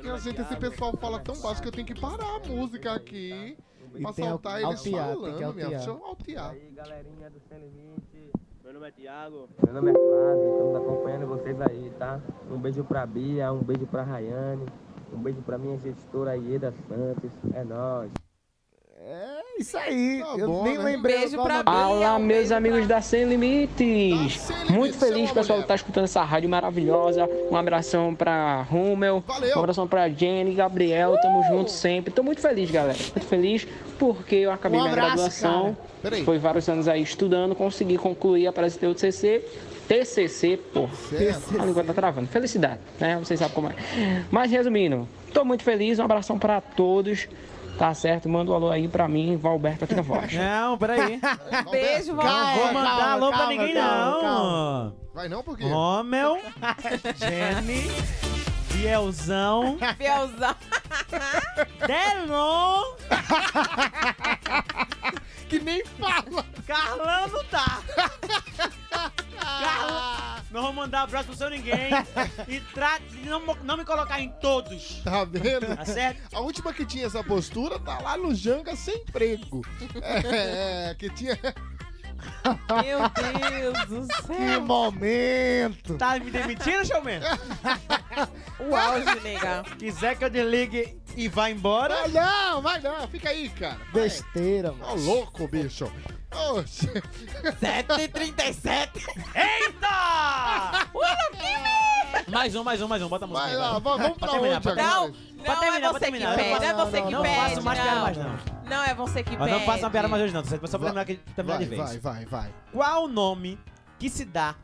Minha 0.00 0.16
gente, 0.18 0.40
esse 0.40 0.54
pessoal 0.54 0.96
fala 0.96 1.18
tão 1.18 1.36
baixo 1.40 1.60
que 1.60 1.66
eu 1.66 1.72
tenho 1.72 1.84
que 1.88 2.00
parar 2.00 2.36
a 2.36 2.48
música 2.48 2.92
aqui. 2.92 3.58
E 3.92 4.00
Pra 4.00 4.12
soltar 4.12 4.62
eles 4.62 4.78
altear, 4.78 5.08
falando, 5.08 5.54
minha. 5.54 5.68
Deixa 5.70 5.90
eu 5.90 6.04
altear. 6.04 6.54
galerinha 6.72 7.30
do 7.30 7.40
Sem 7.48 7.58
Limite. 7.58 8.30
Meu 8.62 8.74
nome 8.74 8.86
é 8.86 8.90
Thiago. 8.92 9.48
Meu 9.64 9.74
nome 9.74 9.90
é 9.90 9.94
Flávio, 9.94 10.52
estamos 10.52 10.76
acompanhando 10.76 11.26
vocês 11.26 11.60
aí, 11.60 11.92
tá? 11.98 12.20
Um 12.48 12.58
beijo 12.58 12.84
pra 12.84 13.04
Bia, 13.04 13.52
um 13.52 13.64
beijo 13.64 13.86
pra 13.88 14.04
Rayane, 14.04 14.66
um 15.12 15.18
beijo 15.18 15.42
pra 15.42 15.58
minha 15.58 15.76
gestora 15.78 16.36
Ieda 16.36 16.72
Santos. 16.88 17.30
É 17.52 17.64
nóis. 17.64 18.12
É 19.08 19.60
isso 19.60 19.78
aí. 19.78 20.20
Tá 20.20 20.34
eu 20.36 20.48
bom, 20.48 20.64
nem 20.64 20.76
né? 20.76 20.84
lembrei. 20.84 21.18
Beijo 21.18 21.36
qual 21.36 21.46
pra. 21.46 21.62
Fala, 21.62 22.16
um 22.16 22.18
meus 22.18 22.38
beijo 22.40 22.54
amigos 22.54 22.86
da 22.88 23.00
Sem 23.00 23.24
Limites. 23.24 23.76
Da 23.78 24.36
Sem 24.36 24.56
Limites, 24.56 24.70
Muito 24.70 24.98
feliz, 24.98 25.30
pessoal, 25.30 25.44
mulher. 25.44 25.56
de 25.58 25.62
estar 25.62 25.74
escutando 25.76 26.04
essa 26.04 26.24
rádio 26.24 26.48
maravilhosa. 26.48 27.28
Um 27.48 27.56
abração 27.56 28.16
pra 28.16 28.62
Rummel. 28.62 29.22
Valeu. 29.24 29.56
Um 29.56 29.58
abração 29.60 29.86
pra 29.86 30.08
Jenny, 30.08 30.54
Gabriel. 30.54 31.16
Tamo 31.22 31.40
junto 31.44 31.70
sempre. 31.70 32.12
Tô 32.12 32.24
muito 32.24 32.40
feliz, 32.40 32.68
galera. 32.68 32.98
Muito 32.98 33.26
feliz 33.28 33.66
porque 33.96 34.34
eu 34.34 34.50
acabei 34.50 34.80
Um 34.80 34.82
minha 34.82 34.92
abraço, 34.92 35.14
graduação. 35.16 35.76
Foi 36.24 36.38
vários 36.38 36.68
anos 36.68 36.88
aí 36.88 37.02
estudando, 37.02 37.54
consegui 37.54 37.96
concluir, 37.96 38.48
apareceu 38.48 38.90
o 38.90 38.94
TCC. 38.94 39.42
TCC, 39.86 40.58
pô. 40.74 40.88
Certo. 41.08 41.60
A 41.60 41.64
língua 41.64 41.84
tá 41.84 41.94
travando. 41.94 42.26
Felicidade, 42.26 42.80
né? 42.98 43.16
Vocês 43.18 43.38
sabem 43.38 43.54
como 43.54 43.68
é. 43.68 43.74
Mas 44.32 44.50
resumindo, 44.50 45.08
tô 45.32 45.44
muito 45.44 45.62
feliz. 45.62 46.00
Um 46.00 46.04
abração 46.04 46.38
pra 46.40 46.60
todos. 46.60 47.28
Tá 47.78 47.92
certo? 47.92 48.28
Manda 48.28 48.50
um 48.50 48.54
alô 48.54 48.70
aí 48.70 48.88
pra 48.88 49.06
mim, 49.06 49.36
Valberto 49.36 49.84
aqui 49.84 49.94
na 49.94 50.00
voz. 50.02 50.32
Não, 50.32 50.78
peraí. 50.78 51.20
Um 51.66 51.70
beijo, 51.70 52.16
Calma, 52.16 52.32
Não 52.32 52.54
vou 52.54 52.64
Valberto. 52.64 52.74
mandar 52.74 52.96
calma, 52.96 53.12
alô 53.12 53.28
pra 53.28 53.38
calma, 53.38 53.52
ninguém, 53.52 53.74
calma, 53.74 54.22
não. 54.22 54.96
Vai 55.14 55.28
não, 55.28 55.42
por 55.42 55.56
quê? 55.58 55.64
Rommel, 55.64 56.38
Jenny, 57.16 57.90
Bielzão, 58.72 59.78
Fielzão. 59.98 60.54
Delon, 61.86 62.82
Que 65.48 65.58
nem 65.60 65.84
fala. 65.84 66.42
Tá. 66.42 66.44
Carla, 66.66 67.20
não 67.22 67.28
vou 67.28 67.44
mandar 70.86 71.02
abraço 71.02 71.26
pro 71.28 71.36
seu 71.36 71.50
ninguém. 71.50 71.90
E 72.48 72.60
trate 72.60 73.04
de 73.08 73.28
não, 73.28 73.40
não 73.62 73.76
me 73.76 73.84
colocar 73.84 74.20
em 74.20 74.30
todos. 74.40 75.00
Tá 75.02 75.24
vendo? 75.24 75.74
Tá 75.76 75.84
certo? 75.84 76.34
A 76.34 76.40
última 76.40 76.72
que 76.72 76.84
tinha 76.84 77.06
essa 77.06 77.22
postura 77.24 77.78
tá 77.78 77.98
lá 78.00 78.16
no 78.16 78.34
Janga 78.34 78.74
sem 78.76 78.94
emprego. 78.96 79.62
É, 80.02 80.94
que 80.98 81.10
tinha. 81.10 81.38
Meu 82.82 82.98
Deus 83.50 83.86
do 83.88 84.06
Que 84.26 84.34
céu. 84.34 84.60
momento. 84.62 85.96
Tá 85.96 86.18
me 86.18 86.30
demitindo, 86.30 86.84
showman? 86.86 87.20
O 88.58 88.74
auge, 88.74 89.20
nega. 89.20 89.62
Quiser 89.78 90.16
que 90.16 90.24
eu 90.24 90.30
desligue 90.30 90.98
e 91.16 91.28
vá 91.28 91.50
embora? 91.50 91.94
Vai 92.02 92.08
não, 92.10 92.62
vai 92.62 92.80
não, 92.80 93.08
fica 93.08 93.30
aí, 93.30 93.48
cara. 93.48 93.76
Vai. 93.92 94.02
Besteira, 94.02 94.70
Tá 94.72 94.76
mano. 94.86 95.02
louco, 95.04 95.48
bicho. 95.48 95.90
Oxe. 96.52 96.86
7h37. 97.60 98.90
Eita! 99.34 100.86
mais 102.30 102.54
um, 102.54 102.62
mais 102.64 102.82
um, 102.82 102.88
mais 102.88 103.02
um. 103.02 103.08
Bota 103.08 103.24
a 103.24 103.28
música 103.28 103.46
Vai 103.46 103.54
aí, 103.54 103.58
lá, 103.58 103.72
vai. 103.78 103.80
va- 103.80 103.96
vamos 104.02 104.18
pra 104.18 104.28
terminar, 104.28 104.56
onde 104.56 104.60
pra 104.62 104.72
agora? 104.72 104.86
Não, 105.08 105.12
Pra 105.44 105.54
não 105.56 105.62
é 105.74 105.80
você 105.92 106.06
que 106.06 106.10
pede, 106.12 106.24
Não 106.24 106.30
não 106.32 106.38
é 106.38 106.58
faço- 106.58 106.76
você 106.90 107.02
que 107.02 107.10
não 107.10 107.22
pede. 107.22 107.36
faço 107.36 107.62
mais 107.62 107.80
piada 107.80 108.00
mais, 108.00 108.16
não. 108.18 108.36
Não 108.68 108.82
é 108.84 108.94
você 108.94 109.22
que 109.22 109.36
Mas 109.36 109.48
pede. 109.48 109.58
não 109.58 109.66
faça 109.66 109.84
uma 109.84 109.90
piada 109.90 110.08
mais 110.08 110.22
hoje, 110.24 110.34
não. 110.34 110.44
Só 110.44 110.58
pra 110.58 110.66
Vai. 110.68 110.80
terminar, 110.80 111.04
que- 111.04 111.16
terminar 111.34 111.58
de 111.58 111.64
Vai, 111.66 111.76
vez. 111.76 112.02
vai, 112.02 112.24
vai, 112.24 112.24
vai. 112.26 112.54
Qual 112.72 113.04
o 113.04 113.08
nome 113.08 113.58
que 113.98 114.10
se 114.10 114.24
dá 114.24 114.54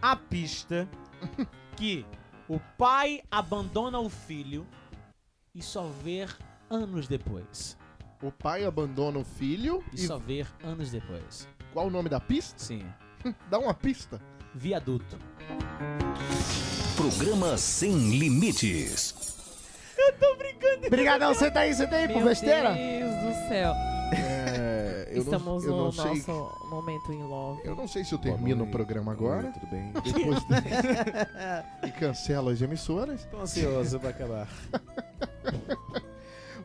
à 0.00 0.16
pista 0.16 0.88
que 1.76 2.04
o 2.48 2.58
pai 2.78 3.22
abandona 3.30 3.98
o 4.00 4.08
filho 4.08 4.66
e 5.54 5.62
só 5.62 5.86
ver 6.02 6.34
anos 6.70 7.06
depois? 7.06 7.76
O 8.22 8.30
pai 8.30 8.64
abandona 8.64 9.18
o 9.18 9.24
filho 9.24 9.84
E 9.92 9.96
e 9.96 10.06
só 10.06 10.18
ver 10.18 10.46
anos 10.62 10.90
depois. 10.90 11.48
qual 11.72 11.86
o 11.88 11.90
nome 11.90 12.08
da 12.08 12.20
pista? 12.20 12.58
Sim. 12.58 12.84
Dá 13.50 13.58
uma 13.58 13.74
pista. 13.74 14.20
Viaduto. 14.54 15.18
Programa 16.96 17.56
Sem 17.56 18.18
Limites. 18.18 19.14
Obrigadão, 20.86 21.34
senta 21.34 21.60
aí, 21.60 21.74
senta 21.74 21.96
aí, 21.96 22.06
por 22.08 22.16
Meu 22.16 22.26
besteira. 22.26 22.74
Deus 22.74 23.14
do 23.14 23.48
céu. 23.48 23.72
É, 24.14 24.71
eu 25.12 25.22
Estamos 25.22 25.64
não, 25.64 25.70
eu 25.72 25.76
no 25.76 25.84
não 25.84 25.92
sei. 25.92 26.04
nosso 26.04 26.66
momento 26.68 27.12
em 27.12 27.22
love. 27.22 27.60
Eu 27.64 27.74
não 27.76 27.86
sei 27.88 28.04
se 28.04 28.12
eu 28.12 28.18
termino 28.18 28.64
o 28.64 28.66
programa 28.70 29.12
agora. 29.12 29.52
tudo 29.52 29.66
bem? 29.66 29.92
Depois 30.04 30.38
de... 30.46 31.86
e 31.88 31.92
cancelo 31.92 32.50
as 32.50 32.60
emissoras. 32.62 33.24
Tô 33.26 33.38
ansioso 33.40 33.98
pra 34.00 34.10
acabar. 34.10 34.48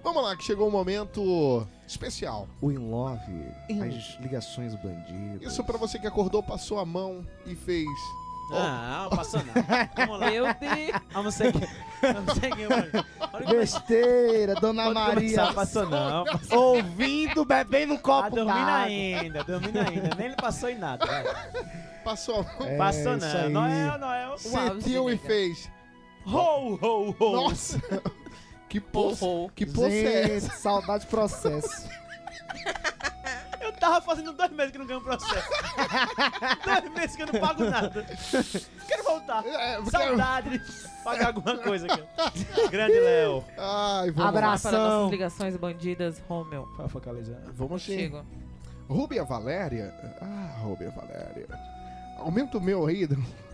Vamos 0.03 0.23
lá, 0.23 0.35
que 0.37 0.43
chegou 0.43 0.67
um 0.67 0.71
momento 0.71 1.67
especial. 1.85 2.47
O 2.61 2.71
In 2.71 2.77
Love, 2.77 3.51
In- 3.69 3.81
as 3.83 4.17
ligações 4.21 4.73
bandidas. 4.75 5.51
Isso 5.51 5.63
pra 5.63 5.77
você 5.77 5.99
que 5.99 6.07
acordou, 6.07 6.41
passou 6.41 6.79
a 6.79 6.85
mão 6.85 7.25
e 7.45 7.55
fez. 7.55 7.87
Não, 8.49 9.03
não 9.03 9.09
passou 9.09 9.41
não. 9.43 9.53
Vamos 9.95 10.19
lá. 10.19 10.31
Meu 10.31 10.43
Deus. 10.45 11.01
Vamos 11.11 11.35
seguir. 11.35 11.69
Vamos 12.01 12.33
seguir. 12.35 12.69
mano. 12.69 13.05
Como- 13.31 13.45
Besteira, 13.59 14.55
Dona 14.55 14.83
Pode 14.83 14.93
Maria. 14.95 15.13
começar, 15.15 15.53
passou 15.53 15.89
não. 15.89 16.23
Passou. 16.25 16.75
Ouvindo, 16.77 17.45
bebendo 17.45 17.93
um 17.93 17.97
copo 17.97 18.29
Tá 18.29 18.29
dormindo 18.29 18.69
ainda, 18.69 19.43
dormindo 19.43 19.79
ainda. 19.79 20.15
Nem 20.15 20.27
ele 20.27 20.35
passou 20.35 20.69
em 20.69 20.77
nada. 20.77 21.05
vai. 21.05 21.23
Passou 22.03 22.45
É, 22.61 22.77
passou 22.77 23.17
não. 23.17 23.49
Noel, 23.49 23.97
Noel. 23.97 24.37
sentiu 24.37 25.09
e 25.09 25.17
fez. 25.17 25.69
Ho, 26.25 26.77
ho, 26.81 27.15
ho. 27.19 27.31
Nossa! 27.35 27.79
Que 28.69 28.81
ho. 28.93 29.49
que 29.55 29.65
poça 29.65 29.87
é 29.95 30.35
essa? 30.35 30.51
saudade 30.57 31.05
de 31.05 31.09
processo. 31.09 31.87
Eu 33.87 33.93
tava 33.93 34.05
fazendo 34.05 34.33
dois 34.33 34.51
meses 34.51 34.71
que 34.73 34.77
não 34.77 34.85
ganho 34.85 34.99
processo. 35.01 35.47
dois 36.65 36.93
meses 36.93 37.15
que 37.15 37.21
eu 37.23 37.27
não 37.27 37.39
pago 37.39 37.63
nada. 37.63 38.05
Quero 38.87 39.03
voltar. 39.03 39.45
É, 39.45 39.75
porque- 39.77 39.91
Saudade 39.91 40.49
de 40.59 40.63
pagar 41.03 41.27
alguma 41.27 41.57
coisa 41.57 41.87
aqui. 41.87 42.03
Grande 42.69 42.99
Léo. 42.99 43.43
Ai, 43.57 44.11
vamos 44.11 44.29
Abraço. 44.29 44.63
Para 44.69 44.77
nossas 44.77 45.11
ligações 45.11 45.55
bandidas, 45.55 46.21
Romeu. 46.27 46.67
Pra 46.75 46.89
focalizar. 46.89 47.37
lá. 47.45 47.51
Vamos 47.53 47.81
sim. 47.83 47.97
Chego. 47.97 48.25
Rúbia 48.89 49.23
Valéria. 49.23 49.93
Ah, 50.21 50.57
Rúbia 50.59 50.91
Valéria. 50.91 51.47
Aumenta 52.17 52.57
o 52.57 52.61
meu 52.61 52.85
aí, 52.87 53.07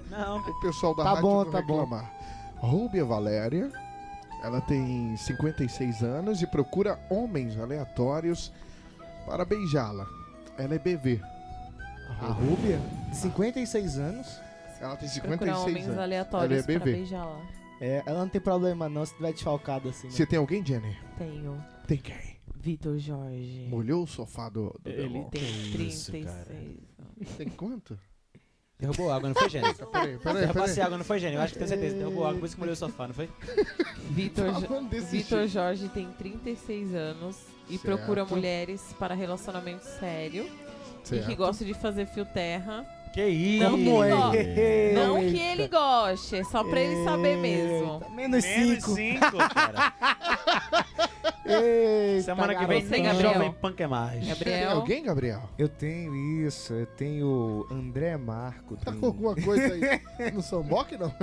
Não, 0.10 0.38
o 0.40 0.62
pessoal 0.62 0.96
da 0.96 1.04
Tá 1.04 1.10
rádio 1.10 1.22
bom, 1.24 1.44
não 1.46 1.52
tá 1.52 1.62
bom. 1.62 1.80
reclamar. 1.82 2.12
Rúbia 2.58 3.06
Valéria. 3.06 3.72
Ela 4.44 4.62
tem 4.62 5.16
56 5.16 6.02
anos 6.04 6.42
e 6.42 6.48
procura 6.48 7.00
homens 7.10 7.58
aleatórios 7.58 8.52
para 9.26 9.46
beijá-la. 9.46 10.06
Ela 10.58 10.76
é 10.76 10.80
BV. 10.80 11.20
A 12.22 12.28
Rúbia, 12.28 12.80
de 13.10 13.18
56 13.18 13.98
anos. 14.00 14.40
Ela 14.80 14.96
tem 14.98 15.10
Procurar 15.10 15.56
56 15.56 15.68
homens 15.68 15.86
anos. 15.88 16.00
aleatórios 16.00 16.52
Ela 16.52 16.60
é 16.60 16.64
pra 16.78 16.86
BV. 16.86 16.92
beijar 16.98 17.26
lá. 17.26 17.42
É, 17.82 18.04
ela 18.06 18.20
não 18.20 18.30
tem 18.30 18.40
problema 18.42 18.88
não 18.88 19.06
se 19.06 19.14
tiver 19.16 19.34
desfalcado 19.34 19.90
assim. 19.90 20.08
né? 20.08 20.14
Você 20.14 20.26
tem 20.26 20.40
alguém, 20.40 20.66
Jenny? 20.66 20.96
Tenho 21.18 21.64
Tem 21.88 21.98
quem? 21.98 22.34
Vitor 22.56 22.98
Jorge. 22.98 23.68
Molhou 23.70 24.04
o 24.04 24.08
sofá 24.08 24.48
do, 24.50 24.74
do 24.82 24.90
Ele. 24.90 25.26
Tem 25.32 25.42
isso, 25.90 26.12
36 26.12 26.26
cara? 26.26 26.38
anos. 26.52 27.36
Tem 27.38 27.50
quanto? 27.50 28.00
derrubou 28.80 29.12
água, 29.14 29.30
não 29.30 29.36
foi, 29.36 29.50
Gênio? 29.50 29.74
Peraí, 29.92 30.18
peraí, 30.18 30.40
Derrubou 30.42 30.64
peraí. 30.66 30.82
água, 30.82 30.98
não 30.98 31.06
foi, 31.06 31.20
Gênio? 31.20 31.38
Eu 31.38 31.42
acho 31.42 31.54
que 31.54 31.60
tenho 31.60 31.70
certeza. 31.70 31.96
Derrubou 31.98 32.26
água, 32.26 32.40
por 32.40 32.46
isso 32.46 32.56
que 32.56 32.60
molhou 32.60 32.74
o 32.74 32.76
sofá, 32.76 33.08
não 33.08 33.14
foi? 33.14 33.30
Vitor, 34.12 34.54
Jo- 34.60 34.68
Falando 34.68 34.90
desse 34.90 35.18
Vitor 35.18 35.40
jeito. 35.40 35.52
Jorge 35.54 35.88
tem 35.90 36.10
36 36.14 36.94
anos 36.94 37.38
e 37.70 37.78
Certo. 37.78 37.84
procura 37.84 38.26
mulheres 38.26 38.82
para 39.00 39.14
relacionamento 39.16 39.84
sério 40.00 40.46
e 41.04 41.08
Certo. 41.08 41.26
que 41.28 41.36
gosta 41.36 41.64
de 41.66 41.74
fazer 41.74 42.06
fio 42.08 42.26
terra 42.26 42.86
Que 43.14 43.26
isso? 43.26 43.64
Não, 43.64 43.76
que, 43.78 43.88
ele 43.88 44.60
é? 44.60 44.94
go- 44.96 45.00
não 45.08 45.20
que 45.20 45.26
Eita. 45.26 45.40
ele 45.52 45.68
goste, 45.68 46.36
é 46.38 46.44
só 46.44 46.64
pra 46.64 46.80
ele 46.80 47.04
saber 47.04 47.38
mesmo. 47.38 47.94
Eita, 47.96 48.10
Menos 48.10 48.44
Menos 48.46 48.84
5. 48.84 48.96
cinco, 48.96 49.38
cara. 49.54 49.94
Eita, 51.46 52.24
Semana 52.24 52.56
que 52.56 52.66
vem 52.66 52.86
tem 52.88 53.04
Gabriel. 53.04 53.34
Jovem 53.34 53.52
Punk 53.54 53.80
é 53.82 53.88
mais. 53.88 54.20
Tem 54.20 54.28
Gabriel. 54.30 54.72
alguém, 54.72 55.04
Gabriel? 55.04 55.50
Eu 55.58 55.68
tenho 55.70 56.16
isso, 56.48 56.74
eu 56.74 56.86
tenho 56.86 57.68
André 57.70 58.16
Marco. 58.18 58.78
Tá 58.78 58.92
com 58.94 59.06
alguma 59.08 59.36
coisa 59.36 59.74
aí 59.74 60.32
no 60.32 60.42
samboque, 60.42 60.98
não? 60.98 61.14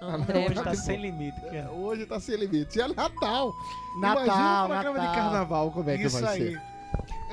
André, 0.00 0.46
Hoje 0.46 0.62
tá 0.62 0.74
sem 0.74 0.96
limite, 1.00 1.40
cara. 1.40 1.70
Hoje 1.70 2.06
tá 2.06 2.20
sem 2.20 2.36
limite. 2.36 2.78
E 2.78 2.82
é 2.82 2.88
Natal. 2.88 3.52
Natal, 4.00 4.24
Imagina 4.24 4.64
um 4.64 4.66
programa 4.68 4.98
Natal. 4.98 5.10
de 5.14 5.16
carnaval, 5.20 5.70
como 5.70 5.90
é 5.90 5.96
que 5.96 6.04
Isso 6.04 6.20
vai 6.20 6.32
aí. 6.34 6.52
ser? 6.52 6.62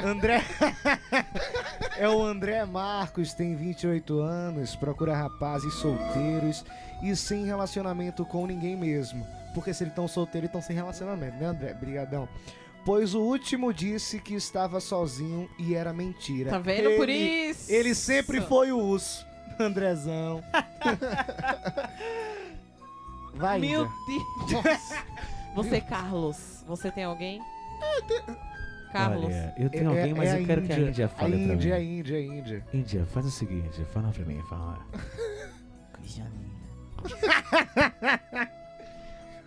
André. 0.06 0.44
é 1.98 2.10
o 2.10 2.24
André 2.24 2.66
Marcos, 2.66 3.34
tem 3.34 3.56
28 3.56 4.20
anos, 4.20 4.76
procura 4.76 5.16
rapazes 5.16 5.74
solteiros 5.76 6.64
e 7.04 7.16
sem 7.16 7.46
relacionamento 7.46 8.26
com 8.26 8.46
ninguém 8.48 8.76
mesmo. 8.76 9.26
Porque 9.54 9.74
se 9.74 9.84
eles 9.84 9.92
estão 9.92 10.08
solteiros, 10.08 10.48
estão 10.48 10.62
sem 10.62 10.76
relacionamento, 10.76 11.38
né, 11.38 11.46
André? 11.48 11.74
Brigadão. 11.74 12.28
Pois 12.84 13.14
o 13.14 13.22
último 13.22 13.72
disse 13.72 14.20
que 14.20 14.34
estava 14.34 14.80
sozinho 14.80 15.48
e 15.60 15.76
era 15.76 15.94
mentira. 15.94 16.50
Tá 16.50 16.58
vendo? 16.58 16.96
Por 16.96 17.08
Ele- 17.10 17.50
isso. 17.52 17.72
Ele 17.72 17.94
sempre 17.94 18.42
foi 18.42 18.72
o 18.72 18.80
urso. 18.80 19.24
Andrezão. 19.60 20.42
Vai, 23.36 23.60
Meu 23.60 23.86
Índia. 23.86 23.92
Deus. 24.64 24.94
Você, 25.56 25.82
Carlos, 25.82 26.64
você 26.66 26.90
tem 26.92 27.04
alguém? 27.04 27.42
Carlos. 28.94 29.26
Olha, 29.26 29.54
eu 29.58 29.70
tenho 29.70 29.84
É- 29.84 29.88
alguém, 30.00 30.12
é 30.12 30.16
mas 30.16 30.30
a 30.32 30.40
eu 30.40 30.46
quero 30.46 30.62
que 30.62 30.72
a 30.72 30.80
Índia 30.80 31.06
A 31.08 31.10
fale 31.10 31.46
pra 31.46 31.54
Índia, 31.56 31.76
a 31.76 31.80
mim. 31.80 31.98
Índia, 32.00 32.18
a 32.18 32.22
Índia. 32.22 32.66
Índia, 32.74 33.06
faz 33.08 33.26
o 33.26 33.32
seguinte, 33.32 33.84
fala 33.94 34.12
pra 34.12 34.24
mim, 34.26 34.42
fala. 34.50 34.80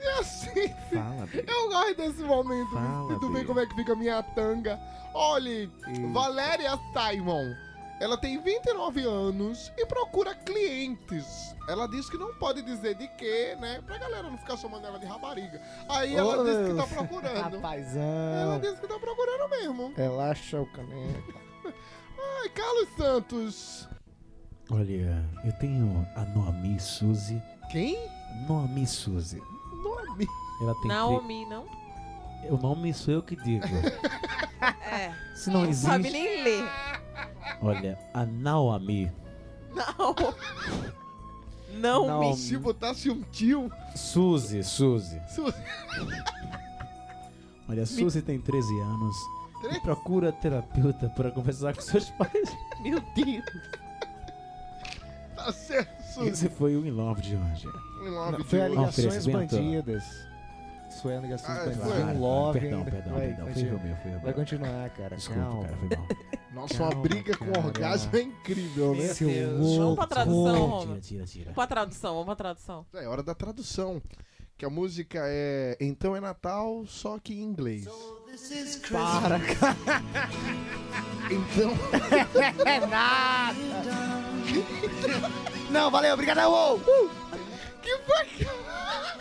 É 0.01 0.18
assim. 0.18 0.68
Fala. 0.93 1.28
Eu 1.32 1.68
gosto 1.70 1.95
desse 1.97 2.22
momento. 2.22 2.70
Fala, 2.72 3.14
Se 3.14 3.20
tu 3.20 3.32
vê 3.32 3.45
como 3.45 3.61
é 3.61 3.66
que 3.66 3.74
fica 3.74 3.93
a 3.93 3.97
minha 3.97 4.22
tanga. 4.22 4.78
Olhe, 5.14 5.70
E- 5.89 6.12
Valéria 6.12 6.78
Simon. 6.93 7.55
Ela 8.05 8.19
tem 8.19 8.39
29 8.39 9.01
anos 9.07 9.73
e 9.79 9.87
procura 9.87 10.35
clientes. 10.35 11.57
Ela 11.67 11.89
disse 11.89 12.11
que 12.11 12.19
não 12.19 12.35
pode 12.35 12.61
dizer 12.61 12.95
de 12.97 13.09
quê, 13.09 13.57
né? 13.59 13.81
Pra 13.87 13.97
galera 13.97 14.29
não 14.29 14.37
ficar 14.37 14.59
chamando 14.59 14.87
ela 14.87 14.99
de 14.99 15.07
rapariga. 15.07 15.59
Aí 15.89 16.15
ela 16.15 16.39
Ô, 16.39 16.45
disse 16.45 16.71
que 16.71 16.77
tá 16.77 16.87
procurando. 16.87 17.35
Ela 17.35 17.45
Rapazão. 17.45 18.61
disse 18.61 18.79
que 18.79 18.87
tá 18.87 18.99
procurando 18.99 19.49
mesmo. 19.49 19.95
Relaxa 19.97 20.61
o 20.61 20.67
caneco. 20.67 21.33
Ai, 22.43 22.49
Carlos 22.51 22.89
Santos. 22.95 23.89
Olha, 24.71 25.27
eu 25.43 25.53
tenho 25.53 26.07
a 26.15 26.27
Noami 26.27 26.79
Suzy. 26.79 27.43
Quem? 27.73 27.97
Noami 28.47 28.87
Suzy. 28.87 29.43
Nome. 29.83 30.29
Ela 30.61 30.75
tem 30.83 30.89
Naomi, 30.89 31.47
não? 31.47 31.65
O 32.51 32.57
nome 32.57 32.92
sou 32.95 33.14
eu 33.14 33.22
que 33.22 33.36
digo. 33.36 33.64
É. 34.90 35.12
Se 35.34 35.51
não 35.51 35.64
Não 35.64 35.72
sabe 35.72 36.09
existe. 36.09 36.22
nem 36.22 36.42
ler. 36.45 36.68
Olha, 37.61 37.99
a 38.12 38.24
Naomi 38.24 39.11
Não. 39.74 40.14
Não, 41.74 42.07
Naomi. 42.07 42.28
me. 42.30 42.36
Se 42.36 42.57
botasse 42.57 43.11
um 43.11 43.22
tio. 43.32 43.70
Suzy, 43.97 44.62
Suzy. 44.62 45.20
Su- 45.28 45.53
Olha, 47.68 47.84
Suzy 47.86 48.22
tem 48.22 48.40
13 48.40 48.78
anos 48.80 49.16
e 49.72 49.80
procura 49.80 50.30
terapeuta 50.32 51.09
para 51.11 51.30
conversar 51.30 51.74
com 51.74 51.80
seus 51.80 52.11
pais. 52.11 52.57
Meu 52.80 53.01
Deus. 53.14 53.45
Tá 55.34 55.53
certo, 55.53 56.03
Suzy. 56.03 56.28
Esse 56.30 56.49
foi 56.49 56.76
o 56.76 56.86
In 56.86 56.90
Love 56.90 57.20
de 57.22 57.36
hoje. 57.36 57.66
Um 58.03 58.11
nome 58.11 58.36
de 58.38 58.45
Foi 58.45 58.61
a 58.61 58.64
hoje. 58.66 58.74
ligações 59.03 59.26
bandidas. 59.26 60.05
Foi 61.03 61.16
a 61.16 61.20
ligações 61.20 61.59
Ah, 61.59 61.64
bandidas. 61.64 61.92
foi. 61.92 62.03
Um 62.05 62.20
love 62.20 62.61
Perdão, 62.61 62.84
perdão, 62.84 63.12
vai, 63.12 63.26
perdão. 63.28 63.47
Foi 63.53 63.62
meu, 63.62 63.78
foi 63.78 63.90
o 63.90 64.14
Vai 64.14 64.20
meu. 64.24 64.34
continuar, 64.34 64.90
cara. 64.90 65.16
Desculpa, 65.16 65.40
Calma. 65.42 65.64
cara, 65.64 65.76
foi 65.76 65.97
mal. 65.97 66.07
Nossa, 66.55 66.74
uma 66.82 66.88
Calma, 66.90 67.03
briga 67.03 67.36
com 67.36 67.47
cara. 67.53 67.66
orgasmo 67.66 68.16
é 68.16 68.22
incrível, 68.22 68.95
né? 68.95 69.07
Seu 69.09 69.28
Deus. 69.28 69.61
louco. 69.61 69.78
Vamos 69.78 69.97
pra 69.97 70.07
tradução, 70.07 70.55
Tira, 70.55 70.66
Roma. 70.66 71.01
tira, 71.01 71.24
tira. 71.24 71.45
Vamos 71.45 71.55
pra 71.55 71.66
tradução, 71.66 72.11
vamos 72.12 72.24
pra 72.26 72.36
tradução. 72.36 72.86
É 72.95 73.09
hora 73.09 73.22
da 73.22 73.34
tradução. 73.34 74.01
Que 74.57 74.64
a 74.64 74.70
música 74.70 75.18
é 75.24 75.76
Então 75.80 76.14
é 76.16 76.20
Natal, 76.20 76.84
só 76.86 77.18
que 77.18 77.34
em 77.34 77.42
inglês. 77.42 77.86
Para, 78.90 79.38
cara. 79.40 79.76
Então. 81.30 81.70
É 82.64 82.86
nada. 82.86 83.55
Não, 85.70 85.90
valeu, 85.90 86.14
obrigadão. 86.14 86.51
uou. 86.53 86.76
Uh. 86.78 87.11
que 87.82 87.97
bacana! 88.07 89.16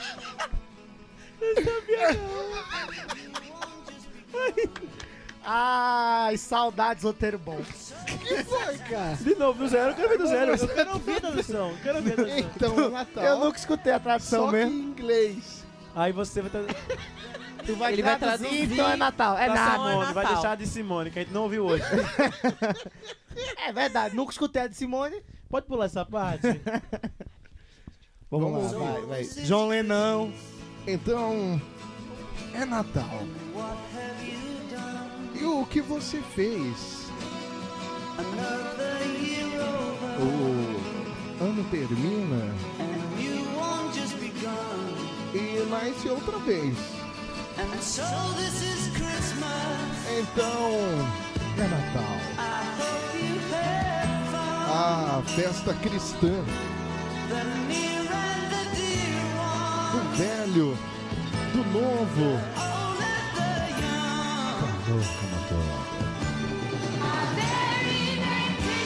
Ai, 5.46 6.38
saudades, 6.38 7.04
roteiro 7.04 7.38
bom. 7.38 7.58
que 8.22 8.44
foi, 8.46 8.78
cara? 8.78 9.16
De 9.18 9.36
novo, 9.36 9.60
do 9.60 9.68
zero, 9.68 9.91
eu 9.91 9.96
quero 9.96 10.10
ver 10.10 10.18
do 10.18 10.28
zero. 10.28 10.52
Eu 10.54 10.68
quero 10.70 10.94
ouvir 10.94 11.18
a 11.18 11.22
tradução, 11.22 11.70
eu 11.72 11.78
quero 11.84 11.98
ouvir 11.98 12.14
a 12.14 12.16
tradução. 12.16 12.50
Então 12.56 12.86
é 12.86 12.89
Natal. 12.89 13.24
Eu 13.26 13.39
nunca 13.39 13.58
escutei 13.58 13.91
a 13.91 14.00
tradução 14.00 14.46
só 14.46 14.52
que 14.52 14.56
mesmo. 14.56 14.72
em 14.72 14.76
inglês. 14.86 15.66
Aí 15.94 16.14
você 16.14 16.41
vai 16.41 16.50
tra... 16.50 16.62
Tu 17.66 17.76
vai 17.76 17.94
Ele 17.94 18.04
vai 18.04 18.18
traduzir, 18.18 18.48
traduzir 18.50 18.74
então 18.74 18.89
é 18.91 18.96
Natal. 18.96 19.38
É 19.38 19.46
pra 19.46 19.54
nada. 19.56 19.72
Simone. 19.72 20.14
Vai 20.14 20.24
Natal. 20.24 20.34
deixar 20.34 20.58
de 20.58 20.68
Simone, 20.68 21.12
que 21.12 21.20
a 21.20 21.24
gente 21.24 21.34
não 21.34 21.44
ouviu 21.44 21.66
hoje. 21.66 21.84
É 23.66 23.74
verdade, 23.74 24.16
nunca 24.16 24.32
escutei 24.32 24.62
a 24.62 24.68
de 24.68 24.76
Simone. 24.76 25.20
Pode 25.50 25.66
pular 25.66 25.86
essa 25.86 26.06
parte? 26.06 26.46
Vamos, 28.30 28.52
Vamos 28.52 28.72
lá, 28.74 28.91
vai, 28.91 29.02
vai. 29.02 29.24
João 29.24 29.70
Lenão. 29.70 30.32
Então. 30.88 31.62
É 32.54 32.66
Natal. 32.66 33.24
E 35.34 35.44
o 35.44 35.66
que 35.66 35.82
você 35.82 36.22
fez? 36.36 37.08
O 40.20 41.44
ano 41.44 41.64
termina 41.72 42.54
e 45.34 45.66
nasce 45.70 46.10
outra 46.10 46.38
vez. 46.40 46.78
Então, 50.20 50.72
é 51.58 51.68
Natal. 51.68 52.18
A 54.70 55.22
festa 55.36 55.74
cristã. 55.76 56.44
Velho, 60.16 60.78
do 61.53 61.64
novo. 61.72 62.39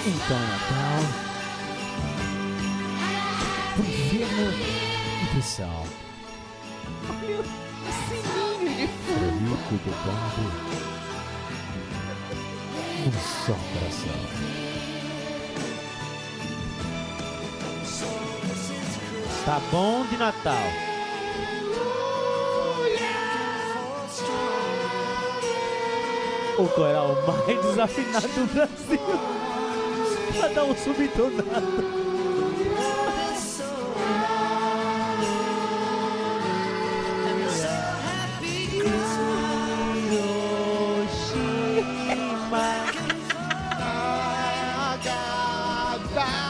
Então, 0.06 0.40
Natal. 0.40 1.00
Pro 3.76 3.86
inferno 3.86 4.54
e 5.22 5.28
pro 5.32 5.42
céu. 5.42 5.84
Feliz 9.06 9.60
culpado. 9.70 10.44
Um 13.06 13.12
só 13.46 13.54
coração. 13.74 14.18
Tá 19.46 19.62
bom 19.72 20.06
de 20.08 20.18
Natal. 20.18 20.97
O 26.58 26.68
coral 26.70 27.16
mais 27.28 27.62
desafinado 27.62 28.28
do 28.30 28.54
Brasil. 28.54 29.00
Pra 30.40 30.48
dar 30.48 30.64
um 30.64 30.76
subtonado. 30.76 32.08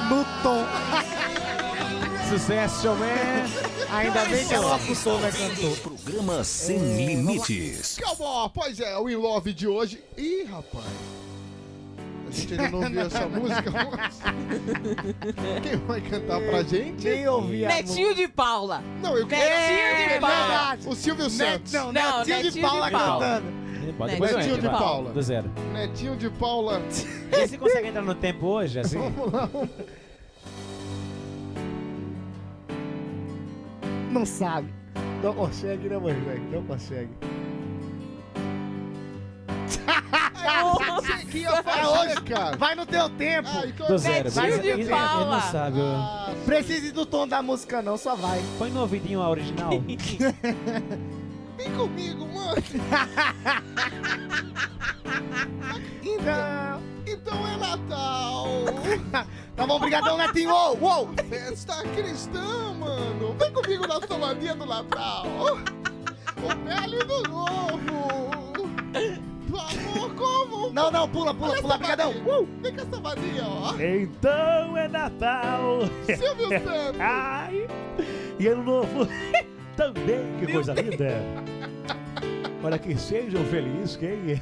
No 0.09 0.25
tom. 0.41 0.65
Sucesso, 2.29 2.81
showman. 2.81 3.07
Ainda 3.91 4.25
bem 4.25 4.47
que 4.47 4.53
é 4.53 4.59
o 4.59 4.67
locutor, 4.67 5.19
né, 5.19 5.31
cantor. 5.31 5.96
Programa 6.07 6.41
Sem 6.41 6.77
É, 6.77 7.05
Limites. 7.07 7.97
Calma, 8.01 8.49
pois 8.49 8.79
é, 8.79 8.97
o 8.97 9.09
In 9.09 9.15
Love 9.15 9.51
de 9.51 9.67
hoje. 9.67 10.01
Ih, 10.17 10.43
rapaz. 10.45 10.85
A 12.27 12.31
gente 12.31 12.53
ainda 12.53 12.69
não 12.69 12.79
ouviu 12.81 13.01
essa 13.01 13.27
música, 13.27 13.71
mas... 13.71 14.19
Quem 15.61 15.75
vai 15.85 15.99
cantar 15.99 16.39
pra 16.39 16.63
gente? 16.63 17.03
Nem 17.09 17.27
ouvi 17.27 17.65
a 17.65 17.67
Netinho 17.67 18.15
de 18.15 18.25
Paula. 18.29 18.81
Não, 19.03 19.17
eu 19.17 19.25
Netinho 19.25 19.37
de 20.07 20.13
É 20.13 20.19
Paula. 20.21 20.77
O 20.85 20.95
Silvio 20.95 21.25
Net, 21.25 21.33
Santos. 21.35 21.73
não, 21.73 21.91
Não, 21.91 22.19
Netinho 22.19 22.23
de 22.23 22.31
Netinho 22.31 22.51
de 22.53 22.61
Paula 22.61 22.91
Paula. 22.91 23.25
cantando. 23.25 23.67
Pode, 23.97 24.19
Netinho 24.19 24.39
entro, 24.41 24.61
de 24.61 24.67
vai. 24.67 24.77
Paula. 24.79 25.11
Do 25.11 25.21
zero. 25.21 25.51
Netinho 25.73 26.15
de 26.15 26.29
Paula. 26.29 26.79
Vê 27.31 27.47
se 27.49 27.57
consegue 27.57 27.87
entrar 27.89 28.01
no 28.01 28.15
tempo 28.15 28.45
hoje, 28.45 28.79
assim. 28.79 28.97
Vamos 28.97 29.33
lá. 29.33 29.49
Não 34.11 34.25
sabe. 34.25 34.76
Não 35.23 35.33
consegue, 35.33 35.89
né, 35.89 35.97
moleque? 35.97 36.41
Não 36.51 36.63
consegue. 36.63 37.09
Que 41.31 41.39
ia 41.39 41.61
fazer, 41.63 41.79
É 41.81 41.87
hoje, 41.87 42.21
cara. 42.21 42.55
Vai 42.57 42.75
no 42.75 42.85
teu 42.85 43.09
tempo. 43.09 43.49
Ah, 43.51 43.65
então 43.67 43.87
Do 43.87 43.97
zero. 43.97 44.29
Vai 44.31 44.49
Mas 44.49 44.57
no 44.59 44.63
ele, 44.63 44.85
teu 44.85 44.95
tempo. 44.95 45.25
não 45.25 45.41
sabe. 45.41 45.79
ó. 45.81 46.33
Precisa 46.45 46.93
do 46.93 47.05
tom 47.05 47.27
da 47.27 47.41
música, 47.41 47.81
não, 47.81 47.97
só 47.97 48.15
vai. 48.15 48.41
Põe 48.57 48.69
no 48.71 48.79
ouvidinho 48.81 49.21
a 49.21 49.29
original. 49.29 49.69
Vem 51.57 51.71
comigo, 51.75 52.25
mano. 52.27 52.55
Então, 56.03 56.81
Então 57.05 57.47
é 57.47 57.57
Natal. 57.57 58.45
tá 59.57 59.67
bom, 59.67 59.79
brigadão, 59.79 60.17
Netinho. 60.17 60.51
Uou, 60.51 60.77
uou. 60.79 61.09
Festa 61.29 61.81
cristã, 61.95 62.73
mano. 62.79 63.35
Vem 63.37 63.51
comigo 63.51 63.85
na 63.87 63.99
saladinha 64.07 64.55
do 64.55 64.65
Natal. 64.65 65.25
O 66.37 66.55
pele 66.63 66.99
do 67.03 67.23
novo. 67.23 68.07
Do 69.47 69.57
amor 69.57 70.13
como... 70.15 70.69
Não, 70.71 70.91
não, 70.91 71.09
pula, 71.09 71.33
pula, 71.33 71.51
Olha 71.53 71.61
pula, 71.61 71.77
brigadão. 71.77 72.11
Uh. 72.11 72.47
Vem 72.61 72.75
com 72.75 72.81
essa 72.81 72.99
vadia, 72.99 73.43
ó. 73.43 73.73
Então 73.75 74.77
é 74.77 74.87
Natal. 74.87 75.79
Silvio 76.05 76.49
Santos. 76.63 77.01
Ai. 77.01 77.67
E 78.39 78.47
ano 78.47 78.63
novo 78.63 79.07
também. 79.75 80.37
Que 80.39 80.51
coisa 80.51 80.73
linda. 80.73 81.21
Para 82.61 82.77
que 82.77 82.95
sejam 82.97 83.43
felizes 83.45 83.95
quem 83.95 84.41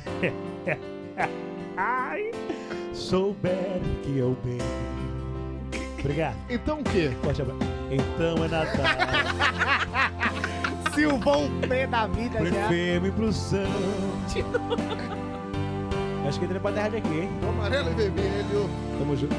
Ai. 1.78 2.32
Souber 2.96 3.80
que 4.04 4.18
eu 4.18 4.36
bem. 4.44 4.58
Obrigado. 6.00 6.36
Então 6.50 6.80
o 6.80 6.84
quê? 6.84 7.12
Pode. 7.22 7.42
Então 7.92 8.44
é 8.44 8.48
Natal. 8.48 8.86
Silvão 10.96 11.50
pé 11.68 11.86
da 11.88 12.08
vida 12.08 12.38
Pro 12.38 12.48
já. 12.48 12.74
e 12.74 13.12
pro 13.12 13.34
são. 13.34 13.60
Acho 16.28 16.40
que 16.40 16.46
entra 16.46 16.60
pra 16.60 16.72
terra 16.72 16.88
aqui, 16.88 17.20
hein? 17.20 17.30
Amarelo 17.48 17.92
e 17.92 17.94
vermelho. 17.94 18.70
Tamo 18.98 19.16
junto. 19.18 19.36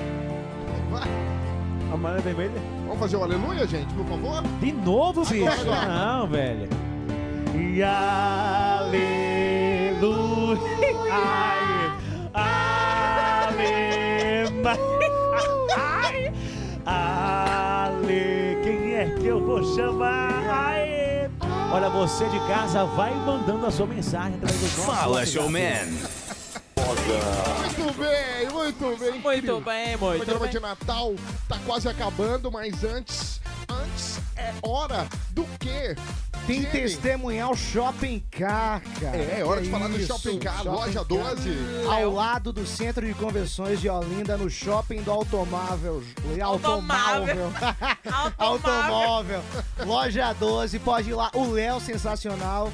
Vai. 0.90 1.02
Amarelo 1.92 2.20
e 2.20 2.22
vermelho. 2.22 2.52
Vamos 2.84 2.98
fazer 2.98 3.16
o 3.16 3.22
aleluia, 3.22 3.66
gente, 3.66 3.92
por 3.94 4.04
favor? 4.06 4.42
De 4.60 4.72
novo, 4.72 5.24
bicho? 5.24 5.48
agora. 5.48 5.86
Não, 5.88 6.26
velho. 6.26 6.68
E 7.54 7.82
aleluia. 7.82 9.00
Ai. 12.34 12.65
Ale. 13.56 14.72
Ai. 15.76 16.32
Ale. 16.84 18.58
Quem 18.62 18.94
é 18.94 19.14
que 19.18 19.26
eu 19.26 19.44
vou 19.44 19.62
chamar? 19.74 20.44
Ai. 20.48 21.30
Olha, 21.72 21.88
você 21.88 22.28
de 22.28 22.38
casa 22.46 22.84
vai 22.84 23.14
mandando 23.14 23.66
a 23.66 23.70
sua 23.70 23.86
mensagem 23.86 24.34
através 24.36 24.60
do 24.60 24.68
Fala, 24.82 25.26
showman. 25.26 25.86
Muito 26.76 27.98
bem, 27.98 28.48
muito 28.52 28.98
bem. 28.98 29.20
Muito 29.20 29.60
bem, 29.60 29.96
muito 29.96 30.04
O 30.04 30.16
programa 30.16 30.40
bem. 30.40 30.50
de 30.50 30.60
Natal 30.60 31.14
tá 31.48 31.58
quase 31.66 31.88
acabando, 31.88 32.50
mas 32.50 32.84
antes 32.84 33.40
é 34.36 34.52
hora 34.62 35.06
do 35.30 35.44
quê? 35.58 35.96
Tem 36.46 36.64
testemunhar 36.64 37.52
Shopping 37.56 38.22
Car, 38.30 38.80
cara. 39.00 39.16
É, 39.16 39.40
é 39.40 39.44
hora 39.44 39.60
de 39.60 39.68
falar 39.68 39.88
do 39.88 39.98
isso, 39.98 40.06
Shopping 40.06 40.38
Car, 40.38 40.62
Shopping 40.62 40.68
loja 40.68 41.04
Car. 41.04 41.34
12. 41.34 41.50
Ao 41.90 42.12
lado 42.12 42.52
do 42.52 42.64
Centro 42.64 43.04
de 43.04 43.14
Convenções 43.14 43.80
de 43.80 43.88
Olinda, 43.88 44.36
no 44.36 44.48
Shopping 44.48 45.02
do 45.02 45.10
Automóvel. 45.10 46.04
Automóvel. 46.40 47.52
Automóvel. 48.38 49.42
Loja 49.84 50.32
12, 50.34 50.78
pode 50.78 51.10
ir 51.10 51.14
lá. 51.14 51.30
O 51.34 51.50
Léo, 51.50 51.80
sensacional. 51.80 52.72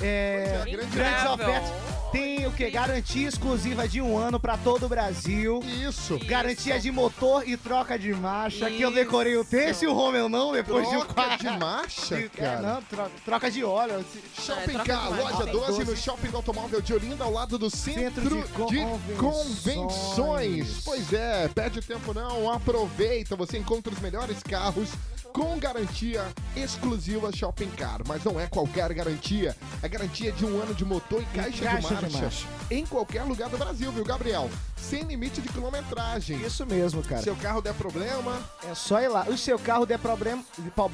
É, 0.00 0.62
é, 0.66 0.70
grande 0.70 0.96
grandes 0.96 1.26
ofertas. 1.30 1.85
Tem 2.16 2.46
o 2.46 2.52
que? 2.52 2.70
Garantia 2.70 3.28
exclusiva 3.28 3.86
de 3.86 4.00
um 4.00 4.16
ano 4.16 4.40
pra 4.40 4.56
todo 4.56 4.86
o 4.86 4.88
Brasil. 4.88 5.60
Isso. 5.62 6.18
Garantia 6.24 6.80
de 6.80 6.90
motor 6.90 7.46
e 7.46 7.58
troca 7.58 7.98
de 7.98 8.14
marcha. 8.14 8.70
Que 8.70 8.80
eu 8.80 8.90
decorei 8.90 9.36
o 9.36 9.44
texto 9.44 9.82
e 9.82 9.86
o 9.86 9.92
Romeu 9.92 10.26
não, 10.26 10.50
depois 10.50 10.88
de 10.88 10.96
um 10.96 11.04
Troca 11.04 11.36
de 11.36 11.58
marcha, 11.58 12.16
É, 12.16 12.28
cara. 12.28 12.62
não, 12.62 12.82
troca, 12.82 13.10
troca 13.22 13.50
de 13.50 13.62
óleo. 13.62 14.02
Shopping 14.34 14.72
troca 14.72 14.84
Car, 14.84 15.10
loja 15.10 15.36
Shopping 15.36 15.52
12, 15.52 15.78
no 15.78 15.84
12. 15.84 16.02
Shopping 16.02 16.28
do 16.28 16.36
Automóvel 16.38 16.80
de 16.80 16.94
Olinda, 16.94 17.24
ao 17.24 17.32
lado 17.32 17.58
do 17.58 17.68
Centro, 17.68 18.30
Centro 18.40 18.66
de, 18.66 18.78
de 18.78 19.16
Convenções. 19.16 19.16
Convenções. 19.18 20.82
Pois 20.84 21.12
é, 21.12 21.48
perde 21.48 21.82
tempo 21.82 22.14
não, 22.14 22.50
aproveita, 22.50 23.36
você 23.36 23.58
encontra 23.58 23.92
os 23.92 24.00
melhores 24.00 24.42
carros 24.42 24.88
com 25.36 25.58
garantia 25.58 26.24
exclusiva 26.56 27.30
Shopping 27.30 27.68
Car. 27.70 28.00
Mas 28.08 28.24
não 28.24 28.40
é 28.40 28.46
qualquer 28.46 28.90
garantia, 28.94 29.54
é 29.82 29.88
garantia 29.88 30.32
de 30.32 30.46
um 30.46 30.58
ano 30.62 30.74
de 30.74 30.82
motor 30.82 31.22
e 31.22 31.26
caixa, 31.26 31.62
caixa 31.62 31.80
de, 31.80 31.86
de 31.86 31.92
marcha, 31.92 32.05
marcha. 32.10 32.46
em 32.70 32.84
qualquer 32.86 33.22
lugar 33.24 33.48
do 33.48 33.56
Brasil, 33.58 33.90
viu, 33.92 34.04
Gabriel? 34.04 34.48
Sem 34.76 35.02
limite 35.02 35.40
de 35.40 35.48
quilometragem. 35.48 36.40
Isso 36.46 36.64
mesmo, 36.66 37.02
cara. 37.02 37.22
Seu 37.22 37.34
carro 37.36 37.60
der 37.60 37.74
problema, 37.74 38.38
É 38.70 38.74
só 38.74 39.00
ir 39.00 39.08
lá. 39.08 39.24
O 39.28 39.36
seu 39.36 39.58
carro 39.58 39.84
der 39.86 39.98
problema. 39.98 40.44
po- 40.74 40.90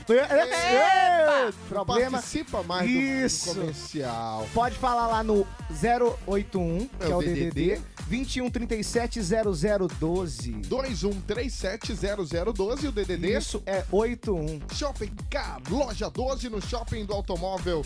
Problema. 1.69 2.13
participa 2.19 2.63
mais 2.63 2.89
do- 2.91 2.97
Isso. 2.97 3.55
do 3.55 3.61
comercial. 3.61 4.49
Pode 4.55 4.77
falar 4.79 5.07
lá 5.09 5.23
no 5.23 5.47
081, 6.27 6.89
que 6.99 7.05
É 7.05 7.11
é 7.11 7.15
o 7.15 7.19
o 7.19 7.23
DDD, 7.23 7.51
DDD. 7.51 7.83
21370012. 8.09 10.53
21370012 10.69 12.89
o 12.89 12.93
DDD. 12.93 13.37
Isso 13.37 13.63
é 13.67 13.85
81 13.91 14.61
Shopping 14.75 15.13
Car, 15.31 15.61
loja 15.71 16.11
12 16.11 16.49
no 16.49 16.61
Shopping 16.61 17.05
do 17.05 17.13
Automóvel 17.15 17.85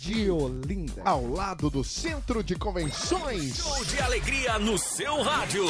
de 0.00 0.30
Olinda. 0.30 1.02
ao 1.04 1.26
lado 1.28 1.70
do 1.70 1.82
Centro 1.84 2.42
de 2.42 2.54
Convenções. 2.56 3.56
Show 3.56 3.84
de 3.84 4.00
alegria 4.00 4.58
no 4.58 4.76
seu 4.78 5.22
rádio. 5.22 5.64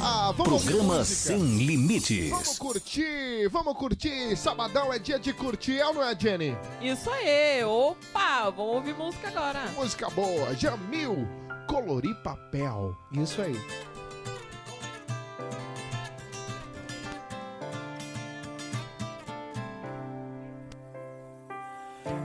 Ah, 0.00 0.32
Programa 0.36 0.98
música. 0.98 1.04
sem 1.04 1.38
limites. 1.58 2.30
Vamos 2.30 2.58
curtir, 2.58 3.48
vamos 3.50 3.76
curtir. 3.76 4.36
Sabadão 4.36 4.92
é 4.92 4.98
dia 4.98 5.18
de 5.18 5.32
curtir, 5.32 5.78
é 5.78 5.86
ou 5.86 5.94
não 5.94 6.02
é, 6.02 6.18
Jenny? 6.18 6.56
Isso 6.80 7.10
aí. 7.10 7.62
Opa, 7.64 8.50
vamos 8.50 8.74
ouvir 8.76 8.94
música 8.94 9.28
agora. 9.28 9.66
Música 9.76 10.08
boa, 10.10 10.54
Jamil, 10.54 11.26
colorir 11.68 12.14
papel. 12.22 12.96
Isso 13.12 13.40
aí. 13.42 13.60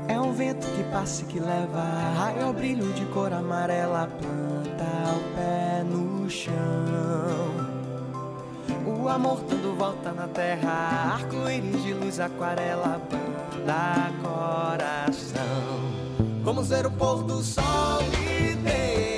É 0.07 0.19
um 0.19 0.33
vento 0.33 0.67
que 0.67 0.83
passa 0.91 1.21
e 1.21 1.25
que 1.25 1.39
leva 1.39 1.81
raio 2.17 2.45
ao 2.45 2.53
brilho 2.53 2.91
de 2.93 3.05
cor 3.07 3.31
amarela, 3.31 4.09
planta 4.19 4.85
o 5.15 5.35
pé 5.35 5.83
no 5.83 6.29
chão. 6.29 6.53
O 8.85 9.07
amor 9.07 9.39
tudo 9.41 9.75
volta 9.77 10.11
na 10.11 10.27
terra, 10.27 11.13
arco-íris 11.13 11.83
de 11.83 11.93
luz, 11.93 12.19
aquarela, 12.19 13.01
banda 13.09 14.11
coração. 14.21 15.43
Vamos 16.43 16.69
ver 16.69 16.85
o 16.85 16.91
pôr 16.91 17.23
do 17.23 17.43
sol 17.43 18.01
e 18.01 18.55
dê 18.55 19.08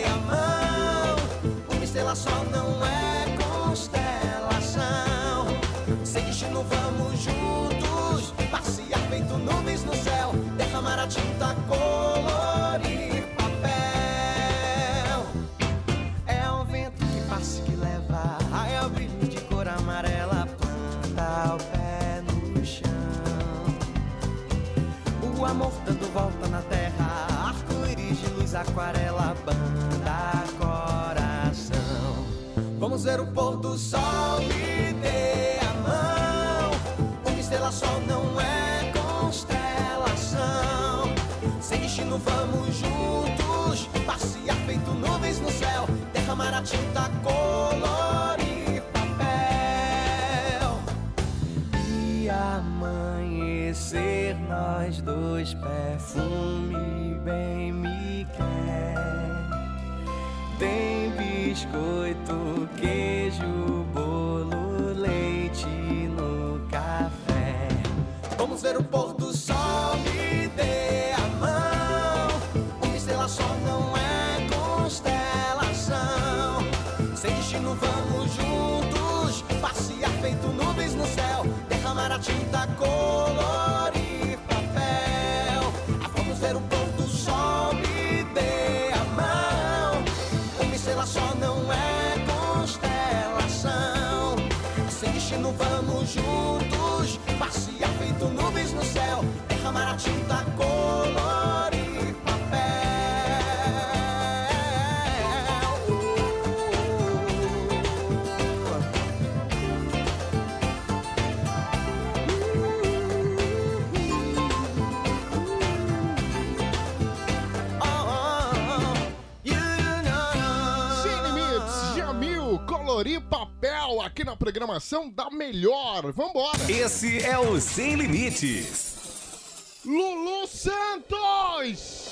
Colorir 123.02 123.20
papel 123.22 124.00
aqui 124.02 124.24
na 124.24 124.36
programação 124.36 125.10
da 125.10 125.32
melhor. 125.32 126.12
Vambora. 126.14 126.60
Esse 126.70 127.18
é 127.26 127.36
o 127.36 127.60
Sem 127.60 127.96
Limites. 127.96 129.80
Lulu 129.84 130.46
Santos! 130.46 132.12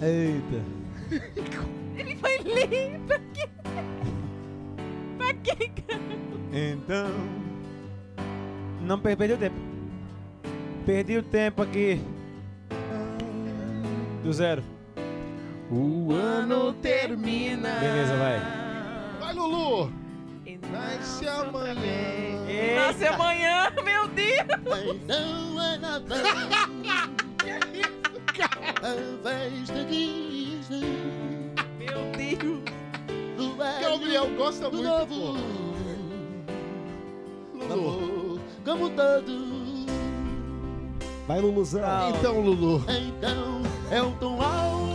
Eita. 0.00 0.64
Ele 1.98 2.16
foi 2.16 2.38
lindo. 2.38 3.06
Pra 3.06 3.18
quê? 3.34 3.48
Pra 5.18 5.34
quê, 5.34 5.70
cara? 5.86 6.00
Então. 6.50 7.10
Não 8.80 8.98
per- 8.98 9.18
perdi 9.18 9.34
o 9.34 9.38
tempo. 9.38 9.56
Perdi 10.86 11.18
o 11.18 11.22
tempo 11.22 11.60
aqui. 11.60 12.00
Do 14.24 14.32
zero. 14.32 14.64
O 15.70 16.10
ano 16.14 16.72
termina. 16.72 17.80
Beleza, 17.80 18.16
vai. 18.16 18.69
Lulu! 19.40 19.90
Nasce 20.70 21.26
amanhã. 21.26 21.74
Nasce 22.76 23.06
amanhã, 23.06 23.72
meu 23.82 24.06
Deus. 24.08 25.00
Não 25.06 25.62
é 25.62 25.78
nada. 25.78 26.14
Meu 31.78 32.12
Deus. 32.16 32.60
Gabriel 33.80 34.28
gosta 34.36 34.70
muito. 34.70 35.38
Lulu. 37.54 38.40
Como 38.64 38.90
todo. 38.90 39.86
Vai, 41.26 41.40
Luluzão. 41.40 42.10
Então, 42.10 42.40
Lulu. 42.40 42.84
Então, 42.88 43.62
é 43.90 44.02
o 44.02 44.10
tom 44.12 44.40
alto. 44.42 44.89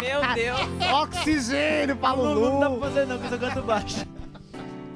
Meu 0.00 0.34
Deus. 0.34 0.92
Oxigênio 1.02 1.96
pra 1.96 2.12
Lulu 2.12 2.34
Lulu. 2.34 2.50
não 2.52 2.60
dá 2.60 2.70
pra 2.70 2.78
fazer 2.88 3.06
não, 3.06 3.18
porque 3.18 3.34
eu 3.34 3.38
canto 3.38 3.62
baixo. 3.62 4.06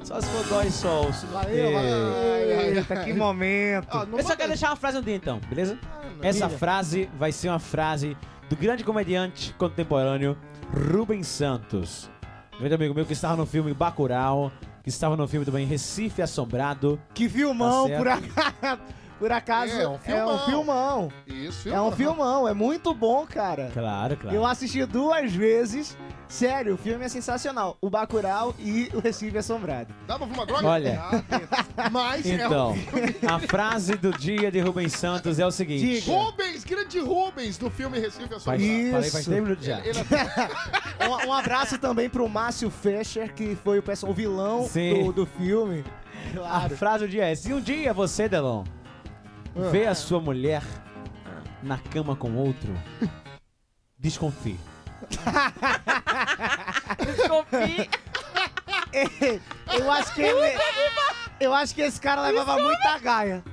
Só 0.03 0.21
se 0.21 0.27
for 0.29 0.45
dó 0.47 0.61
e 0.61 0.71
sol. 0.71 1.11
Se 1.11 1.25
não 1.25 1.33
Valeu, 1.33 1.71
ter- 1.71 2.75
Eita, 2.77 2.95
que 3.03 3.13
momento. 3.13 4.07
Eu 4.15 4.23
só 4.23 4.35
quero 4.35 4.49
deixar 4.49 4.69
uma 4.69 4.75
frase 4.75 4.97
um 4.99 5.01
dia 5.01 5.15
então, 5.15 5.39
beleza? 5.49 5.77
Essa 6.21 6.45
Diga. 6.47 6.57
frase 6.59 7.09
vai 7.17 7.31
ser 7.31 7.49
uma 7.49 7.59
frase 7.59 8.15
do 8.49 8.55
grande 8.55 8.83
comediante 8.83 9.53
contemporâneo 9.57 10.37
Rubens 10.91 11.27
Santos. 11.27 12.09
Grande 12.59 12.75
amigo 12.75 12.93
meu 12.93 13.05
que 13.05 13.13
estava 13.13 13.35
no 13.35 13.45
filme 13.47 13.73
Bacurau, 13.73 14.51
que 14.83 14.89
estava 14.89 15.17
no 15.17 15.27
filme 15.27 15.45
também 15.45 15.65
Recife 15.65 16.21
Assombrado. 16.21 16.99
Que 17.13 17.27
filmão, 17.27 17.89
Tá 17.89 17.97
por 17.97 18.07
acaso. 18.07 18.79
Por 19.19 19.31
acaso, 19.31 19.71
É, 19.73 19.87
um 19.87 19.97
é 20.05 20.25
um 20.25 20.39
filmão. 20.39 21.11
Isso, 21.25 21.69
É 21.69 21.81
um 21.81 21.91
filmão, 21.91 22.47
é 22.47 22.53
muito 22.53 22.93
bom, 22.93 23.25
cara. 23.25 23.69
Claro, 23.73 24.17
claro. 24.17 24.35
Eu 24.35 24.45
assisti 24.45 24.85
duas 24.85 25.31
vezes. 25.31 25.97
Sério, 26.27 26.73
o 26.73 26.77
filme 26.77 27.05
é 27.05 27.07
sensacional. 27.07 27.77
O 27.79 27.89
Bacurau 27.89 28.53
e 28.59 28.89
o 28.93 28.99
Recife 28.99 29.37
Assombrado. 29.37 29.93
Dá 30.07 30.17
pra 30.17 30.27
fumar 30.27 30.45
droga? 30.45 30.67
Olha. 30.67 31.01
Ah, 31.77 31.89
Mas 31.89 32.25
Então, 32.25 32.71
é 32.71 32.73
um 32.73 32.75
filme. 32.75 33.15
a 33.27 33.39
frase 33.39 33.95
do 33.95 34.11
dia 34.11 34.51
de 34.51 34.59
Rubens 34.59 34.93
Santos 34.93 35.39
é 35.39 35.45
o 35.45 35.51
seguinte. 35.51 36.09
Rubens, 36.09 36.63
grande 36.65 36.99
Rubens, 36.99 37.57
do 37.57 37.69
filme 37.69 37.99
Recife 37.99 38.33
Assombrado. 38.33 38.63
falei 38.63 38.91
faz 39.11 39.25
10 39.27 39.43
minutos 39.43 39.65
já. 39.65 39.79
Ele- 39.79 39.99
Um, 41.25 41.27
um 41.29 41.33
abraço 41.33 41.77
também 41.77 42.09
pro 42.09 42.27
Márcio 42.27 42.69
Fescher, 42.71 43.33
que 43.33 43.55
foi 43.63 43.79
o, 43.79 43.83
o 44.07 44.13
vilão 44.13 44.67
do, 45.03 45.11
do 45.13 45.25
filme. 45.25 45.83
A 46.35 46.37
Claro. 46.37 46.77
frase 46.77 47.05
do 47.05 47.09
dia 47.09 47.25
é: 47.29 47.35
Se 47.35 47.53
um 47.53 47.61
dia 47.61 47.93
você, 47.93 48.27
Delon, 48.27 48.63
Ah. 49.55 49.69
vê 49.69 49.85
a 49.85 49.95
sua 49.95 50.19
mulher 50.19 50.61
na 51.63 51.77
cama 51.77 52.15
com 52.15 52.35
outro, 52.35 52.73
desconfie. 53.97 54.59
Desconfie. 57.05 57.89
Eu 59.77 59.91
acho 59.91 60.13
que 60.13 60.21
ele. 60.21 60.57
Eu 61.39 61.53
acho 61.53 61.75
que 61.75 61.81
esse 61.81 61.99
cara 61.99 62.21
levava 62.21 62.61
muita 62.61 62.97
gaia. 62.99 63.43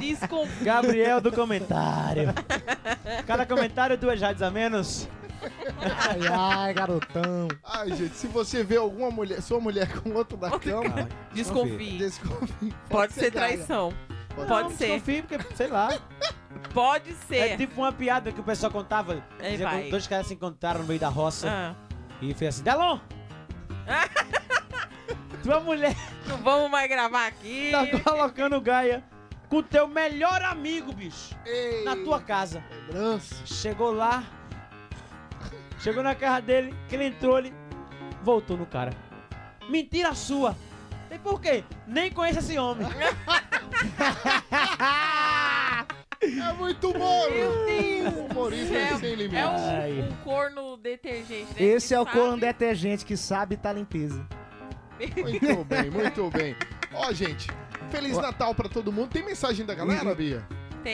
Desconfie. 0.00 0.64
Gabriel 0.64 1.20
do 1.20 1.30
comentário. 1.30 2.34
Cada 3.26 3.46
comentário, 3.46 3.96
duas 3.96 4.20
rádios 4.20 4.42
a 4.42 4.50
menos. 4.50 5.08
Ai, 5.80 6.26
ai, 6.30 6.74
garotão. 6.74 7.48
Ai, 7.64 7.88
gente, 7.96 8.14
se 8.14 8.26
você 8.26 8.62
vê 8.64 8.76
alguma 8.76 9.10
mulher, 9.10 9.40
sua 9.42 9.60
mulher 9.60 10.00
com 10.00 10.10
outro 10.14 10.36
na 10.38 10.58
cama, 10.58 11.08
Desconfie. 11.32 11.98
desconfie. 11.98 12.74
Pode 12.88 13.12
ser 13.12 13.30
gaia. 13.30 13.54
traição. 13.54 13.92
Pode 14.34 14.48
Pode 14.48 14.68
Não, 14.68 14.76
ser. 14.76 14.86
Desconfie, 15.00 15.22
porque, 15.22 15.54
sei 15.56 15.66
lá. 15.68 15.88
Pode 16.72 17.10
É 17.10 17.14
ser. 17.48 17.56
tipo 17.56 17.80
uma 17.80 17.92
piada 17.92 18.30
que 18.32 18.40
o 18.40 18.44
pessoal 18.44 18.70
contava. 18.72 19.22
Aí 19.40 19.50
dizia 19.52 19.90
dois 19.90 20.06
caras 20.06 20.26
se 20.26 20.34
encontraram 20.34 20.80
no 20.80 20.86
meio 20.86 21.00
da 21.00 21.08
roça 21.08 21.48
Ah. 21.50 21.74
e 22.22 22.32
fez 22.34 22.54
assim: 22.56 22.64
Delon! 22.64 22.98
tua 25.42 25.60
mulher 25.60 25.96
Não 26.26 26.36
vamos 26.38 26.70
mais 26.70 26.88
gravar 26.88 27.26
aqui. 27.26 27.70
tá 27.72 27.86
colocando 28.10 28.60
Gaia 28.60 29.02
com 29.48 29.62
teu 29.62 29.88
melhor 29.88 30.42
amigo, 30.42 30.92
bicho. 30.92 31.34
Ei, 31.46 31.82
Na 31.84 31.96
tua 31.96 32.20
casa. 32.20 32.62
lembrança. 32.86 33.34
Chegou 33.46 33.90
lá, 33.92 34.22
chegou 35.78 36.02
na 36.02 36.14
casa 36.14 36.40
dele, 36.42 36.74
que 36.88 36.94
ele 36.96 37.04
entrou, 37.06 37.38
ele 37.38 37.52
voltou 38.22 38.56
no 38.56 38.66
cara. 38.66 38.92
Mentira 39.68 40.14
sua! 40.14 40.56
E 41.10 41.18
por 41.18 41.40
quê? 41.40 41.64
Nem 41.86 42.10
conhece 42.10 42.38
esse 42.40 42.58
homem. 42.58 42.86
É 46.20 46.52
muito 46.54 46.92
bom. 46.92 47.30
Meu 47.30 47.64
Deus. 47.66 48.14
O 48.14 48.18
humorismo 48.26 48.74
é, 48.74 48.82
É, 48.82 48.96
sem 48.96 49.12
é 49.12 49.14
limites. 49.14 49.38
um, 49.40 50.08
um 50.12 50.16
corno 50.24 50.76
detergente. 50.76 51.44
né? 51.54 51.62
Esse 51.62 51.88
Que 51.88 51.94
é 51.94 52.00
o 52.00 52.04
sabe- 52.04 52.18
corno 52.18 52.36
detergente 52.38 53.04
que 53.04 53.16
sabe 53.16 53.56
tá 53.56 53.72
limpeza. 53.72 54.26
Muito 55.16 55.64
bem, 55.64 55.90
muito 55.90 56.30
bem. 56.30 56.56
Ó, 56.92 57.12
gente, 57.12 57.46
Feliz 57.90 58.16
Natal 58.18 58.52
pra 58.54 58.68
todo 58.68 58.92
mundo. 58.92 59.10
Tem 59.10 59.24
mensagem 59.24 59.64
da 59.64 59.74
galera, 59.74 60.12
Bia? 60.14 60.44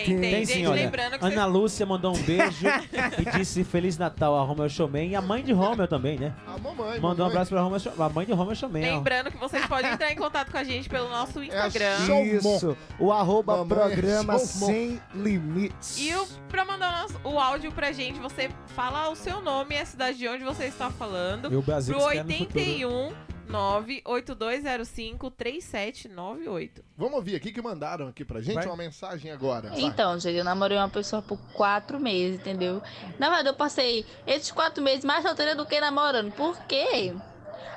Tem, 0.05 0.21
tem, 0.21 0.21
Tem 0.21 0.45
gente, 0.47 0.53
sim, 0.59 0.67
olha. 0.67 0.83
lembrando 0.83 1.19
que 1.19 1.25
Ana 1.25 1.47
Lúcia 1.47 1.87
mandou 1.87 2.15
um 2.15 2.23
beijo 2.23 2.67
e 3.19 3.39
disse 3.39 3.63
Feliz 3.65 3.97
Natal 3.99 4.37
a 4.37 4.43
Romeu 4.43 4.69
Showman 4.69 5.09
e 5.09 5.15
a 5.17 5.21
mãe 5.23 5.43
de 5.43 5.53
Romeu 5.53 5.87
também, 5.87 6.19
né? 6.19 6.33
A 6.47 6.59
mamãe. 6.59 7.01
Mandou 7.01 7.11
um 7.27 7.29
mamãe. 7.29 7.31
abraço 7.31 7.51
pra 7.51 7.61
Romeu, 7.61 7.81
a 7.99 8.09
mãe 8.09 8.27
de 8.27 8.33
Romeu 8.33 8.55
Showman. 8.55 8.91
ó. 8.93 8.97
Lembrando 8.97 9.31
que 9.31 9.37
vocês 9.37 9.65
podem 9.67 9.93
entrar 9.93 10.11
em 10.13 10.17
contato 10.17 10.51
com 10.51 10.59
a 10.59 10.65
gente 10.65 10.89
pelo 10.89 11.09
nosso 11.09 11.41
É 11.41 11.47
Instagram. 11.47 12.23
Isso, 12.25 12.77
o 12.99 13.13
arroba 13.13 13.57
Mamãe, 13.59 13.69
programa 13.69 14.39
sou 14.39 14.61
mo- 14.61 14.67
sem 14.67 15.01
limites. 15.15 15.99
E 15.99 16.15
o, 16.15 16.27
pra 16.49 16.65
mandar 16.65 16.89
o, 16.93 17.03
nosso- 17.03 17.21
o 17.25 17.39
áudio 17.39 17.73
pra 17.73 17.93
gente, 17.93 18.19
você 18.19 18.51
fala 18.75 19.09
o 19.11 19.15
seu 19.17 19.41
nome 19.43 19.75
e 19.75 19.79
a 19.79 19.87
cidade 19.87 20.19
de 20.19 20.29
onde 20.29 20.45
você 20.45 20.65
está 20.65 20.91
falando. 20.91 21.53
E 21.53 21.57
o 21.57 21.63
Brasil 21.63 21.95
pro 21.97 22.09
que 22.09 22.13
quer 22.15 22.25
no 22.25 22.33
futuro. 22.33 22.59
81 22.61 23.13
98205 23.49 25.31
3798. 25.31 26.85
Vamos 26.97 27.15
ouvir 27.15 27.37
aqui 27.37 27.53
que 27.53 27.61
mandaram 27.61 28.09
aqui 28.09 28.25
pra 28.25 28.41
gente 28.41 28.55
Vai. 28.55 28.67
uma 28.67 28.77
mensagem 28.77 29.31
agora. 29.31 29.71
Vai. 29.71 29.81
Então, 29.81 30.19
gente, 30.19 30.37
eu 30.37 30.45
namorei 30.45 30.77
uma 30.77 30.89
pessoa 30.89 31.21
por 31.23 31.39
quatro 31.53 32.01
meses, 32.01 32.41
entendeu? 32.41 32.83
Na 33.19 33.29
verdade, 33.29 33.49
eu 33.49 33.55
passei 33.55 34.05
esses 34.27 34.51
quatro 34.51 34.83
meses 34.83 35.05
mais 35.05 35.23
solteira 35.23 35.55
do 35.55 35.67
que 35.67 35.79
namorando. 35.81 36.33
Por 36.33 36.59
quê? 36.67 37.15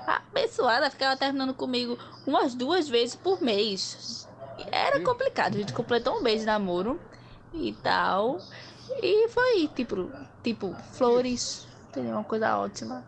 A 0.06 0.22
pessoa 0.34 0.90
ficava 0.90 1.18
terminando 1.18 1.54
comigo 1.54 1.98
umas 2.26 2.56
duas 2.56 2.88
vezes 2.88 3.16
por 3.16 3.42
mês. 3.42 4.28
Era 4.72 5.02
complicado. 5.04 5.56
A 5.56 5.58
gente 5.60 5.74
completou 5.74 6.18
um 6.18 6.22
mês 6.22 6.40
de 6.42 6.46
namoro 6.46 7.00
e 7.54 7.74
tal. 7.84 8.40
E 9.02 9.28
foi, 9.30 9.68
tipo, 9.68 10.10
tipo 10.42 10.74
flores, 10.94 11.68
entendeu? 11.90 12.14
Uma 12.14 12.24
coisa 12.24 12.58
ótima. 12.58 13.04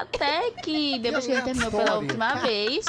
Até 0.00 0.50
que, 0.50 0.98
depois 0.98 1.26
que 1.26 1.32
gente 1.34 1.44
terminou 1.44 1.70
pela 1.70 1.94
última 1.98 2.34
vez, 2.36 2.86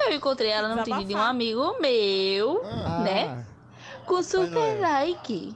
eu 0.00 0.12
encontrei 0.14 0.50
ela 0.50 0.74
no 0.74 0.82
Tinder 0.82 1.04
de 1.04 1.14
um 1.14 1.18
amigo 1.22 1.76
meu, 1.80 2.60
Ah. 2.64 2.98
né? 3.04 3.46
Com 4.04 4.22
super 4.22 4.80
like. 4.80 5.54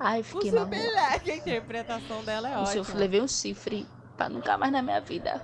O 0.00 0.22
fiquei 0.24 0.50
super 0.50 0.66
maluca. 0.66 1.00
like, 1.00 1.30
a 1.30 1.36
interpretação 1.36 2.24
dela 2.24 2.48
é 2.50 2.56
Um 2.58 2.62
ótima. 2.62 2.98
levei 2.98 3.20
um 3.20 3.28
chifre 3.28 3.86
pra 4.16 4.28
nunca 4.28 4.56
mais 4.58 4.72
na 4.72 4.80
minha 4.82 5.00
vida. 5.00 5.42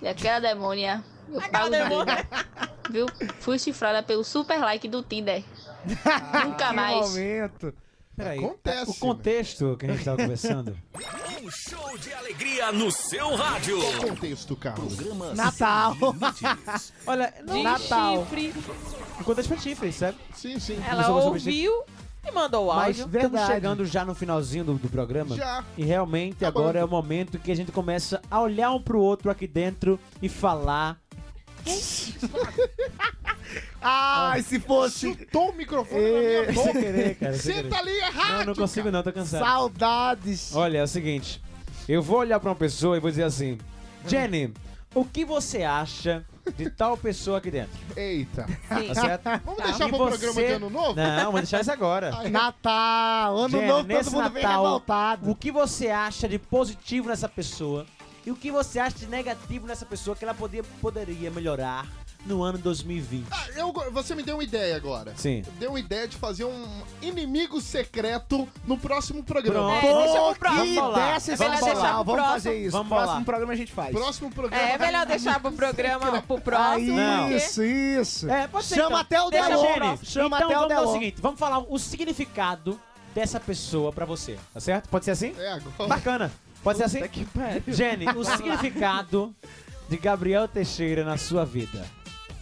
E 0.00 0.06
aquela 0.08 0.38
demônia, 0.40 1.02
eu 1.30 1.40
pago 1.50 1.70
tudo. 1.70 2.90
Viu? 2.90 3.06
Fui 3.40 3.58
chifrada 3.58 4.02
pelo 4.02 4.24
super 4.24 4.58
like 4.60 4.86
do 4.88 5.02
Tinder. 5.02 5.42
nunca 6.44 6.68
Que 6.68 6.74
mais. 6.74 7.10
momento. 7.10 7.74
Peraí, 8.16 8.38
Acontece, 8.44 8.90
o 8.90 8.94
contexto 8.94 9.76
que 9.78 9.86
a 9.86 9.92
gente 9.92 10.04
tava 10.04 10.16
conversando. 10.18 10.76
Um 11.42 11.50
show 11.50 11.98
de 11.98 12.12
alegria 12.14 12.70
no 12.70 12.88
seu 12.92 13.34
rádio. 13.34 13.76
Qual 13.80 14.10
contexto, 14.10 14.54
Carlos? 14.54 14.94
Programa 14.94 15.34
Natal. 15.34 15.96
Olha, 17.04 17.34
não, 17.44 17.56
De 17.56 17.62
Natal. 17.64 18.20
chifre. 18.30 18.54
O 19.20 19.24
contexto 19.24 19.48
foi 19.48 19.58
chifre, 19.58 19.92
sabe? 19.92 20.18
Sim, 20.36 20.60
sim. 20.60 20.78
Ela 20.88 21.08
ouviu 21.08 21.82
e 22.24 22.30
mandou 22.30 22.66
o 22.66 22.68
Mas 22.68 23.00
áudio. 23.00 23.06
estamos 23.06 23.12
Verdade. 23.22 23.52
chegando 23.52 23.84
já 23.84 24.04
no 24.04 24.14
finalzinho 24.14 24.62
do, 24.64 24.74
do 24.74 24.88
programa. 24.88 25.34
Já. 25.34 25.64
E 25.76 25.82
realmente 25.84 26.36
Tá 26.36 26.46
agora 26.46 26.74
bom. 26.74 26.78
é 26.78 26.84
o 26.84 26.88
momento 26.88 27.40
que 27.40 27.50
a 27.50 27.56
gente 27.56 27.72
começa 27.72 28.22
a 28.30 28.40
olhar 28.40 28.70
um 28.70 28.80
pro 28.80 29.00
outro 29.00 29.28
aqui 29.28 29.48
dentro 29.48 29.98
e 30.22 30.28
falar. 30.28 31.01
Ai, 33.80 34.42
se 34.42 34.58
fosse. 34.60 35.08
Chutou 35.12 35.50
o 35.50 35.52
microfone 35.54 36.00
É, 36.02 36.12
na 36.46 36.52
minha 36.52 36.52
boca. 36.52 36.72
Sem 36.72 36.82
querer, 36.82 37.14
cara. 37.16 37.34
sem 37.34 37.54
Senta 37.54 37.68
querer. 37.76 37.80
ali 37.80 37.98
errado. 37.98 38.38
Não, 38.38 38.44
não 38.46 38.54
consigo 38.54 38.90
não, 38.90 39.02
tô 39.02 39.12
cansado. 39.12 39.44
Saudades. 39.44 40.54
Olha, 40.54 40.78
é 40.78 40.82
o 40.82 40.86
seguinte. 40.88 41.42
Eu 41.88 42.00
vou 42.02 42.18
olhar 42.18 42.38
pra 42.38 42.50
uma 42.50 42.56
pessoa 42.56 42.96
e 42.96 43.00
vou 43.00 43.10
dizer 43.10 43.24
assim: 43.24 43.58
Jenny, 44.06 44.52
o 44.94 45.04
que 45.04 45.24
você 45.24 45.64
acha 45.64 46.24
de 46.56 46.70
tal 46.70 46.96
pessoa 46.96 47.38
aqui 47.38 47.50
dentro? 47.50 47.76
Eita. 47.96 48.46
Tá 48.68 48.94
certo? 48.94 49.24
Vamos 49.44 49.56
Tá. 49.58 49.64
deixar 49.66 49.86
E 49.86 49.88
pro 49.88 49.98
você- 49.98 50.10
programa 50.18 50.46
de 50.48 50.52
ano 50.54 50.70
novo? 50.70 50.94
Não, 50.94 51.24
vamos 51.26 51.40
deixar 51.40 51.60
isso 51.60 51.72
agora. 51.72 52.10
Ai, 52.16 52.30
Natal, 52.30 53.36
ano 53.36 53.48
Jenny, 53.50 53.66
novo, 53.66 53.88
todo 53.88 54.10
mundo 54.12 54.30
vem 54.30 54.42
Natal, 54.44 54.62
revoltado. 54.64 55.30
O 55.30 55.34
que 55.34 55.50
você 55.50 55.88
acha 55.88 56.28
de 56.28 56.38
positivo 56.38 57.08
nessa 57.08 57.28
pessoa? 57.28 57.84
E 58.24 58.30
o 58.30 58.36
que 58.36 58.50
você 58.52 58.78
acha 58.78 58.96
de 58.98 59.06
negativo 59.06 59.66
nessa 59.66 59.84
pessoa 59.84 60.14
que 60.16 60.24
ela 60.24 60.34
podia, 60.34 60.62
poderia 60.80 61.28
melhorar 61.30 61.88
no 62.24 62.40
ano 62.40 62.56
2020? 62.56 63.26
Ah, 63.32 63.46
eu, 63.56 63.72
você 63.90 64.14
me 64.14 64.22
deu 64.22 64.36
uma 64.36 64.44
ideia 64.44 64.76
agora. 64.76 65.12
Sim. 65.16 65.42
Deu 65.58 65.70
uma 65.70 65.80
ideia 65.80 66.06
de 66.06 66.16
fazer 66.16 66.44
um 66.44 66.82
inimigo 67.02 67.60
secreto 67.60 68.48
no 68.64 68.78
próximo 68.78 69.24
programa. 69.24 69.80
Pronto. 69.80 69.86
É, 69.86 70.02
deixa 70.04 70.20
pro 70.20 70.34
próximo. 70.36 70.64
ideia 70.64 70.80
bolar. 70.82 71.16
É 71.16 71.20
pro 71.20 71.36
Vamos 72.04 72.14
próximo. 72.14 72.32
fazer 72.32 72.54
isso. 72.62 72.70
Vamos 72.70 72.88
próximo 72.88 73.10
bolar. 73.10 73.24
programa 73.24 73.52
a 73.52 73.56
gente 73.56 73.72
faz. 73.72 73.90
Próximo 73.90 74.30
programa. 74.30 74.62
É, 74.62 74.72
é 74.74 74.78
melhor 74.78 75.04
deixar 75.06 75.40
pro 75.40 75.50
programa 75.52 76.22
pro 76.22 76.40
próximo. 76.40 76.96
Não. 76.96 77.22
porque- 77.22 77.36
Isso, 77.36 77.62
isso. 77.64 78.30
É, 78.30 78.46
pode 78.46 78.66
ser, 78.66 78.76
Chama 78.76 78.86
então. 78.88 78.98
até 78.98 79.20
o 79.20 79.30
Deixa 79.30 79.48
Delon. 79.48 79.96
Chama 80.04 80.36
então 80.36 80.36
até 80.36 80.46
o 80.46 80.60
vamos 80.60 80.64
o 80.64 80.68
Delon. 80.68 80.92
seguinte, 80.92 81.16
vamos 81.20 81.40
falar 81.40 81.58
o 81.58 81.76
significado 81.78 82.80
dessa 83.12 83.40
pessoa 83.40 83.92
pra 83.92 84.04
você, 84.04 84.38
tá 84.54 84.60
certo? 84.60 84.88
Pode 84.88 85.04
ser 85.04 85.10
assim? 85.10 85.34
É 85.36 85.48
agora. 85.54 85.88
Bacana. 85.88 86.32
Pode 86.62 86.78
ser 86.78 86.84
assim? 86.84 87.00
que. 87.08 87.26
Jenny, 87.68 88.06
o 88.08 88.24
significado 88.24 89.34
de 89.88 89.96
Gabriel 89.96 90.46
Teixeira 90.48 91.04
na 91.04 91.16
sua 91.16 91.44
vida. 91.44 91.84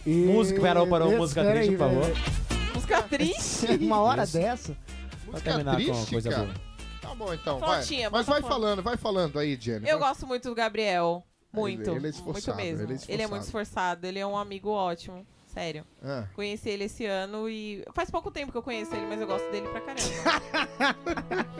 E- 0.05 0.11
Música, 0.25 0.61
parou, 0.61 0.87
parou, 0.87 1.09
Esse- 1.09 1.17
música 1.17 1.43
triste, 1.51 1.71
por 1.71 1.77
favor. 1.79 2.05
peraí. 2.05 2.71
Música 2.73 3.01
triste. 3.03 3.65
Uma 3.85 3.99
hora 4.01 4.23
Isso. 4.23 4.33
dessa? 4.37 4.73
Pra 4.73 5.31
Música 5.31 5.49
terminar 5.51 5.71
com 5.75 5.81
uma 5.83 5.93
triste, 5.93 6.11
coisa 6.11 6.29
cara. 6.29 6.43
boa. 6.43 6.55
Tá 7.01 7.15
bom, 7.15 7.33
então, 7.33 7.59
vai. 7.59 7.69
Prontinha, 7.77 8.09
Mas 8.09 8.25
bota 8.25 8.31
vai 8.31 8.41
fora. 8.41 8.53
falando, 8.53 8.81
vai 8.83 8.97
falando 8.97 9.39
aí, 9.39 9.57
Jenny. 9.59 9.87
Eu 9.89 9.99
vai. 9.99 10.09
gosto 10.09 10.25
muito 10.27 10.49
do 10.49 10.55
Gabriel. 10.55 11.23
Muito. 11.53 11.81
Ele- 11.81 11.89
ele 11.89 11.97
é 11.97 12.01
muito 12.01 12.13
esforçado, 12.15 12.57
mesmo. 12.57 12.83
ele 12.83 12.93
é 12.93 12.97
Ele 13.13 13.21
é 13.23 13.27
muito 13.27 13.43
esforçado. 13.43 14.07
Ele 14.07 14.19
é 14.19 14.25
um 14.25 14.37
amigo 14.37 14.69
ótimo. 14.69 15.25
Sério. 15.53 15.85
Ah. 16.01 16.23
Conheci 16.33 16.69
ele 16.69 16.85
esse 16.85 17.05
ano 17.05 17.49
e 17.49 17.83
faz 17.93 18.09
pouco 18.09 18.31
tempo 18.31 18.53
que 18.53 18.57
eu 18.57 18.63
conheço 18.63 18.95
ele, 18.95 19.05
mas 19.07 19.19
eu 19.19 19.27
gosto 19.27 19.51
dele 19.51 19.67
pra 19.67 19.81
caramba. 19.81 21.51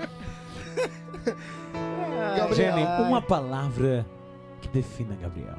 Gabriel. 2.38 2.54
Jenny, 2.54 2.84
uma 3.08 3.22
palavra 3.22 4.06
que 4.62 4.68
defina 4.70 5.16
Gabriel. 5.16 5.58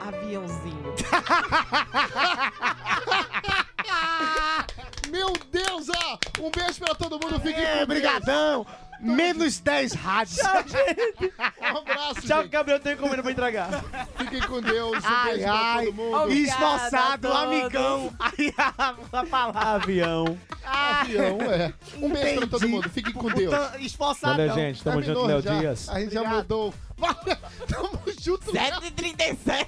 Aviãozinho. 0.00 0.94
Meu 5.10 5.32
Deus, 5.50 5.88
ó! 5.88 6.18
Um 6.40 6.50
beijo 6.50 6.78
pra 6.80 6.94
todo 6.94 7.18
mundo, 7.22 7.40
fiquem 7.40 7.64
É, 7.64 7.80
com 7.80 7.86
brigadão. 7.86 8.66
Menos 9.00 9.60
10 9.60 9.92
rádios. 9.92 10.36
Deus. 10.38 11.32
Um 11.68 11.76
abraço, 11.78 12.22
Tchau, 12.26 12.42
gente. 12.42 12.50
Gabriel, 12.50 12.80
tenho 12.80 12.96
comida 12.96 13.22
pra 13.22 13.30
entregar. 13.32 13.84
Fiquem 14.16 14.40
com 14.40 14.60
Deus. 14.60 15.04
Um 15.04 15.06
Ai, 15.06 15.32
beijo 15.34 15.48
ai. 15.48 15.74
pra 15.74 15.84
todo 15.84 15.94
mundo. 15.94 16.16
Obrigada 16.16 16.64
Esforçado, 16.64 17.32
amigão. 17.32 18.12
Aí 18.18 18.54
a, 18.56 19.24
palavra. 19.26 19.60
Avião. 19.60 20.38
Avião, 20.64 21.38
é. 21.42 21.72
Um 21.96 22.10
beijo 22.10 22.38
pra 22.38 22.46
todo 22.46 22.56
Entendi. 22.62 22.72
mundo, 22.72 22.88
fiquem 22.90 23.12
com 23.12 23.28
Deus. 23.28 23.54
Puta, 23.54 23.80
Esforçadão. 23.80 24.36
Valeu, 24.36 24.54
gente. 24.54 24.82
Tamo 24.82 24.96
Terminou 25.02 25.22
junto, 25.22 25.32
Léo 25.32 25.42
já. 25.42 25.58
Dias. 25.60 25.88
A 25.88 26.00
gente 26.00 26.14
já 26.14 26.20
Obrigado. 26.20 26.42
mudou. 26.42 26.74
Valeu, 26.96 27.36
Tamo 27.68 28.00
junto, 28.20 28.52
Léo. 28.52 28.80
7h37. 28.80 29.66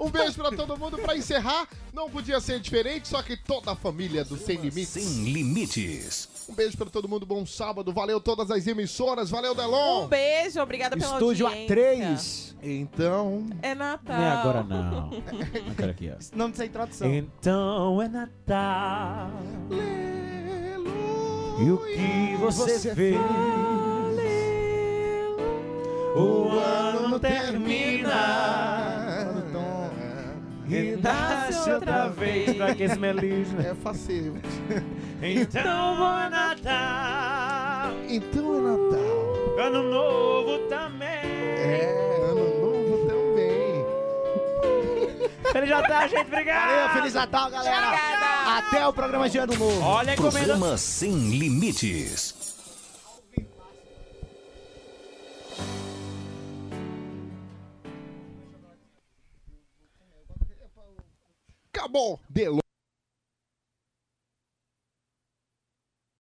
Um 0.00 0.10
beijo 0.10 0.34
pra 0.34 0.50
todo 0.50 0.76
mundo. 0.76 0.98
Pra 0.98 1.16
encerrar, 1.16 1.66
não 1.92 2.10
podia 2.10 2.40
ser 2.40 2.60
diferente, 2.60 3.08
só 3.08 3.22
que 3.22 3.36
toda 3.36 3.72
a 3.72 3.76
família 3.76 4.24
do 4.24 4.36
Sem 4.36 4.56
Limites. 4.56 4.88
Sem 4.88 5.24
Limites. 5.32 6.28
Um 6.48 6.54
beijo 6.54 6.76
pra 6.78 6.86
todo 6.86 7.06
mundo, 7.08 7.26
bom 7.26 7.44
sábado. 7.44 7.92
Valeu 7.92 8.20
todas 8.20 8.50
as 8.50 8.66
emissoras, 8.66 9.28
valeu 9.28 9.54
Delon. 9.54 10.04
Um 10.04 10.08
beijo, 10.08 10.60
obrigada 10.60 10.96
pela 10.96 11.12
Estúdio 11.12 11.46
audiência. 11.46 11.76
A3. 11.76 12.56
Então, 12.62 13.46
É 13.62 13.74
Natal. 13.74 14.16
Não 14.16 14.24
é 14.24 14.30
agora, 14.30 14.62
não. 14.64 15.10
Quero 15.76 15.90
aqui, 15.90 16.10
ó. 16.10 16.16
Não 16.34 16.46
precisa 16.46 16.64
introdução. 16.66 17.14
Então 17.14 18.02
é 18.02 18.08
Natal. 18.08 19.30
E 21.60 21.70
o 21.70 21.78
que 21.78 22.36
você, 22.40 22.78
Você 22.78 22.94
fez? 22.94 23.16
O 26.16 26.48
ano 26.58 27.20
termina. 27.20 28.97
E 30.68 30.96
nasce 31.02 31.70
outra 31.70 32.08
vez 32.08 32.56
pra 32.56 32.74
que 32.74 32.82
esse 32.82 32.98
melismo. 32.98 33.60
É 33.60 33.74
fácil. 33.74 34.36
Então 35.20 35.96
bom 35.96 36.30
Natal. 36.30 37.92
Então 38.08 38.56
é 38.56 38.60
Natal. 38.60 39.66
Ano 39.66 39.82
novo 39.82 40.58
também. 40.68 41.08
É, 41.08 42.20
ano 42.30 42.60
novo 42.60 43.08
também. 43.08 43.84
Feliz 45.52 45.70
Natal, 45.70 46.08
gente. 46.08 46.26
Obrigado. 46.26 46.68
Valeu, 46.68 46.88
Feliz 46.90 47.14
Natal, 47.14 47.50
galera. 47.50 47.88
Obrigada. 47.88 48.58
Até 48.58 48.86
o 48.86 48.92
programa 48.92 49.28
de 49.28 49.38
ano 49.38 49.54
novo. 49.58 49.82
Olha. 49.82 50.14
Programa 50.14 50.76
Sem 50.76 51.10
Limites. 51.30 52.47
Acabou. 61.78 62.18
Delon. 62.28 62.67